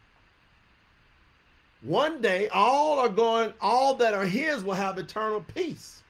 One 1.82 2.20
day, 2.20 2.48
all 2.48 2.98
are 2.98 3.08
going, 3.08 3.52
all 3.60 3.94
that 3.96 4.12
are 4.12 4.24
his 4.24 4.64
will 4.64 4.74
have 4.74 4.98
eternal 4.98 5.44
peace. 5.54 6.02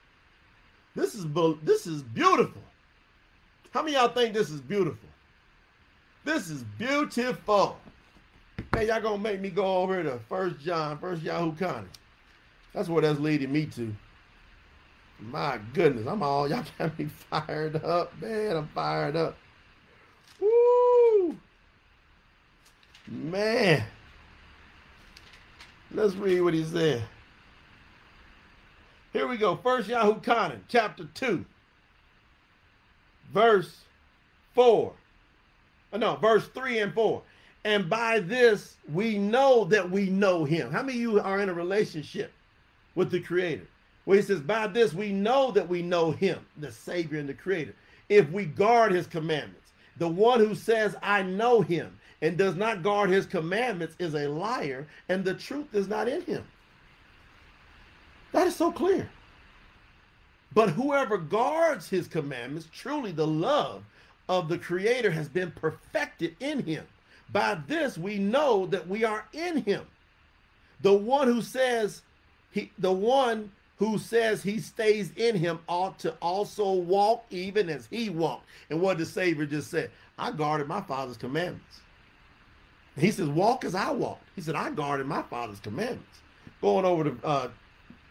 This 0.94 1.14
is 1.14 1.26
this 1.62 1.86
is 1.86 2.02
beautiful. 2.02 2.62
How 3.70 3.82
many 3.82 3.94
y'all 3.94 4.08
think 4.08 4.34
this 4.34 4.50
is 4.50 4.60
beautiful? 4.60 5.08
This 6.24 6.48
is 6.48 6.64
beautiful. 6.78 7.78
Hey, 8.74 8.88
y'all 8.88 9.00
gonna 9.00 9.18
make 9.18 9.40
me 9.40 9.50
go 9.50 9.78
over 9.78 10.02
to 10.02 10.18
First 10.28 10.58
John, 10.60 10.98
First 10.98 11.22
Yahuchanan. 11.22 11.86
That's 12.72 12.88
what 12.88 13.02
that's 13.02 13.20
leading 13.20 13.52
me 13.52 13.66
to. 13.66 13.94
My 15.20 15.58
goodness, 15.74 16.06
I'm 16.06 16.22
all 16.22 16.48
y'all 16.48 16.64
got 16.78 16.98
me 16.98 17.06
fired 17.06 17.76
up, 17.84 18.12
man. 18.20 18.56
I'm 18.56 18.68
fired 18.68 19.16
up. 19.16 19.36
Woo! 20.40 21.36
Man. 23.06 23.84
Let's 25.90 26.14
read 26.14 26.40
what 26.42 26.54
he 26.54 26.64
said. 26.64 27.02
Here 29.12 29.26
we 29.26 29.38
go. 29.38 29.56
First 29.56 29.88
Yahuchanan, 29.88 30.60
chapter 30.68 31.08
2, 31.14 31.44
verse 33.32 33.74
4. 34.54 34.92
Oh, 35.92 35.96
no, 35.96 36.16
verse 36.16 36.46
3 36.48 36.80
and 36.80 36.92
4. 36.92 37.22
And 37.64 37.88
by 37.88 38.20
this 38.20 38.76
we 38.92 39.18
know 39.18 39.64
that 39.64 39.90
we 39.90 40.10
know 40.10 40.44
him. 40.44 40.70
How 40.70 40.82
many 40.82 40.98
of 40.98 41.00
you 41.00 41.20
are 41.20 41.40
in 41.40 41.48
a 41.48 41.54
relationship 41.54 42.32
with 42.94 43.10
the 43.10 43.20
Creator? 43.20 43.66
Well, 44.04 44.16
he 44.16 44.22
says, 44.22 44.40
By 44.40 44.66
this 44.66 44.92
we 44.92 45.12
know 45.12 45.50
that 45.52 45.68
we 45.68 45.82
know 45.82 46.10
him, 46.10 46.38
the 46.58 46.70
Savior 46.70 47.18
and 47.18 47.28
the 47.28 47.34
Creator, 47.34 47.74
if 48.08 48.30
we 48.30 48.44
guard 48.44 48.92
his 48.92 49.06
commandments. 49.06 49.72
The 49.96 50.08
one 50.08 50.38
who 50.38 50.54
says, 50.54 50.94
I 51.02 51.22
know 51.22 51.60
him, 51.60 51.98
and 52.22 52.36
does 52.36 52.56
not 52.56 52.82
guard 52.82 53.10
his 53.10 53.26
commandments 53.26 53.94
is 53.98 54.14
a 54.14 54.28
liar, 54.28 54.86
and 55.08 55.24
the 55.24 55.34
truth 55.34 55.74
is 55.74 55.88
not 55.88 56.08
in 56.08 56.22
him. 56.22 56.44
That 58.32 58.46
is 58.46 58.56
so 58.56 58.72
clear. 58.72 59.08
But 60.52 60.70
whoever 60.70 61.18
guards 61.18 61.88
his 61.88 62.08
commandments, 62.08 62.68
truly 62.72 63.12
the 63.12 63.26
love 63.26 63.84
of 64.28 64.48
the 64.48 64.58
Creator 64.58 65.10
has 65.10 65.28
been 65.28 65.50
perfected 65.52 66.36
in 66.40 66.62
him. 66.62 66.86
By 67.30 67.58
this 67.66 67.98
we 67.98 68.18
know 68.18 68.66
that 68.66 68.86
we 68.88 69.04
are 69.04 69.26
in 69.32 69.58
him. 69.62 69.86
The 70.80 70.92
one 70.92 71.28
who 71.28 71.42
says, 71.42 72.02
he, 72.50 72.70
the 72.78 72.92
one 72.92 73.50
who 73.76 73.98
says 73.98 74.42
he 74.42 74.58
stays 74.58 75.12
in 75.16 75.36
him 75.36 75.60
ought 75.68 75.98
to 76.00 76.12
also 76.20 76.72
walk 76.72 77.24
even 77.30 77.68
as 77.68 77.86
he 77.86 78.10
walked. 78.10 78.46
And 78.70 78.80
what 78.80 78.98
the 78.98 79.06
Savior 79.06 79.46
just 79.46 79.70
said, 79.70 79.90
I 80.18 80.32
guarded 80.32 80.66
my 80.66 80.80
Father's 80.80 81.16
commandments. 81.16 81.80
He 82.98 83.10
says, 83.10 83.28
walk 83.28 83.64
as 83.64 83.74
I 83.74 83.90
walked. 83.90 84.24
He 84.34 84.40
said, 84.42 84.54
I 84.54 84.70
guarded 84.70 85.06
my 85.06 85.22
Father's 85.22 85.60
commandments. 85.60 86.18
Going 86.60 86.84
over 86.84 87.04
to 87.04 87.16
uh, 87.24 87.48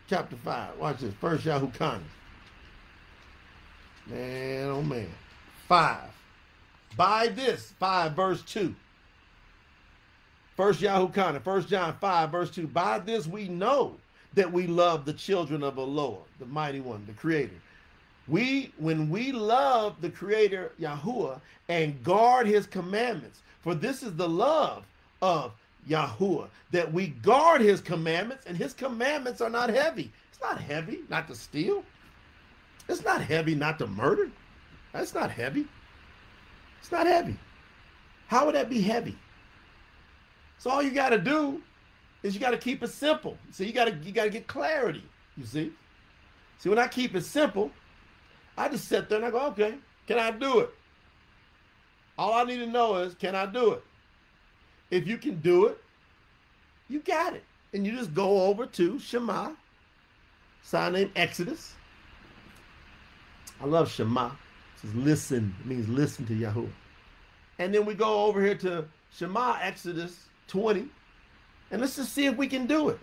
chapter 0.07 0.35
5. 0.35 0.77
Watch 0.77 0.99
this. 0.99 1.13
First 1.15 1.45
Yahuchanan. 1.45 2.01
Man, 4.07 4.67
oh 4.69 4.81
man. 4.81 5.09
5. 5.67 5.97
By 6.95 7.27
this, 7.27 7.73
5 7.79 8.13
verse 8.13 8.41
2. 8.43 8.73
First 10.55 10.81
Yahuchanan. 10.81 11.43
First 11.43 11.67
John 11.67 11.95
5 11.99 12.31
verse 12.31 12.51
2. 12.51 12.67
By 12.67 12.99
this 12.99 13.27
we 13.27 13.47
know 13.47 13.97
that 14.33 14.51
we 14.51 14.67
love 14.67 15.05
the 15.05 15.13
children 15.13 15.63
of 15.63 15.75
the 15.75 15.85
Lord, 15.85 16.23
the 16.39 16.45
mighty 16.45 16.79
one, 16.79 17.03
the 17.05 17.13
creator. 17.13 17.55
We, 18.27 18.73
when 18.77 19.09
we 19.09 19.31
love 19.31 20.01
the 20.01 20.09
creator 20.09 20.71
Yahuwah 20.79 21.39
and 21.69 22.03
guard 22.03 22.47
his 22.47 22.67
commandments, 22.67 23.39
for 23.61 23.73
this 23.73 24.03
is 24.03 24.15
the 24.15 24.27
love 24.27 24.85
of 25.21 25.53
Yahuwah, 25.89 26.49
that 26.71 26.91
we 26.91 27.07
guard 27.07 27.61
his 27.61 27.79
commandments, 27.79 28.45
and 28.45 28.57
his 28.57 28.73
commandments 28.73 29.39
are 29.39 29.49
not 29.49 29.69
heavy. 29.69 30.11
It's 30.31 30.41
not 30.41 30.59
heavy 30.59 30.99
not 31.09 31.27
to 31.29 31.35
steal. 31.35 31.83
It's 32.89 33.03
not 33.03 33.21
heavy 33.21 33.55
not 33.55 33.79
to 33.79 33.87
murder. 33.87 34.29
That's 34.93 35.13
not 35.13 35.31
heavy. 35.31 35.67
It's 36.79 36.91
not 36.91 37.07
heavy. 37.07 37.37
How 38.27 38.45
would 38.45 38.55
that 38.55 38.69
be 38.69 38.81
heavy? 38.81 39.17
So 40.57 40.69
all 40.69 40.81
you 40.81 40.91
got 40.91 41.09
to 41.09 41.17
do 41.17 41.61
is 42.23 42.33
you 42.33 42.39
got 42.39 42.51
to 42.51 42.57
keep 42.57 42.83
it 42.83 42.89
simple. 42.89 43.37
So 43.51 43.63
you 43.63 43.73
got 43.73 43.85
to 43.85 43.95
you 44.03 44.11
got 44.11 44.25
to 44.25 44.29
get 44.29 44.47
clarity. 44.47 45.03
You 45.37 45.45
see. 45.45 45.71
See, 46.59 46.69
when 46.69 46.79
I 46.79 46.87
keep 46.87 47.15
it 47.15 47.23
simple, 47.23 47.71
I 48.57 48.69
just 48.69 48.87
sit 48.87 49.07
there 49.07 49.17
and 49.17 49.25
I 49.25 49.31
go, 49.31 49.47
okay, 49.47 49.75
can 50.07 50.17
I 50.17 50.31
do 50.31 50.59
it? 50.59 50.69
All 52.17 52.33
I 52.33 52.43
need 52.43 52.57
to 52.57 52.65
know 52.65 52.95
is, 52.97 53.13
can 53.13 53.35
I 53.35 53.45
do 53.45 53.73
it? 53.73 53.83
If 54.89 55.07
you 55.07 55.17
can 55.17 55.39
do 55.39 55.67
it, 55.67 55.77
you 56.89 56.99
got 57.01 57.33
it. 57.33 57.43
And 57.73 57.85
you 57.85 57.91
just 57.91 58.13
go 58.13 58.43
over 58.43 58.65
to 58.65 58.97
Shema, 58.97 59.51
sign 60.63 60.93
name 60.93 61.11
Exodus. 61.15 61.73
I 63.61 63.65
love 63.65 63.91
Shema. 63.91 64.27
It 64.27 64.31
says 64.81 64.95
listen. 64.95 65.53
It 65.59 65.67
means 65.67 65.89
listen 65.89 66.25
to 66.27 66.33
Yahweh. 66.33 66.67
And 67.59 67.73
then 67.73 67.85
we 67.85 67.93
go 67.93 68.25
over 68.25 68.41
here 68.41 68.55
to 68.55 68.85
Shema 69.11 69.57
Exodus 69.61 70.17
20. 70.47 70.87
And 71.71 71.81
let's 71.81 71.97
just 71.97 72.13
see 72.13 72.25
if 72.25 72.37
we 72.37 72.47
can 72.47 72.65
do 72.65 72.89
it. 72.89 72.99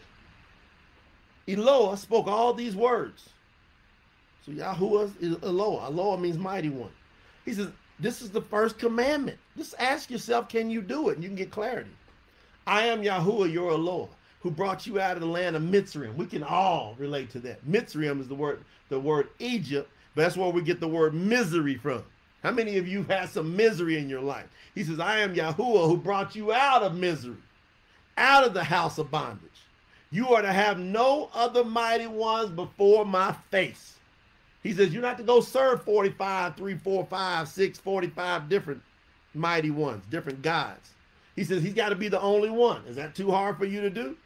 Eloah 1.47 1.99
spoke 1.99 2.27
all 2.27 2.55
these 2.55 2.75
words. 2.75 3.29
So 4.45 4.53
Yahuwah 4.53 5.13
is 5.21 5.37
Eloah. 5.37 5.85
Eloah 5.85 6.19
means 6.19 6.39
mighty 6.39 6.69
one. 6.69 6.91
He 7.45 7.53
says, 7.53 7.69
this 8.01 8.23
is 8.23 8.31
the 8.31 8.41
first 8.41 8.79
commandment. 8.79 9.39
Just 9.57 9.75
ask 9.79 10.11
yourself, 10.11 10.49
can 10.49 10.71
you 10.71 10.83
do 10.83 11.09
it? 11.09 11.15
And 11.15 11.23
you 11.23 11.29
can 11.29 11.37
get 11.37 11.51
clarity. 11.51 11.91
I 12.67 12.87
am 12.87 13.03
Yahuwah, 13.03 13.53
your 13.53 13.73
Eloah, 13.73 14.09
who 14.41 14.51
brought 14.51 14.87
you 14.87 15.01
out 15.01 15.17
of 15.17 15.21
the 15.21 15.29
land 15.29 15.55
of 15.57 15.63
Mitzrayim. 15.63 16.17
We 16.17 16.27
can 16.27 16.43
all 16.43 16.95
relate 16.99 17.31
to 17.31 17.41
that. 17.41 17.65
Mitzrayim 17.67 18.21
is 18.21 18.29
the 18.29 18.35
word, 18.35 18.65
the 18.89 18.99
word 18.99 19.29
Egypt, 19.39 19.91
but 20.15 20.23
that's 20.23 20.37
where 20.37 20.51
we 20.51 20.63
get 20.63 20.81
the 20.81 20.89
word 20.89 21.15
misery 21.15 21.77
from. 21.77 22.03
How 22.43 22.51
many 22.51 22.79
of 22.79 22.89
you 22.89 22.99
have 22.99 23.09
had 23.09 23.29
some 23.31 23.57
misery 23.57 23.99
in 23.99 24.09
your 24.09 24.21
life? 24.21 24.47
He 24.75 24.85
says, 24.85 25.01
I 25.01 25.21
am 25.21 25.35
Yahuwah 25.35 25.89
who 25.89 25.97
brought 25.97 26.35
you 26.35 26.53
out 26.53 26.83
of 26.83 26.95
misery 26.97 27.37
out 28.17 28.47
of 28.47 28.55
the 28.55 28.65
house 28.65 28.99
of 28.99 29.11
bondage. 29.11 29.51
You 30.11 30.29
are 30.35 30.43
to 30.43 30.53
have 30.53 30.79
no 30.79 31.31
other 31.35 31.65
mighty 31.65 32.07
ones 32.07 32.51
before 32.51 33.05
my 33.05 33.33
face. 33.51 33.95
He 34.65 34.73
says, 34.73 34.93
You're 34.93 35.03
not 35.03 35.19
to 35.19 35.23
go 35.23 35.41
serve 35.41 35.85
45, 35.85 36.57
3, 36.57 36.75
4, 36.79 37.07
5, 37.07 37.49
6, 37.49 37.79
45 37.79 38.49
different 38.49 38.83
mighty 39.35 39.71
ones, 39.71 40.03
different 40.11 40.43
gods. 40.43 40.91
He 41.37 41.45
says, 41.45 41.62
He's 41.62 41.75
got 41.75 41.91
to 41.91 41.95
be 41.95 42.09
the 42.09 42.21
only 42.21 42.51
one. 42.51 42.83
Is 42.89 42.97
that 42.97 43.15
too 43.15 43.31
hard 43.31 43.59
for 43.59 43.67
you 43.67 43.81
to 43.83 43.91
do? 43.91 44.17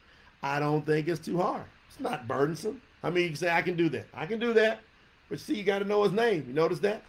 I 0.42 0.60
don't 0.60 0.86
think 0.86 1.08
it's 1.08 1.24
too 1.24 1.36
hard. 1.36 1.64
It's 1.88 2.00
not 2.00 2.26
burdensome. 2.26 2.80
I 3.02 3.10
mean, 3.10 3.24
you 3.24 3.28
can 3.30 3.36
say, 3.36 3.50
I 3.50 3.62
can 3.62 3.76
do 3.76 3.88
that. 3.90 4.06
I 4.14 4.24
can 4.24 4.38
do 4.38 4.52
that. 4.54 4.80
But 5.28 5.40
see, 5.40 5.56
you 5.56 5.64
got 5.64 5.80
to 5.80 5.84
know 5.84 6.04
his 6.04 6.12
name. 6.12 6.44
You 6.46 6.54
notice 6.54 6.78
that? 6.80 7.02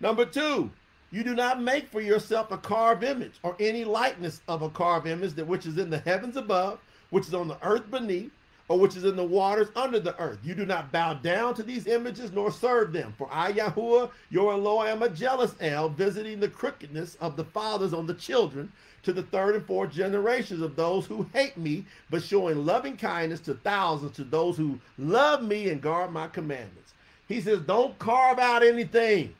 Number 0.00 0.24
two, 0.24 0.70
you 1.10 1.22
do 1.22 1.34
not 1.34 1.62
make 1.62 1.90
for 1.92 2.00
yourself 2.00 2.50
a 2.50 2.58
carved 2.58 3.04
image 3.04 3.34
or 3.42 3.54
any 3.60 3.84
likeness 3.84 4.40
of 4.48 4.62
a 4.62 4.70
carved 4.70 5.06
image 5.06 5.34
that 5.34 5.46
which 5.46 5.66
is 5.66 5.78
in 5.78 5.90
the 5.90 5.98
heavens 5.98 6.36
above, 6.36 6.80
which 7.10 7.28
is 7.28 7.34
on 7.34 7.48
the 7.48 7.58
earth 7.62 7.90
beneath, 7.90 8.32
or 8.72 8.78
which 8.78 8.96
is 8.96 9.04
in 9.04 9.16
the 9.16 9.22
waters 9.22 9.68
under 9.76 10.00
the 10.00 10.18
earth. 10.18 10.38
You 10.42 10.54
do 10.54 10.64
not 10.64 10.90
bow 10.90 11.12
down 11.12 11.52
to 11.56 11.62
these 11.62 11.86
images 11.86 12.32
nor 12.32 12.50
serve 12.50 12.90
them. 12.90 13.12
For 13.18 13.28
I, 13.30 13.52
Yahuwah, 13.52 14.10
your 14.30 14.56
Lord, 14.56 14.88
am 14.88 15.02
a 15.02 15.10
jealous 15.10 15.54
El, 15.60 15.90
visiting 15.90 16.40
the 16.40 16.48
crookedness 16.48 17.16
of 17.16 17.36
the 17.36 17.44
fathers 17.44 17.92
on 17.92 18.06
the 18.06 18.14
children 18.14 18.72
to 19.02 19.12
the 19.12 19.24
third 19.24 19.56
and 19.56 19.66
fourth 19.66 19.92
generations 19.92 20.62
of 20.62 20.74
those 20.74 21.04
who 21.04 21.26
hate 21.34 21.58
me, 21.58 21.84
but 22.08 22.22
showing 22.22 22.64
loving 22.64 22.96
kindness 22.96 23.40
to 23.40 23.52
thousands 23.52 24.16
to 24.16 24.24
those 24.24 24.56
who 24.56 24.80
love 24.96 25.42
me 25.42 25.68
and 25.68 25.82
guard 25.82 26.10
my 26.10 26.26
commandments. 26.28 26.94
He 27.28 27.42
says, 27.42 27.60
don't 27.60 27.98
carve 27.98 28.38
out 28.38 28.62
anything. 28.62 29.34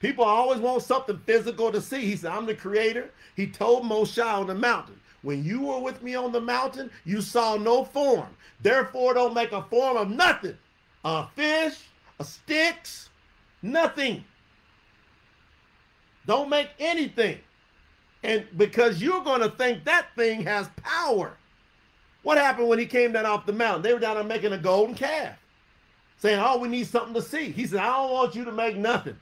People 0.00 0.24
always 0.24 0.58
want 0.58 0.82
something 0.82 1.20
physical 1.26 1.70
to 1.70 1.82
see. 1.82 2.00
He 2.00 2.16
said, 2.16 2.32
I'm 2.32 2.46
the 2.46 2.54
creator. 2.54 3.10
He 3.36 3.46
told 3.46 3.84
Moshe 3.84 4.24
on 4.24 4.46
the 4.46 4.54
mountain, 4.54 4.98
when 5.24 5.42
you 5.42 5.62
were 5.62 5.80
with 5.80 6.02
me 6.02 6.14
on 6.14 6.32
the 6.32 6.40
mountain, 6.40 6.90
you 7.04 7.22
saw 7.22 7.56
no 7.56 7.82
form. 7.82 8.28
Therefore, 8.60 9.14
don't 9.14 9.34
make 9.34 9.52
a 9.52 9.62
form 9.62 9.96
of 9.96 10.10
nothing. 10.10 10.56
A 11.04 11.26
fish, 11.34 11.78
a 12.20 12.24
sticks, 12.24 13.08
nothing. 13.62 14.22
Don't 16.26 16.50
make 16.50 16.68
anything. 16.78 17.38
And 18.22 18.46
because 18.56 19.02
you're 19.02 19.24
going 19.24 19.40
to 19.40 19.50
think 19.50 19.84
that 19.84 20.08
thing 20.14 20.42
has 20.44 20.68
power. 20.76 21.36
What 22.22 22.38
happened 22.38 22.68
when 22.68 22.78
he 22.78 22.86
came 22.86 23.12
down 23.12 23.26
off 23.26 23.46
the 23.46 23.52
mountain? 23.52 23.82
They 23.82 23.92
were 23.94 24.00
down 24.00 24.16
there 24.16 24.24
making 24.24 24.52
a 24.52 24.58
golden 24.58 24.94
calf, 24.94 25.36
saying, 26.18 26.40
Oh, 26.42 26.58
we 26.58 26.68
need 26.68 26.86
something 26.86 27.14
to 27.14 27.22
see. 27.22 27.50
He 27.50 27.66
said, 27.66 27.80
I 27.80 27.96
don't 27.96 28.12
want 28.12 28.34
you 28.34 28.44
to 28.44 28.52
make 28.52 28.76
nothing. 28.76 29.16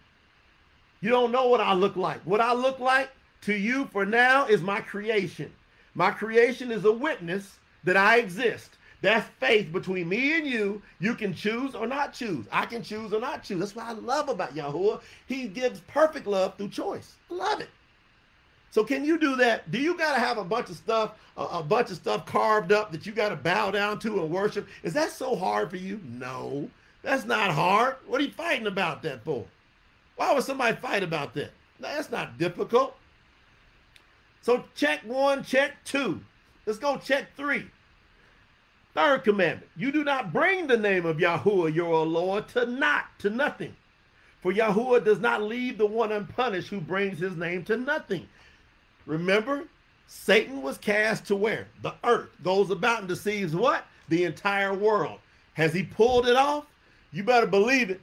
You 1.00 1.10
don't 1.10 1.32
know 1.32 1.48
what 1.48 1.60
I 1.60 1.74
look 1.74 1.96
like. 1.96 2.20
What 2.24 2.40
I 2.40 2.54
look 2.54 2.78
like 2.78 3.10
to 3.42 3.54
you 3.54 3.86
for 3.92 4.04
now 4.06 4.46
is 4.46 4.62
my 4.62 4.80
creation. 4.80 5.52
My 5.94 6.10
creation 6.10 6.70
is 6.70 6.84
a 6.84 6.92
witness 6.92 7.58
that 7.84 7.96
I 7.96 8.18
exist. 8.18 8.78
That's 9.02 9.28
faith 9.40 9.72
between 9.72 10.08
me 10.08 10.38
and 10.38 10.46
you. 10.46 10.80
You 11.00 11.14
can 11.14 11.34
choose 11.34 11.74
or 11.74 11.86
not 11.86 12.12
choose. 12.12 12.46
I 12.52 12.66
can 12.66 12.82
choose 12.82 13.12
or 13.12 13.20
not 13.20 13.42
choose. 13.42 13.58
That's 13.58 13.74
what 13.74 13.86
I 13.86 13.92
love 13.92 14.28
about 14.28 14.54
Yahuwah. 14.54 15.00
He 15.26 15.48
gives 15.48 15.80
perfect 15.80 16.26
love 16.26 16.56
through 16.56 16.68
choice. 16.68 17.16
I 17.30 17.34
love 17.34 17.60
it. 17.60 17.68
So 18.70 18.84
can 18.84 19.04
you 19.04 19.18
do 19.18 19.36
that? 19.36 19.70
Do 19.70 19.78
you 19.78 19.98
got 19.98 20.14
to 20.14 20.20
have 20.20 20.38
a 20.38 20.44
bunch 20.44 20.70
of 20.70 20.76
stuff, 20.76 21.18
a, 21.36 21.42
a, 21.44 21.62
bunch 21.62 21.90
of 21.90 21.96
stuff 21.96 22.24
carved 22.24 22.72
up 22.72 22.90
that 22.92 23.04
you 23.04 23.12
got 23.12 23.28
to 23.28 23.36
bow 23.36 23.70
down 23.70 23.98
to 23.98 24.22
and 24.22 24.30
worship? 24.30 24.66
Is 24.82 24.94
that 24.94 25.10
so 25.10 25.36
hard 25.36 25.68
for 25.68 25.76
you? 25.76 26.00
No, 26.04 26.70
that's 27.02 27.26
not 27.26 27.50
hard. 27.50 27.96
What 28.06 28.20
are 28.20 28.24
you 28.24 28.30
fighting 28.30 28.68
about 28.68 29.02
that 29.02 29.22
for? 29.24 29.44
Why 30.16 30.32
would 30.32 30.44
somebody 30.44 30.74
fight 30.76 31.02
about 31.02 31.34
that? 31.34 31.50
That's 31.80 32.10
not 32.10 32.38
difficult. 32.38 32.96
So 34.42 34.64
check 34.74 35.00
one, 35.04 35.44
check 35.44 35.72
two. 35.84 36.20
Let's 36.66 36.78
go 36.78 36.98
check 36.98 37.34
three. 37.36 37.66
Third 38.94 39.24
commandment, 39.24 39.70
you 39.74 39.90
do 39.90 40.04
not 40.04 40.32
bring 40.32 40.66
the 40.66 40.76
name 40.76 41.06
of 41.06 41.16
Yahuwah 41.16 41.74
your 41.74 42.04
Lord 42.04 42.48
to 42.48 42.66
naught, 42.66 43.06
to 43.20 43.30
nothing. 43.30 43.74
For 44.42 44.52
Yahuwah 44.52 45.04
does 45.04 45.20
not 45.20 45.42
leave 45.42 45.78
the 45.78 45.86
one 45.86 46.12
unpunished 46.12 46.68
who 46.68 46.80
brings 46.80 47.18
his 47.18 47.36
name 47.36 47.64
to 47.64 47.76
nothing. 47.76 48.28
Remember, 49.06 49.64
Satan 50.08 50.60
was 50.60 50.76
cast 50.76 51.24
to 51.26 51.36
where? 51.36 51.68
The 51.80 51.94
earth 52.04 52.30
goes 52.42 52.70
about 52.70 52.98
and 52.98 53.08
deceives 53.08 53.56
what? 53.56 53.86
The 54.08 54.24
entire 54.24 54.74
world. 54.74 55.20
Has 55.54 55.72
he 55.72 55.84
pulled 55.84 56.28
it 56.28 56.36
off? 56.36 56.66
You 57.12 57.22
better 57.24 57.46
believe 57.46 57.90
it. 57.90 58.00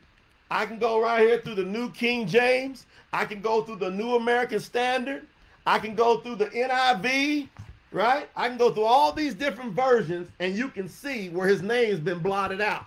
I 0.49 0.65
can 0.65 0.79
go 0.79 1.01
right 1.01 1.21
here 1.21 1.39
through 1.39 1.55
the 1.55 1.65
New 1.65 1.91
King 1.91 2.25
James. 2.25 2.87
I 3.13 3.25
can 3.25 3.41
go 3.41 3.61
through 3.61 3.77
the 3.77 3.91
New 3.91 4.15
American 4.15 4.59
Standard. 4.59 5.27
I 5.69 5.79
can 5.79 5.95
go 5.95 6.19
through 6.19 6.35
the 6.35 6.47
NIV 6.47 7.49
right? 7.91 8.29
I 8.35 8.47
can 8.47 8.57
go 8.57 8.71
through 8.71 8.85
all 8.85 9.11
these 9.11 9.33
different 9.33 9.73
versions 9.73 10.29
and 10.39 10.55
you 10.55 10.69
can 10.69 10.87
see 10.87 11.29
where 11.29 11.47
his 11.47 11.61
name's 11.61 11.99
been 11.99 12.19
blotted 12.19 12.61
out 12.61 12.85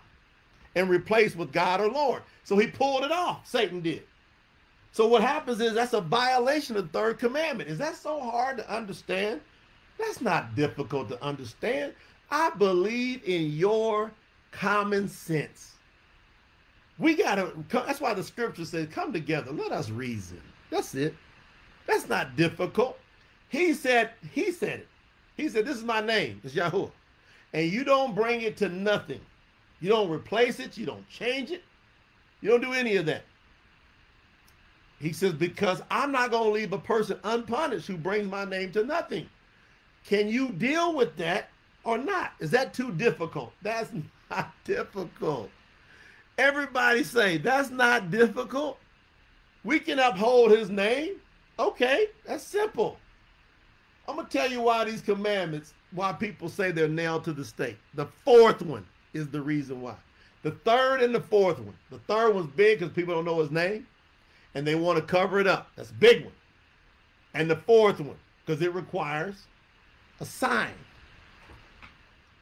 and 0.75 0.89
replaced 0.89 1.37
with 1.37 1.53
God 1.53 1.81
or 1.81 1.89
Lord. 1.89 2.23
So 2.45 2.57
he 2.57 2.67
pulled 2.67 3.05
it 3.05 3.13
off, 3.13 3.47
Satan 3.47 3.81
did. 3.81 4.05
So 4.93 5.07
what 5.07 5.23
happens 5.23 5.61
is 5.61 5.75
that's 5.75 5.95
a 5.95 6.01
violation 6.01 6.77
of 6.77 6.91
the 6.91 6.99
third 6.99 7.19
commandment. 7.19 7.71
Is 7.71 7.79
that 7.79 7.97
so 7.97 8.21
hard 8.21 8.59
to 8.59 8.75
understand? 8.75 9.41
That's 9.99 10.21
not 10.21 10.55
difficult 10.55 11.09
to 11.09 11.25
understand. 11.25 11.95
I 12.31 12.51
believe 12.51 13.23
in 13.25 13.53
your 13.53 14.13
common 14.51 15.09
sense. 15.09 15.73
We 16.99 17.15
got 17.15 17.37
to, 17.37 17.53
that's 17.71 18.01
why 18.01 18.15
the 18.15 18.23
scripture 18.23 18.65
says, 18.65 18.89
come 18.89 19.13
together, 19.13 19.51
let 19.51 19.73
us 19.73 19.91
reason. 19.91 20.41
That's 20.71 20.95
it. 20.95 21.15
That's 21.87 22.09
not 22.09 22.37
difficult. 22.37 22.99
He 23.49 23.75
said, 23.75 24.11
he 24.33 24.51
said 24.51 24.81
it. 24.81 24.89
He 25.37 25.49
said, 25.49 25.67
This 25.67 25.77
is 25.77 25.85
my 25.85 26.01
name, 26.01 26.41
it's 26.45 26.55
Yahuwah. 26.55 26.91
And 27.53 27.71
you 27.71 27.85
don't 27.85 28.15
bring 28.15 28.43
it 28.43 28.57
to 28.59 28.69
nothing. 28.69 29.21
You 29.81 29.89
don't 29.89 30.11
replace 30.11 30.61
it, 30.61 30.77
you 30.79 30.87
don't 30.87 31.09
change 31.09 31.51
it, 31.51 31.63
you 32.41 32.49
don't 32.51 32.61
do 32.61 32.73
any 32.73 32.97
of 32.97 33.07
that. 33.07 33.25
He 35.01 35.13
says, 35.13 35.33
Because 35.33 35.83
I'm 35.91 36.13
not 36.13 36.31
going 36.31 36.45
to 36.45 36.51
leave 36.51 36.73
a 36.73 36.79
person 36.79 37.19
unpunished 37.25 37.89
who 37.89 37.97
brings 37.97 38.31
my 38.31 38.45
name 38.45 38.73
to 38.73 38.85
nothing. 38.85 39.29
Can 40.07 40.29
you 40.29 40.51
deal 40.51 40.95
with 40.95 41.17
that 41.17 41.49
or 41.85 41.99
not? 41.99 42.33
Is 42.39 42.51
that 42.53 42.73
too 42.73 42.93
difficult? 42.93 43.53
That's 43.63 43.91
not 44.31 44.53
difficult. 44.65 45.51
Everybody 46.39 47.05
say, 47.05 47.39
That's 47.39 47.71
not 47.71 48.11
difficult. 48.11 48.79
We 49.65 49.81
can 49.81 49.99
uphold 49.99 50.53
his 50.53 50.71
name. 50.71 51.17
Okay, 51.63 52.09
that's 52.27 52.43
simple. 52.43 52.97
I'm 54.09 54.17
to 54.17 54.25
tell 54.25 54.51
you 54.51 54.61
why 54.61 54.85
these 54.85 55.01
commandments, 55.01 55.75
why 55.93 56.13
people 56.13 56.49
say 56.49 56.73
they're 56.73 56.89
nailed 56.89 57.23
to 57.25 57.33
the 57.33 57.45
stake. 57.45 57.79
The 57.95 58.07
fourth 58.25 58.63
one 58.63 58.85
is 59.15 59.29
the 59.29 59.41
reason 59.41 59.81
why. 59.81 59.95
The 60.43 60.51
third 60.51 61.03
and 61.03 61.15
the 61.15 61.21
fourth 61.21 61.61
one. 61.61 61.77
The 61.91 62.01
third 62.01 62.35
one's 62.35 62.51
big 62.51 62.81
because 62.81 62.93
people 62.93 63.15
don't 63.15 63.25
know 63.25 63.39
his 63.39 63.53
name 63.53 63.87
and 64.57 64.67
they 64.67 64.75
want 64.75 64.99
to 64.99 65.05
cover 65.05 65.39
it 65.39 65.47
up. 65.47 65.69
That's 65.77 65.91
a 65.91 65.95
big 65.95 66.25
one. 66.25 66.35
And 67.35 67.49
the 67.49 67.57
fourth 67.57 68.01
one, 68.01 68.17
because 68.45 68.61
it 68.61 68.75
requires 68.75 69.37
a 70.19 70.27
sign. 70.27 70.75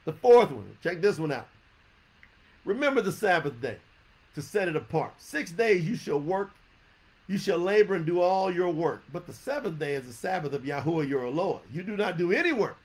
The 0.06 0.14
fourth 0.14 0.50
one, 0.50 0.64
check 0.82 1.02
this 1.02 1.18
one 1.18 1.30
out. 1.30 1.46
Remember 2.64 3.02
the 3.02 3.12
Sabbath 3.12 3.60
day 3.60 3.76
to 4.34 4.40
set 4.40 4.66
it 4.66 4.76
apart. 4.76 5.12
Six 5.18 5.50
days 5.50 5.84
you 5.84 5.94
shall 5.94 6.20
work 6.20 6.52
you 7.30 7.38
shall 7.38 7.60
labor 7.60 7.94
and 7.94 8.04
do 8.04 8.20
all 8.20 8.52
your 8.52 8.70
work. 8.70 9.04
But 9.12 9.24
the 9.24 9.32
seventh 9.32 9.78
day 9.78 9.94
is 9.94 10.04
the 10.04 10.12
Sabbath 10.12 10.52
of 10.52 10.62
Yahuwah 10.62 11.08
your 11.08 11.30
Lord. 11.30 11.62
You 11.72 11.84
do 11.84 11.96
not 11.96 12.18
do 12.18 12.32
any 12.32 12.52
work. 12.52 12.76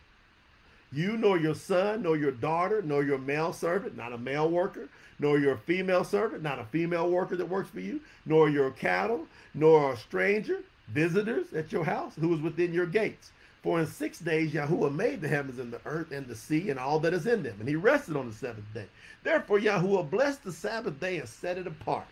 You 0.93 1.18
nor 1.18 1.39
your 1.39 1.56
son, 1.56 2.04
nor 2.04 2.16
your 2.16 2.30
daughter, 2.30 2.84
nor 2.84 3.04
your 3.04 3.18
male 3.18 3.54
servant, 3.54 3.98
not 3.98 4.14
a 4.14 4.20
male 4.20 4.48
worker, 4.48 4.88
nor 5.18 5.39
your 5.39 5.58
female 5.58 6.04
servant, 6.04 6.43
not 6.43 6.60
a 6.60 6.66
female 6.66 7.10
worker 7.10 7.36
that 7.36 7.50
works 7.50 7.72
for 7.72 7.80
you, 7.80 8.00
nor 8.28 8.48
your 8.48 8.70
cattle, 8.70 9.26
nor 9.56 9.93
a 9.93 9.98
stranger, 9.98 10.60
visitors 10.89 11.52
at 11.54 11.72
your 11.72 11.84
house 11.84 12.14
who 12.20 12.32
is 12.32 12.39
within 12.39 12.72
your 12.72 12.86
gates. 12.86 13.32
For 13.64 13.80
in 13.80 13.88
six 13.88 14.20
days 14.20 14.54
Yahuwah 14.54 14.93
made 14.93 15.22
the 15.22 15.28
heavens 15.28 15.58
and 15.58 15.74
the 15.74 15.82
earth 15.86 16.12
and 16.12 16.28
the 16.28 16.36
sea 16.36 16.70
and 16.70 16.78
all 16.80 17.00
that 17.00 17.16
is 17.16 17.26
in 17.26 17.41
them, 17.41 17.56
and 17.60 17.68
he 17.68 17.76
rested 17.76 18.16
on 18.16 18.30
the 18.30 18.36
seventh 18.36 18.72
day. 18.76 18.86
Therefore 19.24 19.58
Yahuwah 19.58 20.08
blessed 20.08 20.43
the 20.43 20.52
Sabbath 20.52 21.00
day 21.00 21.18
and 21.18 21.28
set 21.28 21.58
it 21.58 21.66
apart. 21.66 22.06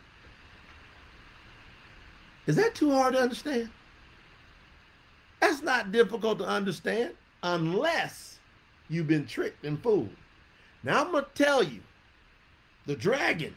Is 2.48 2.56
that 2.58 2.76
too 2.76 2.92
hard 2.92 3.14
to 3.14 3.22
understand? 3.22 3.70
That's 5.40 5.62
not 5.62 5.92
difficult 5.92 6.40
to 6.40 6.46
understand 6.46 7.14
unless 7.42 8.40
you've 8.90 9.08
been 9.08 9.26
tricked 9.26 9.66
and 9.66 9.82
fooled. 9.82 10.10
Now 10.84 11.04
I'm 11.04 11.12
going 11.12 11.24
to 11.24 11.44
tell 11.44 11.64
you 11.64 11.82
the 12.86 12.96
dragon 12.96 13.56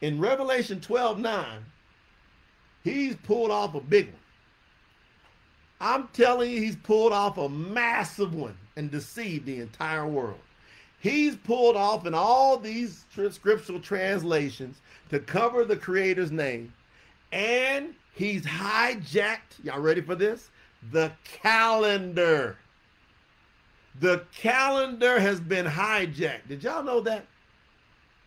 in 0.00 0.20
Revelation 0.20 0.80
12 0.80 1.18
9, 1.18 1.64
he's 2.82 3.16
pulled 3.16 3.50
off 3.50 3.74
a 3.74 3.80
big 3.80 4.06
one. 4.06 4.16
I'm 5.80 6.08
telling 6.12 6.50
you, 6.50 6.60
he's 6.60 6.76
pulled 6.76 7.12
off 7.12 7.38
a 7.38 7.48
massive 7.48 8.34
one 8.34 8.56
and 8.76 8.90
deceived 8.90 9.46
the 9.46 9.60
entire 9.60 10.06
world. 10.06 10.40
He's 11.00 11.36
pulled 11.36 11.76
off 11.76 12.06
in 12.06 12.14
all 12.14 12.58
these 12.58 13.06
scriptural 13.30 13.80
translations 13.80 14.80
to 15.08 15.18
cover 15.18 15.64
the 15.64 15.76
Creator's 15.76 16.30
name 16.30 16.72
and 17.32 17.94
he's 18.14 18.42
hijacked, 18.42 19.62
y'all 19.62 19.80
ready 19.80 20.00
for 20.00 20.14
this? 20.14 20.50
The 20.92 21.12
calendar. 21.24 22.56
The 24.00 24.24
calendar 24.34 25.20
has 25.20 25.40
been 25.40 25.66
hijacked. 25.66 26.48
Did 26.48 26.62
y'all 26.62 26.82
know 26.82 27.00
that? 27.00 27.26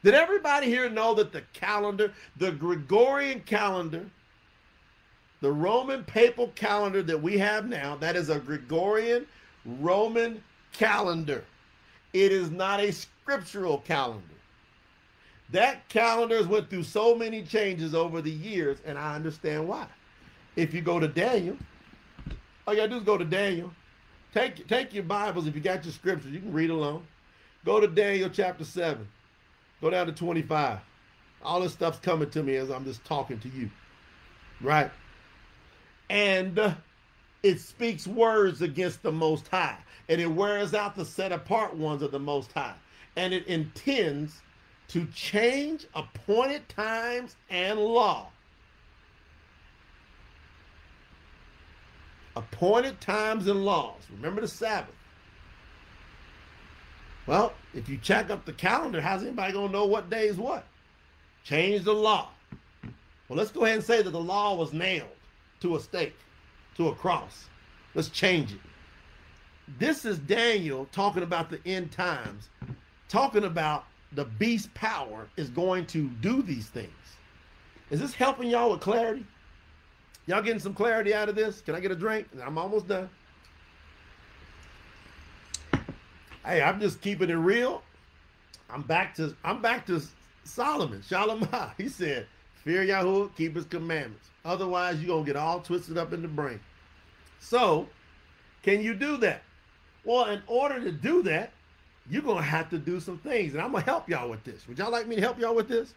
Did 0.03 0.13
everybody 0.13 0.67
here 0.67 0.89
know 0.89 1.13
that 1.13 1.31
the 1.31 1.43
calendar, 1.53 2.13
the 2.37 2.51
Gregorian 2.51 3.39
calendar, 3.41 4.05
the 5.39 5.51
Roman 5.51 6.03
papal 6.03 6.49
calendar 6.55 7.01
that 7.03 7.21
we 7.21 7.37
have 7.37 7.67
now, 7.67 7.95
that 7.97 8.15
is 8.15 8.29
a 8.29 8.39
Gregorian 8.39 9.25
Roman 9.65 10.43
calendar. 10.73 11.43
It 12.13 12.31
is 12.31 12.51
not 12.51 12.79
a 12.79 12.91
scriptural 12.91 13.79
calendar. 13.79 14.23
That 15.51 15.87
calendar 15.89 16.37
has 16.37 16.47
went 16.47 16.69
through 16.69 16.83
so 16.83 17.15
many 17.15 17.43
changes 17.43 17.93
over 17.93 18.21
the 18.21 18.31
years, 18.31 18.79
and 18.85 18.97
I 18.97 19.15
understand 19.15 19.67
why. 19.67 19.85
If 20.55 20.73
you 20.73 20.81
go 20.81 20.99
to 20.99 21.07
Daniel, 21.07 21.57
all 22.65 22.73
you 22.73 22.79
gotta 22.79 22.89
do 22.89 22.97
is 22.97 23.03
go 23.03 23.17
to 23.17 23.25
Daniel. 23.25 23.71
Take 24.33 24.67
take 24.67 24.93
your 24.93 25.03
Bibles 25.03 25.45
if 25.45 25.55
you 25.55 25.61
got 25.61 25.83
your 25.83 25.93
scriptures, 25.93 26.31
you 26.31 26.39
can 26.39 26.53
read 26.53 26.69
along. 26.69 27.05
Go 27.65 27.79
to 27.79 27.87
Daniel 27.87 28.29
chapter 28.29 28.65
7. 28.65 29.07
Go 29.81 29.89
down 29.89 30.07
to 30.07 30.11
25. 30.11 30.79
All 31.43 31.59
this 31.59 31.73
stuff's 31.73 31.99
coming 31.99 32.29
to 32.31 32.43
me 32.43 32.55
as 32.55 32.69
I'm 32.69 32.85
just 32.85 33.03
talking 33.05 33.39
to 33.39 33.49
you. 33.49 33.69
Right? 34.61 34.89
And 36.09 36.57
uh, 36.59 36.73
it 37.41 37.59
speaks 37.59 38.07
words 38.07 38.61
against 38.61 39.03
the 39.03 39.11
Most 39.11 39.47
High. 39.47 39.77
And 40.09 40.19
it 40.19 40.27
wears 40.27 40.73
out 40.73 40.95
the 40.95 41.05
set 41.05 41.31
apart 41.31 41.75
ones 41.75 42.01
of 42.01 42.11
the 42.11 42.19
Most 42.19 42.51
High. 42.51 42.75
And 43.15 43.33
it 43.33 43.45
intends 43.47 44.41
to 44.93 45.07
change 45.07 45.87
appointed 45.95 46.69
times 46.69 47.35
and 47.49 47.79
law. 47.79 48.29
Appointed 52.35 53.01
times 53.01 53.47
and 53.47 53.65
laws. 53.65 54.01
Remember 54.11 54.41
the 54.41 54.47
Sabbath. 54.47 54.93
Well, 57.25 57.53
if 57.73 57.89
you 57.89 57.97
check 57.97 58.29
up 58.29 58.45
the 58.45 58.53
calendar, 58.53 59.01
how's 59.01 59.23
anybody 59.23 59.53
going 59.53 59.69
to 59.69 59.73
know 59.73 59.85
what 59.85 60.11
day 60.11 60.27
is 60.27 60.37
what? 60.37 60.63
Change 61.43 61.85
the 61.85 61.93
law. 61.93 62.29
Well, 63.27 63.37
let's 63.39 63.49
go 63.49 63.65
ahead 63.65 63.77
and 63.77 63.83
say 63.83 64.03
that 64.03 64.11
the 64.11 64.19
law 64.19 64.53
was 64.53 64.73
nailed 64.73 65.09
to 65.61 65.75
a 65.75 65.79
stake, 65.79 66.17
to 66.77 66.89
a 66.89 66.95
cross. 66.95 67.45
Let's 67.95 68.09
change 68.09 68.51
it. 68.51 68.59
This 69.79 70.05
is 70.05 70.19
Daniel 70.19 70.87
talking 70.91 71.23
about 71.23 71.49
the 71.49 71.59
end 71.65 71.91
times, 71.91 72.49
talking 73.09 73.45
about 73.45 73.85
the 74.15 74.25
beast 74.25 74.73
power 74.73 75.27
is 75.37 75.49
going 75.49 75.85
to 75.87 76.09
do 76.21 76.41
these 76.41 76.67
things. 76.67 76.89
Is 77.89 77.99
this 77.99 78.13
helping 78.13 78.49
y'all 78.49 78.71
with 78.71 78.81
clarity? 78.81 79.25
Y'all 80.25 80.41
getting 80.41 80.59
some 80.59 80.73
clarity 80.73 81.13
out 81.13 81.29
of 81.29 81.35
this? 81.35 81.61
Can 81.61 81.75
I 81.75 81.79
get 81.79 81.91
a 81.91 81.95
drink? 81.95 82.27
I'm 82.43 82.57
almost 82.57 82.87
done. 82.87 83.09
Hey, 86.45 86.61
I'm 86.61 86.79
just 86.79 87.01
keeping 87.01 87.29
it 87.29 87.35
real. 87.35 87.83
I'm 88.69 88.81
back 88.81 89.15
to 89.15 89.35
I'm 89.43 89.61
back 89.61 89.85
to 89.87 90.01
Solomon, 90.43 91.01
Shalom. 91.07 91.47
He 91.77 91.87
said, 91.87 92.27
Fear 92.63 92.83
Yahweh, 92.83 93.27
keep 93.37 93.55
his 93.55 93.65
commandments. 93.65 94.29
Otherwise, 94.45 94.99
you're 94.99 95.15
gonna 95.15 95.25
get 95.25 95.35
all 95.35 95.59
twisted 95.59 95.97
up 95.97 96.13
in 96.13 96.21
the 96.21 96.27
brain. 96.27 96.59
So, 97.39 97.87
can 98.61 98.81
you 98.81 98.93
do 98.93 99.17
that? 99.17 99.43
Well, 100.05 100.25
in 100.25 100.41
order 100.47 100.81
to 100.81 100.91
do 100.91 101.23
that, 101.23 101.51
you're 102.09 102.21
gonna 102.21 102.41
have 102.41 102.69
to 102.69 102.77
do 102.77 102.99
some 102.99 103.17
things. 103.19 103.53
And 103.53 103.61
I'm 103.61 103.71
gonna 103.71 103.83
help 103.83 104.09
y'all 104.09 104.29
with 104.29 104.43
this. 104.43 104.67
Would 104.67 104.77
y'all 104.77 104.91
like 104.91 105.07
me 105.07 105.15
to 105.15 105.21
help 105.21 105.39
y'all 105.39 105.55
with 105.55 105.67
this? 105.67 105.93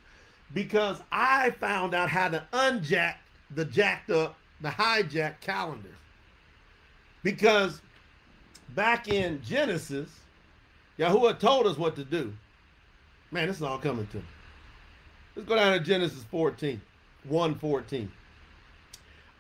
Because 0.55 0.99
I 1.11 1.51
found 1.51 1.95
out 1.95 2.09
how 2.09 2.29
to 2.29 2.47
unjack 2.53 3.17
the 3.55 3.65
jacked 3.65 4.11
up, 4.11 4.37
the 4.61 4.69
hijack 4.69 5.41
calendar. 5.41 5.95
Because 7.23 7.81
back 8.75 9.09
in 9.09 9.43
Genesis, 9.43 10.09
Yahuwah 10.99 11.39
told 11.39 11.67
us 11.67 11.77
what 11.77 11.97
to 11.97 12.05
do. 12.05 12.33
Man, 13.33 13.49
this 13.49 13.57
is 13.57 13.63
all 13.63 13.79
coming 13.79 14.07
to 14.09 14.19
me. 14.19 14.25
Let's 15.35 15.49
go 15.49 15.57
down 15.57 15.73
to 15.73 15.81
Genesis 15.81 16.25
14, 16.31 16.81
1 17.25 17.55
14. 17.57 18.13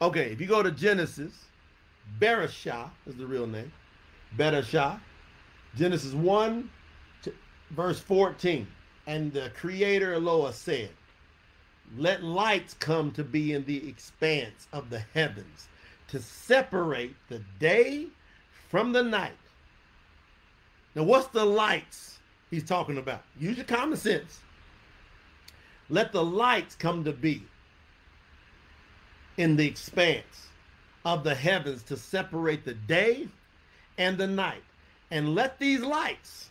Okay, 0.03 0.33
if 0.33 0.41
you 0.41 0.47
go 0.47 0.62
to 0.62 0.71
Genesis, 0.71 1.33
Bereshah 2.21 2.91
is 3.07 3.17
the 3.17 3.27
real 3.27 3.47
name. 3.47 3.73
Bereshah. 4.37 5.01
Genesis 5.77 6.14
1, 6.14 6.70
verse 7.70 8.01
14. 8.01 8.66
And 9.07 9.33
the 9.33 9.51
creator 9.55 10.14
Eloah 10.14 10.53
said, 10.53 10.91
Let 11.97 12.24
lights 12.24 12.74
come 12.74 13.12
to 13.12 13.22
be 13.22 13.53
in 13.53 13.64
the 13.64 13.89
expanse 13.89 14.66
of 14.72 14.91
the 14.91 15.01
heavens 15.14 15.68
to 16.09 16.20
separate 16.20 17.14
the 17.29 17.41
day 17.61 18.07
from 18.70 18.93
the 18.93 19.03
night. 19.03 19.37
Now, 20.95 21.03
what's 21.03 21.29
the 21.29 21.45
lights 21.45 22.18
he's 22.51 22.64
talking 22.64 22.99
about? 22.99 23.22
Use 23.39 23.57
your 23.57 23.66
common 23.66 23.99
sense. 23.99 24.41
Let 25.91 26.11
the 26.11 26.24
lights 26.24 26.74
come 26.74 27.05
to 27.05 27.12
be 27.12 27.43
in 29.37 29.57
the 29.57 29.66
expanse 29.66 30.49
of 31.05 31.22
the 31.22 31.35
heavens 31.35 31.83
to 31.85 31.97
separate 31.97 32.64
the 32.64 32.74
day 32.74 33.29
and 33.99 34.16
the 34.16 34.27
night. 34.27 34.62
And 35.11 35.36
let 35.36 35.61
these 35.61 35.82
lights 35.82 36.50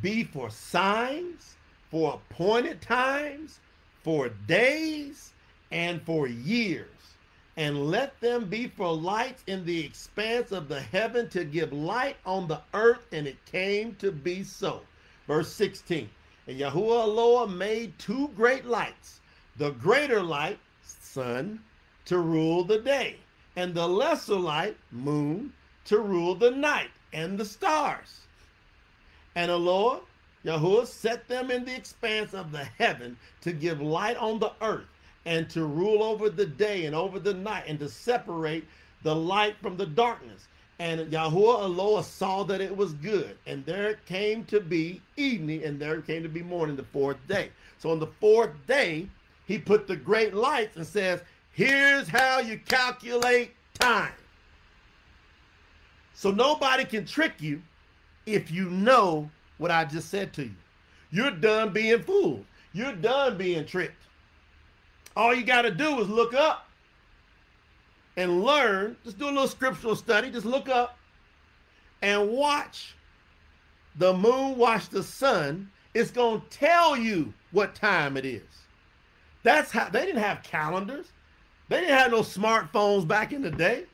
be 0.00 0.22
for 0.22 0.48
signs, 0.48 1.56
for 1.90 2.14
appointed 2.14 2.80
times, 2.80 3.58
for 4.04 4.28
days, 4.28 5.32
and 5.72 6.00
for 6.02 6.28
years. 6.28 6.86
And 7.56 7.90
let 7.90 8.18
them 8.20 8.48
be 8.48 8.68
for 8.68 8.94
lights 8.94 9.42
in 9.48 9.64
the 9.64 9.84
expanse 9.84 10.52
of 10.52 10.68
the 10.68 10.80
heaven 10.80 11.28
to 11.30 11.44
give 11.44 11.72
light 11.72 12.16
on 12.24 12.46
the 12.46 12.60
earth. 12.74 13.06
And 13.12 13.26
it 13.26 13.44
came 13.44 13.96
to 13.96 14.12
be 14.12 14.44
so. 14.44 14.82
Verse 15.26 15.52
16. 15.52 16.08
And 16.46 16.60
Yahuwah 16.60 17.04
Eloah 17.04 17.48
made 17.48 17.98
two 17.98 18.28
great 18.36 18.66
lights. 18.66 19.20
The 19.56 19.70
greater 19.72 20.22
light, 20.22 20.60
sun, 20.82 21.60
to 22.04 22.18
rule 22.18 22.64
the 22.64 22.78
day, 22.78 23.16
and 23.56 23.74
the 23.74 23.86
lesser 23.86 24.36
light, 24.36 24.76
moon, 24.90 25.52
to 25.84 25.98
rule 25.98 26.34
the 26.34 26.52
night 26.52 26.90
and 27.12 27.38
the 27.38 27.44
stars. 27.44 28.20
And 29.34 29.50
the 29.50 29.56
Lord, 29.56 30.00
Yahuwah, 30.44 30.86
set 30.86 31.28
them 31.28 31.50
in 31.50 31.64
the 31.64 31.74
expanse 31.74 32.34
of 32.34 32.52
the 32.52 32.64
heaven 32.64 33.16
to 33.42 33.52
give 33.52 33.80
light 33.80 34.16
on 34.16 34.38
the 34.38 34.52
earth 34.60 34.86
and 35.26 35.48
to 35.50 35.64
rule 35.64 36.02
over 36.02 36.30
the 36.30 36.46
day 36.46 36.86
and 36.86 36.94
over 36.94 37.18
the 37.18 37.34
night 37.34 37.64
and 37.66 37.78
to 37.78 37.88
separate 37.88 38.64
the 39.02 39.14
light 39.14 39.56
from 39.60 39.76
the 39.76 39.86
darkness. 39.86 40.46
And 40.78 41.12
Yahuwah 41.12 41.64
Eloah 41.64 42.02
saw 42.02 42.42
that 42.44 42.62
it 42.62 42.74
was 42.74 42.94
good. 42.94 43.36
And 43.46 43.64
there 43.66 43.94
came 44.06 44.44
to 44.46 44.60
be 44.60 45.02
evening 45.16 45.62
and 45.64 45.78
there 45.78 46.00
came 46.00 46.22
to 46.22 46.28
be 46.28 46.42
morning 46.42 46.74
the 46.74 46.84
fourth 46.84 47.18
day. 47.28 47.50
So 47.78 47.90
on 47.90 47.98
the 47.98 48.06
fourth 48.06 48.52
day, 48.66 49.06
he 49.46 49.58
put 49.58 49.86
the 49.86 49.96
great 49.96 50.32
lights 50.32 50.76
and 50.76 50.86
says, 50.86 51.20
here's 51.52 52.08
how 52.08 52.40
you 52.40 52.58
calculate 52.66 53.52
time. 53.74 54.12
So 56.14 56.30
nobody 56.30 56.84
can 56.84 57.06
trick 57.06 57.34
you 57.38 57.62
if 58.26 58.50
you 58.50 58.68
know 58.68 59.30
what 59.58 59.70
I 59.70 59.84
just 59.84 60.10
said 60.10 60.32
to 60.34 60.44
you. 60.44 60.54
You're 61.10 61.30
done 61.30 61.72
being 61.72 62.02
fooled. 62.02 62.44
You're 62.72 62.94
done 62.94 63.36
being 63.36 63.66
tricked. 63.66 64.02
All 65.16 65.34
you 65.34 65.44
got 65.44 65.62
to 65.62 65.70
do 65.70 66.00
is 66.00 66.08
look 66.08 66.34
up 66.34 66.68
and 68.16 68.44
learn. 68.44 68.96
Just 69.04 69.18
do 69.18 69.26
a 69.26 69.30
little 69.30 69.48
scriptural 69.48 69.96
study. 69.96 70.30
Just 70.30 70.46
look 70.46 70.68
up 70.68 70.96
and 72.02 72.30
watch 72.30 72.94
the 73.96 74.12
moon, 74.12 74.56
watch 74.56 74.88
the 74.88 75.02
sun. 75.02 75.70
It's 75.94 76.10
going 76.10 76.40
to 76.40 76.46
tell 76.48 76.96
you 76.96 77.34
what 77.50 77.74
time 77.74 78.16
it 78.16 78.24
is. 78.24 78.42
That's 79.42 79.70
how 79.70 79.88
they 79.88 80.06
didn't 80.06 80.22
have 80.22 80.42
calendars. 80.42 81.06
They 81.68 81.80
didn't 81.80 81.96
have 81.96 82.10
no 82.10 82.20
smartphones 82.20 83.06
back 83.06 83.32
in 83.32 83.42
the 83.42 83.50
day. 83.50 83.84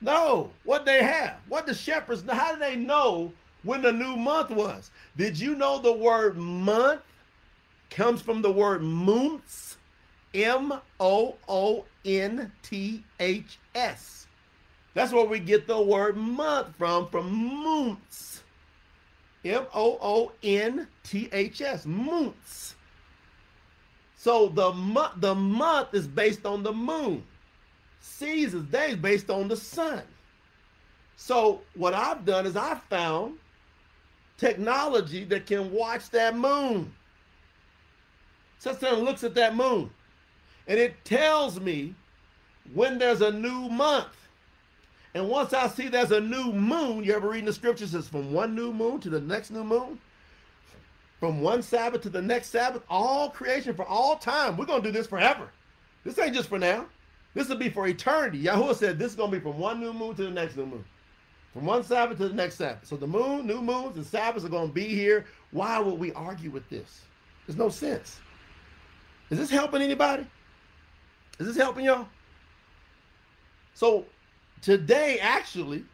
No, 0.00 0.50
what 0.64 0.84
they 0.84 1.02
have? 1.02 1.36
What 1.48 1.66
the 1.66 1.74
shepherds? 1.74 2.22
How 2.28 2.54
do 2.54 2.60
they 2.60 2.76
know 2.76 3.32
when 3.64 3.82
the 3.82 3.92
new 3.92 4.16
month 4.16 4.50
was? 4.50 4.90
Did 5.16 5.38
you 5.38 5.54
know 5.56 5.78
the 5.78 5.92
word 5.92 6.36
month 6.36 7.02
comes 7.90 8.22
from 8.22 8.42
the 8.42 8.50
word 8.50 8.80
moonths? 8.80 9.76
M 10.34 10.74
O 11.00 11.36
O 11.48 11.84
N 12.04 12.52
T 12.62 13.02
H 13.18 13.58
S. 13.74 14.26
That's 14.94 15.12
where 15.12 15.24
we 15.24 15.40
get 15.40 15.66
the 15.66 15.80
word 15.80 16.16
month 16.16 16.76
from, 16.76 17.08
from 17.08 17.30
moonths. 17.30 18.42
M 19.44 19.66
O 19.74 19.98
O 20.00 20.32
N 20.42 20.86
T 21.02 21.28
H 21.32 21.60
S. 21.60 21.86
Moonths. 21.86 22.74
So 24.16 24.48
the 24.48 24.72
month, 24.72 25.14
the 25.16 25.34
month 25.34 25.94
is 25.94 26.06
based 26.06 26.44
on 26.44 26.62
the 26.62 26.72
moon 26.72 27.24
seasons, 28.08 28.70
days 28.70 28.96
based 28.96 29.30
on 29.30 29.48
the 29.48 29.56
sun. 29.56 30.02
So 31.16 31.60
what 31.74 31.94
I've 31.94 32.24
done 32.24 32.46
is 32.46 32.56
I 32.56 32.76
found 32.88 33.38
technology 34.36 35.24
that 35.24 35.46
can 35.46 35.70
watch 35.72 36.10
that 36.10 36.36
moon. 36.36 36.92
There 38.62 38.92
and 38.94 39.02
looks 39.02 39.24
at 39.24 39.34
that 39.34 39.54
moon. 39.54 39.90
And 40.66 40.78
it 40.78 41.04
tells 41.04 41.60
me 41.60 41.94
when 42.74 42.98
there's 42.98 43.22
a 43.22 43.32
new 43.32 43.68
month. 43.68 44.14
And 45.14 45.28
once 45.28 45.54
I 45.54 45.68
see 45.68 45.88
there's 45.88 46.12
a 46.12 46.20
new 46.20 46.52
moon, 46.52 47.02
you 47.02 47.14
ever 47.14 47.28
read 47.28 47.40
in 47.40 47.44
the 47.46 47.52
scriptures, 47.52 47.94
it's 47.94 48.08
from 48.08 48.32
one 48.32 48.54
new 48.54 48.72
moon 48.72 49.00
to 49.00 49.10
the 49.10 49.20
next 49.20 49.50
new 49.50 49.64
moon? 49.64 49.98
From 51.18 51.40
one 51.40 51.62
Sabbath 51.62 52.02
to 52.02 52.10
the 52.10 52.22
next 52.22 52.50
Sabbath, 52.50 52.82
all 52.88 53.30
creation 53.30 53.74
for 53.74 53.86
all 53.86 54.16
time. 54.16 54.56
We're 54.56 54.66
to 54.66 54.80
do 54.80 54.92
this 54.92 55.06
forever. 55.06 55.48
This 56.04 56.18
ain't 56.18 56.34
just 56.34 56.48
for 56.48 56.58
now. 56.58 56.86
This 57.38 57.48
will 57.48 57.56
be 57.56 57.70
for 57.70 57.86
eternity. 57.86 58.42
Yahuwah 58.42 58.74
said 58.74 58.98
this 58.98 59.12
is 59.12 59.16
going 59.16 59.30
to 59.30 59.36
be 59.36 59.40
from 59.40 59.60
one 59.60 59.78
new 59.78 59.92
moon 59.92 60.12
to 60.16 60.24
the 60.24 60.30
next 60.30 60.56
new 60.56 60.66
moon. 60.66 60.84
From 61.54 61.66
one 61.66 61.84
Sabbath 61.84 62.18
to 62.18 62.28
the 62.28 62.34
next 62.34 62.56
Sabbath. 62.56 62.84
So 62.84 62.96
the 62.96 63.06
moon, 63.06 63.46
new 63.46 63.62
moons, 63.62 63.96
and 63.96 64.04
Sabbaths 64.04 64.44
are 64.44 64.48
going 64.48 64.66
to 64.66 64.74
be 64.74 64.88
here. 64.88 65.24
Why 65.52 65.78
would 65.78 66.00
we 66.00 66.12
argue 66.14 66.50
with 66.50 66.68
this? 66.68 67.02
There's 67.46 67.56
no 67.56 67.68
sense. 67.68 68.18
Is 69.30 69.38
this 69.38 69.50
helping 69.50 69.82
anybody? 69.82 70.26
Is 71.38 71.46
this 71.46 71.56
helping 71.56 71.84
y'all? 71.84 72.08
So 73.72 74.04
today, 74.60 75.20
actually, 75.20 75.84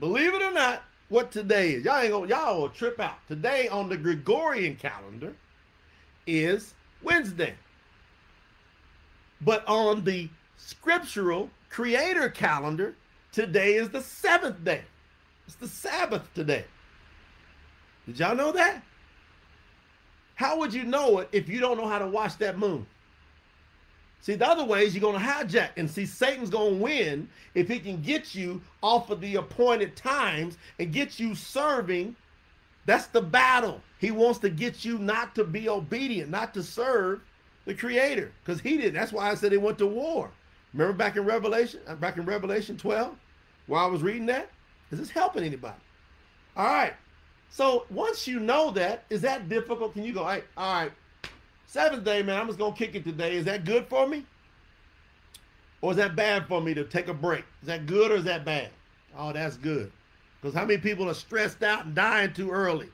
believe 0.00 0.34
it 0.34 0.42
or 0.42 0.50
not, 0.50 0.82
what 1.10 1.30
today 1.30 1.74
is, 1.74 1.84
y'all 1.84 2.00
ain't 2.00 2.10
gonna, 2.10 2.26
y'all 2.26 2.60
will 2.60 2.70
trip 2.70 2.98
out. 2.98 3.24
Today 3.28 3.68
on 3.68 3.88
the 3.88 3.96
Gregorian 3.96 4.74
calendar 4.74 5.32
is 6.26 6.74
Wednesday. 7.04 7.54
But 9.40 9.64
on 9.68 10.02
the 10.02 10.28
scriptural 10.58 11.48
creator 11.70 12.28
calendar, 12.28 12.94
today 13.32 13.74
is 13.74 13.88
the 13.88 14.02
seventh 14.02 14.62
day. 14.62 14.82
It's 15.46 15.56
the 15.56 15.68
Sabbath 15.68 16.28
today. 16.34 16.64
Did 18.06 18.18
y'all 18.18 18.36
know 18.36 18.52
that? 18.52 18.82
How 20.34 20.58
would 20.58 20.74
you 20.74 20.84
know 20.84 21.18
it 21.18 21.28
if 21.32 21.48
you 21.48 21.58
don't 21.58 21.78
know 21.78 21.88
how 21.88 21.98
to 21.98 22.06
watch 22.06 22.36
that 22.38 22.58
moon? 22.58 22.86
See, 24.20 24.34
the 24.34 24.46
other 24.46 24.64
ways 24.64 24.94
you're 24.94 25.00
going 25.00 25.18
to 25.18 25.26
hijack 25.26 25.70
and 25.76 25.90
see 25.90 26.04
Satan's 26.04 26.50
going 26.50 26.76
to 26.76 26.82
win 26.82 27.28
if 27.54 27.68
he 27.68 27.78
can 27.78 28.02
get 28.02 28.34
you 28.34 28.60
off 28.82 29.10
of 29.10 29.20
the 29.20 29.36
appointed 29.36 29.96
times 29.96 30.58
and 30.78 30.92
get 30.92 31.18
you 31.18 31.34
serving. 31.34 32.14
That's 32.84 33.06
the 33.06 33.22
battle. 33.22 33.80
He 33.98 34.10
wants 34.10 34.40
to 34.40 34.50
get 34.50 34.84
you 34.84 34.98
not 34.98 35.34
to 35.36 35.44
be 35.44 35.68
obedient, 35.68 36.30
not 36.30 36.52
to 36.54 36.62
serve 36.62 37.20
the 37.64 37.74
creator 37.74 38.32
because 38.44 38.60
he 38.60 38.76
did. 38.76 38.94
That's 38.94 39.12
why 39.12 39.30
I 39.30 39.34
said 39.34 39.52
he 39.52 39.58
went 39.58 39.78
to 39.78 39.86
war. 39.86 40.30
Remember 40.72 40.92
back 40.92 41.16
in 41.16 41.24
Revelation, 41.24 41.80
uh, 41.86 41.94
back 41.94 42.16
in 42.16 42.24
Revelation 42.24 42.76
12, 42.76 43.16
while 43.66 43.84
I 43.84 43.88
was 43.88 44.02
reading 44.02 44.26
that? 44.26 44.50
Is 44.90 44.98
this 44.98 45.10
helping 45.10 45.44
anybody? 45.44 45.76
All 46.56 46.66
right. 46.66 46.94
So 47.50 47.86
once 47.90 48.26
you 48.26 48.40
know 48.40 48.70
that, 48.72 49.04
is 49.10 49.22
that 49.22 49.48
difficult? 49.48 49.94
Can 49.94 50.04
you 50.04 50.12
go, 50.12 50.24
right, 50.24 50.44
all 50.56 50.82
right, 50.82 50.92
seventh 51.66 52.04
day, 52.04 52.22
man, 52.22 52.38
I'm 52.38 52.46
just 52.46 52.58
going 52.58 52.72
to 52.72 52.78
kick 52.78 52.94
it 52.94 53.04
today. 53.04 53.36
Is 53.36 53.44
that 53.46 53.64
good 53.64 53.86
for 53.88 54.06
me? 54.06 54.26
Or 55.80 55.92
is 55.92 55.96
that 55.96 56.16
bad 56.16 56.46
for 56.46 56.60
me 56.60 56.74
to 56.74 56.84
take 56.84 57.08
a 57.08 57.14
break? 57.14 57.44
Is 57.62 57.68
that 57.68 57.86
good 57.86 58.10
or 58.10 58.16
is 58.16 58.24
that 58.24 58.44
bad? 58.44 58.70
Oh, 59.16 59.32
that's 59.32 59.56
good. 59.56 59.92
Because 60.40 60.54
how 60.54 60.64
many 60.64 60.78
people 60.78 61.08
are 61.08 61.14
stressed 61.14 61.62
out 61.62 61.86
and 61.86 61.94
dying 61.94 62.32
too 62.32 62.50
early? 62.50 62.88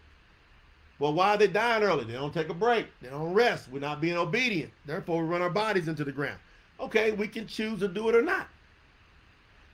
Well, 0.99 1.13
why 1.13 1.31
are 1.31 1.37
they 1.37 1.49
dying 1.49 1.83
early? 1.83 2.05
They 2.05 2.13
don't 2.13 2.33
take 2.33 2.49
a 2.49 2.55
break. 2.55 2.87
They 3.03 3.09
don't 3.09 3.35
rest. 3.35 3.69
We're 3.71 3.81
not 3.81 4.01
being 4.01 4.17
obedient. 4.17 4.71
Therefore, 4.87 5.23
we 5.23 5.29
run 5.29 5.43
our 5.43 5.51
bodies 5.51 5.89
into 5.89 6.05
the 6.05 6.13
ground. 6.13 6.39
Okay, 6.81 7.13
we 7.13 7.29
can 7.29 7.47
choose 7.47 7.81
to 7.81 7.89
do 7.89 8.09
it 8.09 8.15
or 8.15 8.23
not. 8.23 8.49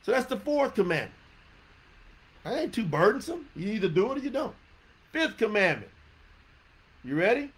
So 0.03 0.13
that's 0.13 0.27
the 0.27 0.39
fourth 0.39 0.75
commandment. 0.75 1.13
That 2.45 2.59
ain't 2.59 2.75
too 2.75 2.85
burdensome. 2.85 3.47
You 3.55 3.73
either 3.73 3.89
do 3.89 4.13
it 4.13 4.19
or 4.19 4.21
you 4.21 4.31
don't. 4.31 4.55
Fifth 5.13 5.37
commandment. 5.37 5.91
You 7.05 7.17
ready? 7.17 7.53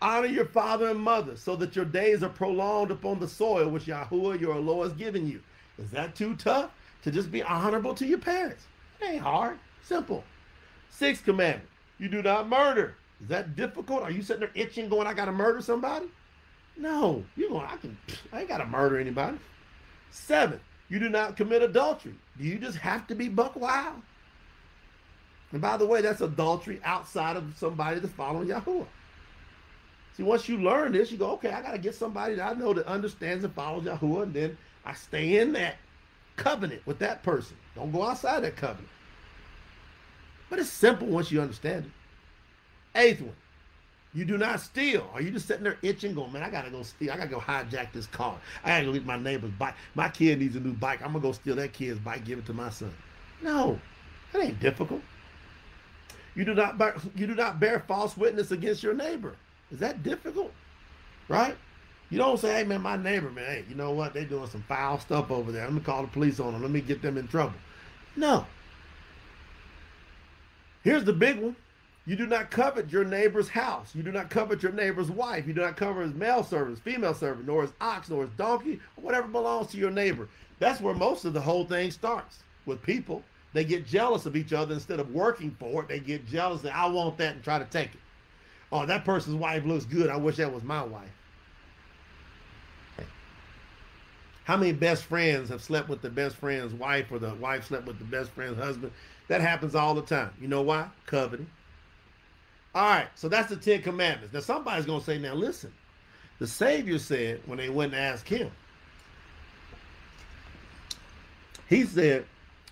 Honor 0.00 0.26
your 0.26 0.46
father 0.46 0.88
and 0.88 0.98
mother 0.98 1.36
so 1.36 1.54
that 1.56 1.76
your 1.76 1.84
days 1.84 2.22
are 2.22 2.28
prolonged 2.28 2.90
upon 2.90 3.18
the 3.20 3.28
soil 3.28 3.68
which 3.68 3.84
Yahuwah 3.84 4.40
your 4.40 4.58
Lord 4.58 4.88
has 4.88 4.98
given 4.98 5.28
you. 5.28 5.40
Is 5.78 5.90
that 5.90 6.14
too 6.14 6.34
tough 6.36 6.70
to 7.02 7.10
just 7.10 7.30
be 7.30 7.42
honorable 7.42 7.94
to 7.94 8.06
your 8.06 8.18
parents? 8.18 8.66
It 9.00 9.10
ain't 9.10 9.22
hard. 9.22 9.58
Simple. 9.82 10.24
Sixth 10.90 11.24
commandment. 11.24 11.68
You 11.98 12.08
do 12.08 12.22
not 12.22 12.48
murder. 12.48 12.96
Is 13.20 13.28
that 13.28 13.54
difficult? 13.54 14.02
Are 14.02 14.10
you 14.10 14.22
sitting 14.22 14.40
there 14.40 14.50
itching 14.54 14.88
going, 14.88 15.06
I 15.06 15.14
gotta 15.14 15.32
murder 15.32 15.62
somebody? 15.62 16.06
No. 16.76 17.24
You're 17.36 17.50
going, 17.50 17.66
I 17.66 17.76
can 17.76 17.96
I 18.32 18.40
ain't 18.40 18.48
gotta 18.48 18.66
murder 18.66 18.98
anybody. 18.98 19.38
Seven, 20.10 20.60
you 20.88 20.98
do 20.98 21.08
not 21.08 21.36
commit 21.36 21.62
adultery. 21.62 22.14
Do 22.38 22.44
you 22.44 22.58
just 22.58 22.78
have 22.78 23.06
to 23.08 23.14
be 23.14 23.28
buck 23.28 23.56
wild? 23.56 24.02
And 25.52 25.60
by 25.60 25.76
the 25.76 25.86
way, 25.86 26.00
that's 26.00 26.22
adultery 26.22 26.80
outside 26.84 27.36
of 27.36 27.44
somebody 27.56 28.00
that's 28.00 28.12
following 28.14 28.48
Yahuwah. 28.48 28.86
See, 30.16 30.22
once 30.22 30.48
you 30.48 30.58
learn 30.58 30.92
this, 30.92 31.10
you 31.10 31.18
go, 31.18 31.32
okay, 31.32 31.50
I 31.50 31.62
got 31.62 31.72
to 31.72 31.78
get 31.78 31.94
somebody 31.94 32.34
that 32.34 32.50
I 32.50 32.58
know 32.58 32.72
that 32.74 32.86
understands 32.86 33.44
and 33.44 33.54
follows 33.54 33.84
Yahuwah, 33.84 34.24
and 34.24 34.34
then 34.34 34.58
I 34.84 34.94
stay 34.94 35.38
in 35.38 35.52
that 35.54 35.76
covenant 36.36 36.82
with 36.86 36.98
that 36.98 37.22
person. 37.22 37.56
Don't 37.74 37.92
go 37.92 38.02
outside 38.02 38.40
that 38.40 38.56
covenant. 38.56 38.88
But 40.50 40.58
it's 40.58 40.68
simple 40.68 41.06
once 41.06 41.30
you 41.30 41.40
understand 41.40 41.86
it. 41.86 42.98
Eighth 42.98 43.22
one, 43.22 43.34
you 44.14 44.24
do 44.24 44.36
not 44.36 44.60
steal. 44.60 45.08
Are 45.14 45.22
you 45.22 45.30
just 45.30 45.46
sitting 45.46 45.64
there 45.64 45.78
itching, 45.82 46.14
going, 46.14 46.32
man, 46.32 46.42
I 46.42 46.50
gotta 46.50 46.70
go 46.70 46.82
steal. 46.82 47.12
I 47.12 47.16
gotta 47.16 47.30
go 47.30 47.40
hijack 47.40 47.92
this 47.92 48.06
car. 48.06 48.38
I 48.62 48.68
gotta 48.68 48.84
go 48.84 48.92
get 48.92 49.06
my 49.06 49.16
neighbor's 49.16 49.52
bike. 49.52 49.74
My 49.94 50.08
kid 50.08 50.38
needs 50.40 50.54
a 50.56 50.60
new 50.60 50.74
bike. 50.74 51.00
I'm 51.00 51.12
gonna 51.12 51.20
go 51.20 51.32
steal 51.32 51.56
that 51.56 51.72
kid's 51.72 51.98
bike, 51.98 52.24
give 52.24 52.38
it 52.38 52.46
to 52.46 52.52
my 52.52 52.70
son. 52.70 52.92
No, 53.42 53.80
that 54.32 54.42
ain't 54.42 54.60
difficult. 54.60 55.00
You 56.34 56.44
do 56.44 56.54
not 56.54 56.78
bear, 56.78 56.94
you 57.16 57.26
do 57.26 57.34
not 57.34 57.58
bear 57.58 57.80
false 57.80 58.16
witness 58.16 58.50
against 58.50 58.82
your 58.82 58.94
neighbor. 58.94 59.34
Is 59.70 59.78
that 59.78 60.02
difficult? 60.02 60.52
Right? 61.28 61.56
You 62.10 62.18
don't 62.18 62.38
say, 62.38 62.52
hey 62.52 62.64
man, 62.64 62.82
my 62.82 62.96
neighbor, 62.96 63.30
man, 63.30 63.44
hey, 63.46 63.64
you 63.68 63.74
know 63.74 63.92
what? 63.92 64.12
They're 64.12 64.24
doing 64.24 64.48
some 64.48 64.64
foul 64.68 64.98
stuff 64.98 65.30
over 65.30 65.50
there. 65.50 65.64
Let 65.64 65.72
me 65.72 65.80
call 65.80 66.02
the 66.02 66.08
police 66.08 66.38
on 66.38 66.52
them. 66.52 66.60
Let 66.60 66.70
me 66.70 66.82
get 66.82 67.00
them 67.00 67.16
in 67.16 67.28
trouble. 67.28 67.54
No. 68.14 68.46
Here's 70.82 71.04
the 71.04 71.12
big 71.14 71.38
one. 71.38 71.56
You 72.04 72.16
do 72.16 72.26
not 72.26 72.50
covet 72.50 72.90
your 72.90 73.04
neighbor's 73.04 73.48
house. 73.48 73.94
You 73.94 74.02
do 74.02 74.10
not 74.10 74.28
covet 74.28 74.62
your 74.62 74.72
neighbor's 74.72 75.10
wife. 75.10 75.46
You 75.46 75.52
do 75.52 75.60
not 75.60 75.76
covet 75.76 76.04
his 76.04 76.14
male 76.14 76.42
servant, 76.42 76.80
female 76.80 77.14
servant, 77.14 77.46
nor 77.46 77.62
his 77.62 77.72
ox, 77.80 78.10
nor 78.10 78.22
his 78.22 78.32
donkey, 78.32 78.80
or 78.96 79.04
whatever 79.04 79.28
belongs 79.28 79.68
to 79.68 79.76
your 79.76 79.90
neighbor. 79.90 80.28
That's 80.58 80.80
where 80.80 80.94
most 80.94 81.24
of 81.24 81.32
the 81.32 81.40
whole 81.40 81.64
thing 81.64 81.92
starts 81.92 82.40
with 82.66 82.82
people. 82.82 83.22
They 83.52 83.64
get 83.64 83.86
jealous 83.86 84.26
of 84.26 84.34
each 84.34 84.52
other 84.52 84.74
instead 84.74 84.98
of 84.98 85.14
working 85.14 85.54
for 85.60 85.82
it. 85.82 85.88
They 85.88 86.00
get 86.00 86.26
jealous 86.26 86.62
that 86.62 86.74
I 86.74 86.86
want 86.86 87.18
that 87.18 87.34
and 87.34 87.44
try 87.44 87.58
to 87.58 87.64
take 87.66 87.94
it. 87.94 88.00
Oh, 88.72 88.86
that 88.86 89.04
person's 89.04 89.36
wife 89.36 89.64
looks 89.64 89.84
good. 89.84 90.08
I 90.10 90.16
wish 90.16 90.36
that 90.36 90.52
was 90.52 90.62
my 90.64 90.82
wife. 90.82 91.10
How 94.44 94.56
many 94.56 94.72
best 94.72 95.04
friends 95.04 95.50
have 95.50 95.62
slept 95.62 95.88
with 95.88 96.02
the 96.02 96.10
best 96.10 96.34
friend's 96.34 96.74
wife 96.74 97.12
or 97.12 97.20
the 97.20 97.34
wife 97.34 97.68
slept 97.68 97.86
with 97.86 97.98
the 97.98 98.04
best 98.04 98.30
friend's 98.30 98.58
husband? 98.58 98.92
That 99.28 99.40
happens 99.40 99.76
all 99.76 99.94
the 99.94 100.02
time. 100.02 100.32
You 100.40 100.48
know 100.48 100.62
why? 100.62 100.88
Coveting. 101.06 101.46
All 102.74 102.88
right, 102.88 103.08
so 103.14 103.28
that's 103.28 103.50
the 103.50 103.56
Ten 103.56 103.82
Commandments. 103.82 104.32
Now, 104.32 104.40
somebody's 104.40 104.86
going 104.86 105.00
to 105.00 105.06
say, 105.06 105.18
now 105.18 105.34
listen, 105.34 105.72
the 106.38 106.46
Savior 106.46 106.98
said 106.98 107.40
when 107.44 107.58
they 107.58 107.68
went 107.68 107.92
and 107.92 108.00
asked 108.00 108.28
him, 108.28 108.50
he 111.68 111.84
said, 111.84 112.24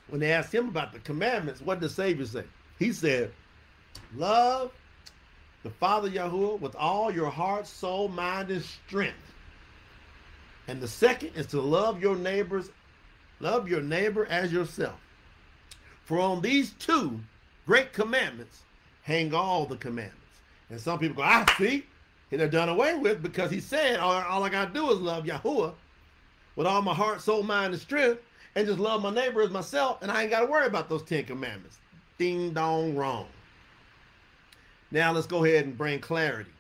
when 0.09 0.21
they 0.21 0.33
asked 0.33 0.55
him 0.55 0.69
about 0.69 0.93
the 0.93 0.99
commandments, 1.01 1.61
what 1.61 1.81
did 1.81 1.89
the 1.89 1.95
Savior 1.95 2.27
say? 2.27 2.45
He 2.79 2.93
said, 2.93 3.31
love 4.17 4.73
the 5.63 5.71
Father 5.71 6.09
Yahuwah 6.09 6.61
with 6.61 6.75
all 6.75 7.11
your 7.11 7.31
heart, 7.31 7.67
soul, 7.67 8.09
mind, 8.09 8.51
and 8.51 8.63
strength. 8.63 9.35
And 10.67 10.81
the 10.81 10.89
second 10.89 11.33
is 11.35 11.47
to 11.49 11.61
love 11.61 12.01
your 12.01 12.17
neighbors, 12.17 12.71
love 13.41 13.69
your 13.69 13.83
neighbor 13.83 14.27
as 14.27 14.53
yourself. 14.53 14.99
For 16.05 16.19
on 16.19 16.41
these 16.41 16.73
two 16.79 17.21
great 17.67 17.93
commandments 17.93 18.63
hang 19.03 19.35
all 19.35 19.67
the 19.67 19.77
commandments. 19.77 20.17
And 20.71 20.81
some 20.81 20.99
people 20.99 21.17
go, 21.17 21.23
I 21.23 21.45
see, 21.59 21.87
they're 22.31 22.49
done 22.49 22.69
away 22.69 22.97
with 22.97 23.23
because 23.23 23.51
he 23.51 23.61
said, 23.61 23.99
all, 23.99 24.13
all 24.13 24.45
I 24.45 24.49
got 24.49 24.69
to 24.69 24.75
do 24.75 24.91
is 24.91 25.01
love 25.01 25.25
Yahuwah 25.25 25.75
with 26.57 26.67
all 26.67 26.83
my 26.83 26.95
heart, 26.95 27.21
soul, 27.21 27.43
mind, 27.43 27.73
and 27.73 27.83
strength, 27.83 28.21
and 28.55 28.67
just 28.67 28.79
love 28.79 29.03
my 29.03 29.11
neighbor 29.11 29.43
as 29.43 29.51
myself, 29.51 30.03
and 30.03 30.11
I 30.11 30.23
ain't 30.23 30.31
got 30.31 30.41
to 30.41 30.47
worry 30.47 30.67
about 30.67 30.89
those 30.89 31.03
Ten 31.03 31.25
Commandments. 31.25 31.79
Ding 32.19 32.53
dong 32.53 32.95
wrong. 32.95 33.27
Now 34.91 35.13
let's 35.13 35.27
go 35.27 35.45
ahead 35.45 35.65
and 35.65 35.79
bring 35.79 36.01
clarity. 36.01 36.51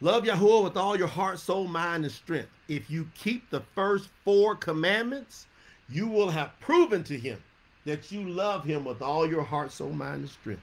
Love 0.00 0.24
Yahuwah 0.24 0.64
with 0.64 0.76
all 0.76 0.96
your 0.96 1.06
heart, 1.06 1.38
soul, 1.38 1.66
mind, 1.66 2.04
and 2.04 2.12
strength. 2.12 2.48
If 2.68 2.90
you 2.90 3.06
keep 3.14 3.50
the 3.50 3.62
first 3.74 4.08
four 4.24 4.56
commandments, 4.56 5.46
you 5.90 6.08
will 6.08 6.30
have 6.30 6.58
proven 6.60 7.04
to 7.04 7.18
him 7.18 7.38
that 7.84 8.10
you 8.10 8.28
love 8.28 8.64
him 8.64 8.84
with 8.84 9.02
all 9.02 9.28
your 9.28 9.42
heart, 9.42 9.72
soul, 9.72 9.90
mind, 9.90 10.22
and 10.22 10.30
strength. 10.30 10.62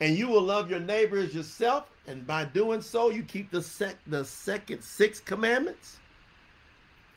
And 0.00 0.16
you 0.16 0.28
will 0.28 0.42
love 0.42 0.70
your 0.70 0.80
neighbor 0.80 1.18
as 1.18 1.34
yourself. 1.34 1.90
And 2.06 2.26
by 2.26 2.46
doing 2.46 2.80
so, 2.80 3.10
you 3.10 3.22
keep 3.22 3.50
the, 3.50 3.62
sec- 3.62 3.98
the 4.06 4.24
second 4.24 4.82
six 4.82 5.20
commandments, 5.20 5.98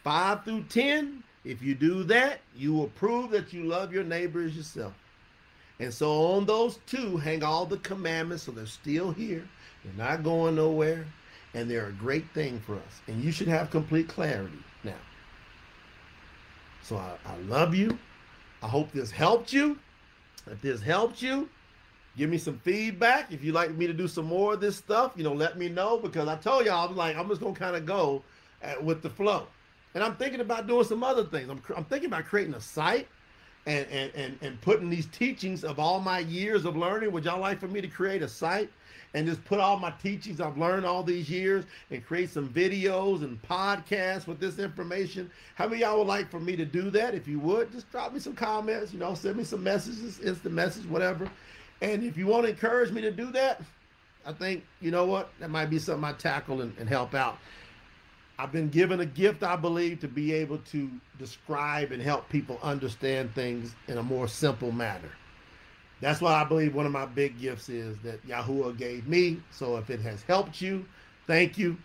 five 0.03 0.43
through 0.43 0.63
10. 0.63 1.23
If 1.45 1.61
you 1.61 1.75
do 1.75 2.03
that, 2.05 2.39
you 2.55 2.73
will 2.73 2.89
prove 2.89 3.31
that 3.31 3.53
you 3.53 3.63
love 3.63 3.93
your 3.93 4.03
neighbor 4.03 4.43
as 4.43 4.55
yourself. 4.55 4.93
And 5.79 5.93
so 5.93 6.11
on 6.11 6.45
those 6.45 6.79
two 6.85 7.17
hang 7.17 7.43
all 7.43 7.65
the 7.65 7.77
commandments, 7.77 8.43
so 8.43 8.51
they're 8.51 8.65
still 8.65 9.11
here. 9.11 9.47
They're 9.83 10.07
not 10.07 10.23
going 10.23 10.55
nowhere. 10.55 11.05
And 11.53 11.69
they're 11.69 11.87
a 11.87 11.93
great 11.93 12.25
thing 12.33 12.59
for 12.59 12.75
us. 12.75 13.01
And 13.07 13.23
you 13.23 13.31
should 13.31 13.47
have 13.47 13.69
complete 13.69 14.07
clarity 14.07 14.57
now. 14.83 14.93
So 16.81 16.97
I, 16.97 17.15
I 17.25 17.37
love 17.47 17.75
you. 17.75 17.97
I 18.61 18.67
hope 18.67 18.91
this 18.91 19.11
helped 19.11 19.53
you. 19.53 19.77
If 20.49 20.61
this 20.61 20.81
helped 20.81 21.21
you, 21.21 21.49
give 22.17 22.29
me 22.29 22.37
some 22.37 22.59
feedback. 22.59 23.31
If 23.31 23.43
you'd 23.43 23.55
like 23.55 23.73
me 23.75 23.87
to 23.87 23.93
do 23.93 24.07
some 24.07 24.25
more 24.25 24.53
of 24.53 24.61
this 24.61 24.75
stuff, 24.75 25.13
you 25.15 25.23
know, 25.23 25.33
let 25.33 25.57
me 25.57 25.69
know 25.69 25.97
because 25.97 26.27
I 26.27 26.35
told 26.35 26.65
y'all, 26.65 26.89
I'm 26.89 26.95
like, 26.95 27.15
I'm 27.15 27.27
just 27.27 27.41
to 27.41 27.51
kind 27.53 27.75
of 27.75 27.85
go 27.85 28.23
at, 28.61 28.83
with 28.83 29.01
the 29.01 29.09
flow. 29.09 29.47
And 29.95 30.03
I'm 30.03 30.15
thinking 30.15 30.39
about 30.39 30.67
doing 30.67 30.85
some 30.85 31.03
other 31.03 31.23
things. 31.23 31.49
I'm, 31.49 31.61
I'm 31.75 31.85
thinking 31.85 32.07
about 32.07 32.25
creating 32.25 32.53
a 32.53 32.61
site 32.61 33.07
and, 33.65 33.87
and, 33.89 34.11
and, 34.15 34.37
and 34.41 34.61
putting 34.61 34.89
these 34.89 35.05
teachings 35.07 35.63
of 35.63 35.79
all 35.79 35.99
my 35.99 36.19
years 36.19 36.65
of 36.65 36.75
learning. 36.75 37.11
Would 37.11 37.25
y'all 37.25 37.39
like 37.39 37.59
for 37.59 37.67
me 37.67 37.81
to 37.81 37.87
create 37.87 38.21
a 38.21 38.27
site 38.27 38.69
and 39.13 39.27
just 39.27 39.43
put 39.45 39.59
all 39.59 39.77
my 39.77 39.91
teachings 39.91 40.41
I've 40.41 40.57
learned 40.57 40.85
all 40.85 41.03
these 41.03 41.29
years 41.29 41.65
and 41.91 42.03
create 42.03 42.31
some 42.31 42.49
videos 42.49 43.23
and 43.23 43.41
podcasts 43.43 44.25
with 44.27 44.39
this 44.39 44.57
information? 44.57 45.29
How 45.55 45.67
many 45.67 45.81
y'all 45.81 45.99
would 45.99 46.07
like 46.07 46.29
for 46.29 46.39
me 46.39 46.55
to 46.55 46.65
do 46.65 46.89
that? 46.89 47.13
If 47.13 47.27
you 47.27 47.39
would, 47.39 47.71
just 47.71 47.89
drop 47.91 48.13
me 48.13 48.19
some 48.19 48.33
comments, 48.33 48.93
you 48.93 48.99
know, 48.99 49.13
send 49.13 49.37
me 49.37 49.43
some 49.43 49.63
messages, 49.63 50.19
instant 50.19 50.53
message, 50.53 50.85
whatever. 50.85 51.29
And 51.81 52.03
if 52.03 52.17
you 52.17 52.27
want 52.27 52.43
to 52.45 52.49
encourage 52.49 52.91
me 52.91 53.01
to 53.01 53.11
do 53.11 53.31
that, 53.31 53.61
I 54.25 54.31
think, 54.31 54.63
you 54.79 54.91
know 54.91 55.05
what, 55.05 55.29
that 55.39 55.49
might 55.49 55.69
be 55.69 55.79
something 55.79 56.03
I 56.03 56.13
tackle 56.13 56.61
and, 56.61 56.73
and 56.77 56.87
help 56.87 57.13
out. 57.13 57.37
I've 58.39 58.51
been 58.51 58.69
given 58.69 58.99
a 59.01 59.05
gift, 59.05 59.43
I 59.43 59.55
believe, 59.55 59.99
to 59.99 60.07
be 60.07 60.33
able 60.33 60.57
to 60.57 60.89
describe 61.19 61.91
and 61.91 62.01
help 62.01 62.29
people 62.29 62.57
understand 62.63 63.33
things 63.35 63.75
in 63.87 63.97
a 63.97 64.03
more 64.03 64.27
simple 64.27 64.71
manner. 64.71 65.11
That's 66.01 66.19
why 66.19 66.33
I 66.33 66.43
believe 66.43 66.73
one 66.73 66.85
of 66.85 66.91
my 66.91 67.05
big 67.05 67.39
gifts 67.39 67.69
is 67.69 67.97
that 68.03 68.25
Yahuwah 68.27 68.77
gave 68.77 69.07
me. 69.07 69.41
So 69.51 69.77
if 69.77 69.89
it 69.89 70.01
has 70.01 70.23
helped 70.23 70.61
you, 70.61 70.85
thank 71.27 71.57
you 71.57 71.77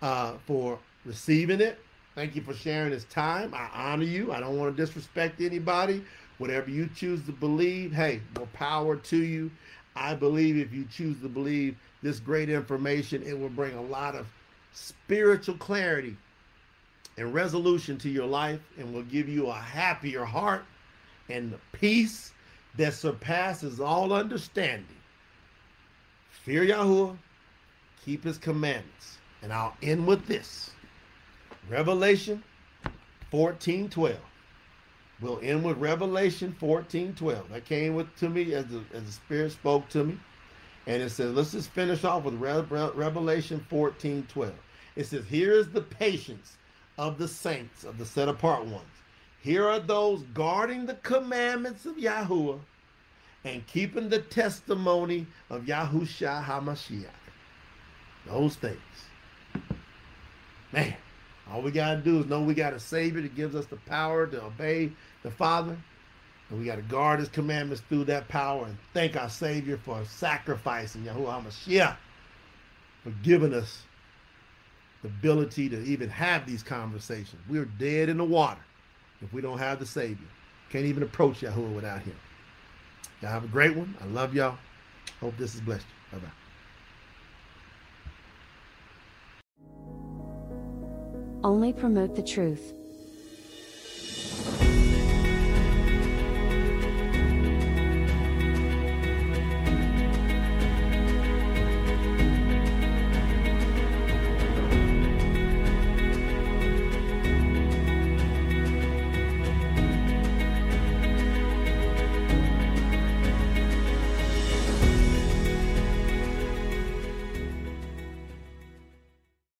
uh, 0.00 0.34
for 0.46 0.78
receiving 1.04 1.60
it. 1.60 1.78
Thank 2.14 2.34
you 2.34 2.42
for 2.42 2.54
sharing 2.54 2.90
this 2.90 3.04
time. 3.04 3.52
I 3.54 3.68
honor 3.74 4.04
you. 4.04 4.32
I 4.32 4.40
don't 4.40 4.56
want 4.58 4.74
to 4.76 4.82
disrespect 4.84 5.40
anybody. 5.40 6.02
Whatever 6.38 6.70
you 6.70 6.88
choose 6.94 7.24
to 7.26 7.32
believe, 7.32 7.92
hey, 7.92 8.20
more 8.36 8.46
power 8.48 8.96
to 8.96 9.16
you. 9.16 9.50
I 9.96 10.14
believe 10.14 10.56
if 10.56 10.72
you 10.72 10.84
choose 10.84 11.20
to 11.22 11.28
believe 11.28 11.76
this 12.02 12.20
great 12.20 12.48
information, 12.48 13.22
it 13.24 13.38
will 13.38 13.48
bring 13.48 13.74
a 13.74 13.82
lot 13.82 14.14
of 14.14 14.26
spiritual 14.72 15.56
clarity 15.56 16.16
and 17.16 17.34
resolution 17.34 17.98
to 17.98 18.08
your 18.08 18.26
life 18.26 18.60
and 18.78 18.94
will 18.94 19.02
give 19.02 19.28
you 19.28 19.48
a 19.48 19.52
happier 19.52 20.24
heart 20.24 20.64
and 21.28 21.52
the 21.52 21.58
peace 21.72 22.32
that 22.76 22.94
surpasses 22.94 23.80
all 23.80 24.12
understanding. 24.12 24.86
Fear 26.30 26.66
Yahuwah, 26.66 27.18
keep 28.04 28.22
his 28.24 28.38
commandments. 28.38 29.18
And 29.42 29.52
I'll 29.52 29.76
end 29.82 30.06
with 30.06 30.26
this. 30.26 30.70
Revelation 31.68 32.42
14 33.30 33.88
12. 33.90 34.16
We'll 35.20 35.40
end 35.42 35.64
with 35.64 35.78
Revelation 35.78 36.54
14 36.58 37.14
12. 37.14 37.50
That 37.50 37.64
came 37.64 37.94
with 37.94 38.14
to 38.16 38.28
me 38.28 38.54
as 38.54 38.66
the, 38.66 38.82
as 38.94 39.04
the 39.04 39.12
Spirit 39.12 39.52
spoke 39.52 39.88
to 39.90 40.04
me. 40.04 40.18
And 40.86 41.02
it 41.02 41.10
says, 41.10 41.34
let's 41.34 41.52
just 41.52 41.70
finish 41.70 42.04
off 42.04 42.24
with 42.24 42.34
Re- 42.34 42.64
Re- 42.70 42.90
Revelation 42.94 43.64
14 43.68 44.26
12. 44.28 44.52
It 44.96 45.06
says, 45.06 45.24
Here 45.26 45.52
is 45.52 45.70
the 45.70 45.82
patience 45.82 46.56
of 46.96 47.18
the 47.18 47.28
saints, 47.28 47.84
of 47.84 47.98
the 47.98 48.06
set 48.06 48.28
apart 48.28 48.64
ones. 48.64 48.84
Here 49.40 49.66
are 49.68 49.80
those 49.80 50.22
guarding 50.34 50.86
the 50.86 50.94
commandments 50.94 51.86
of 51.86 51.96
Yahuwah 51.96 52.60
and 53.44 53.66
keeping 53.66 54.08
the 54.08 54.20
testimony 54.20 55.26
of 55.50 55.62
Yahushua 55.62 56.44
HaMashiach. 56.44 57.06
Those 58.26 58.56
things. 58.56 58.78
Man, 60.72 60.94
all 61.50 61.62
we 61.62 61.70
got 61.70 61.94
to 61.94 62.00
do 62.02 62.18
is 62.18 62.26
know 62.26 62.42
we 62.42 62.54
got 62.54 62.74
a 62.74 62.80
Savior 62.80 63.22
that 63.22 63.34
gives 63.34 63.54
us 63.54 63.66
the 63.66 63.76
power 63.76 64.26
to 64.26 64.44
obey 64.44 64.92
the 65.22 65.30
Father. 65.30 65.76
And 66.50 66.58
we 66.58 66.64
got 66.64 66.76
to 66.76 66.82
guard 66.82 67.20
his 67.20 67.28
commandments 67.28 67.82
through 67.88 68.04
that 68.04 68.28
power 68.28 68.64
and 68.64 68.76
thank 68.94 69.16
our 69.16 69.28
Savior 69.28 69.76
for 69.76 70.02
sacrificing 70.04 71.04
Yahuwah 71.04 71.44
HaMashiach, 71.44 71.96
for 73.04 73.10
giving 73.22 73.52
us 73.52 73.82
the 75.02 75.08
ability 75.08 75.68
to 75.68 75.82
even 75.84 76.08
have 76.08 76.46
these 76.46 76.62
conversations. 76.62 77.40
We're 77.48 77.66
dead 77.66 78.08
in 78.08 78.16
the 78.16 78.24
water 78.24 78.60
if 79.20 79.32
we 79.32 79.42
don't 79.42 79.58
have 79.58 79.78
the 79.78 79.86
Savior. 79.86 80.26
Can't 80.70 80.86
even 80.86 81.02
approach 81.02 81.40
Yahuwah 81.40 81.74
without 81.74 82.00
him. 82.00 82.16
Y'all 83.20 83.30
have 83.30 83.44
a 83.44 83.48
great 83.48 83.76
one. 83.76 83.94
I 84.00 84.06
love 84.06 84.34
y'all. 84.34 84.56
Hope 85.20 85.36
this 85.36 85.52
has 85.52 85.60
blessed 85.60 85.86
you. 86.12 86.18
Bye 86.18 86.24
bye. 86.24 86.32
Only 91.44 91.72
promote 91.72 92.14
the 92.14 92.22
truth. 92.22 92.72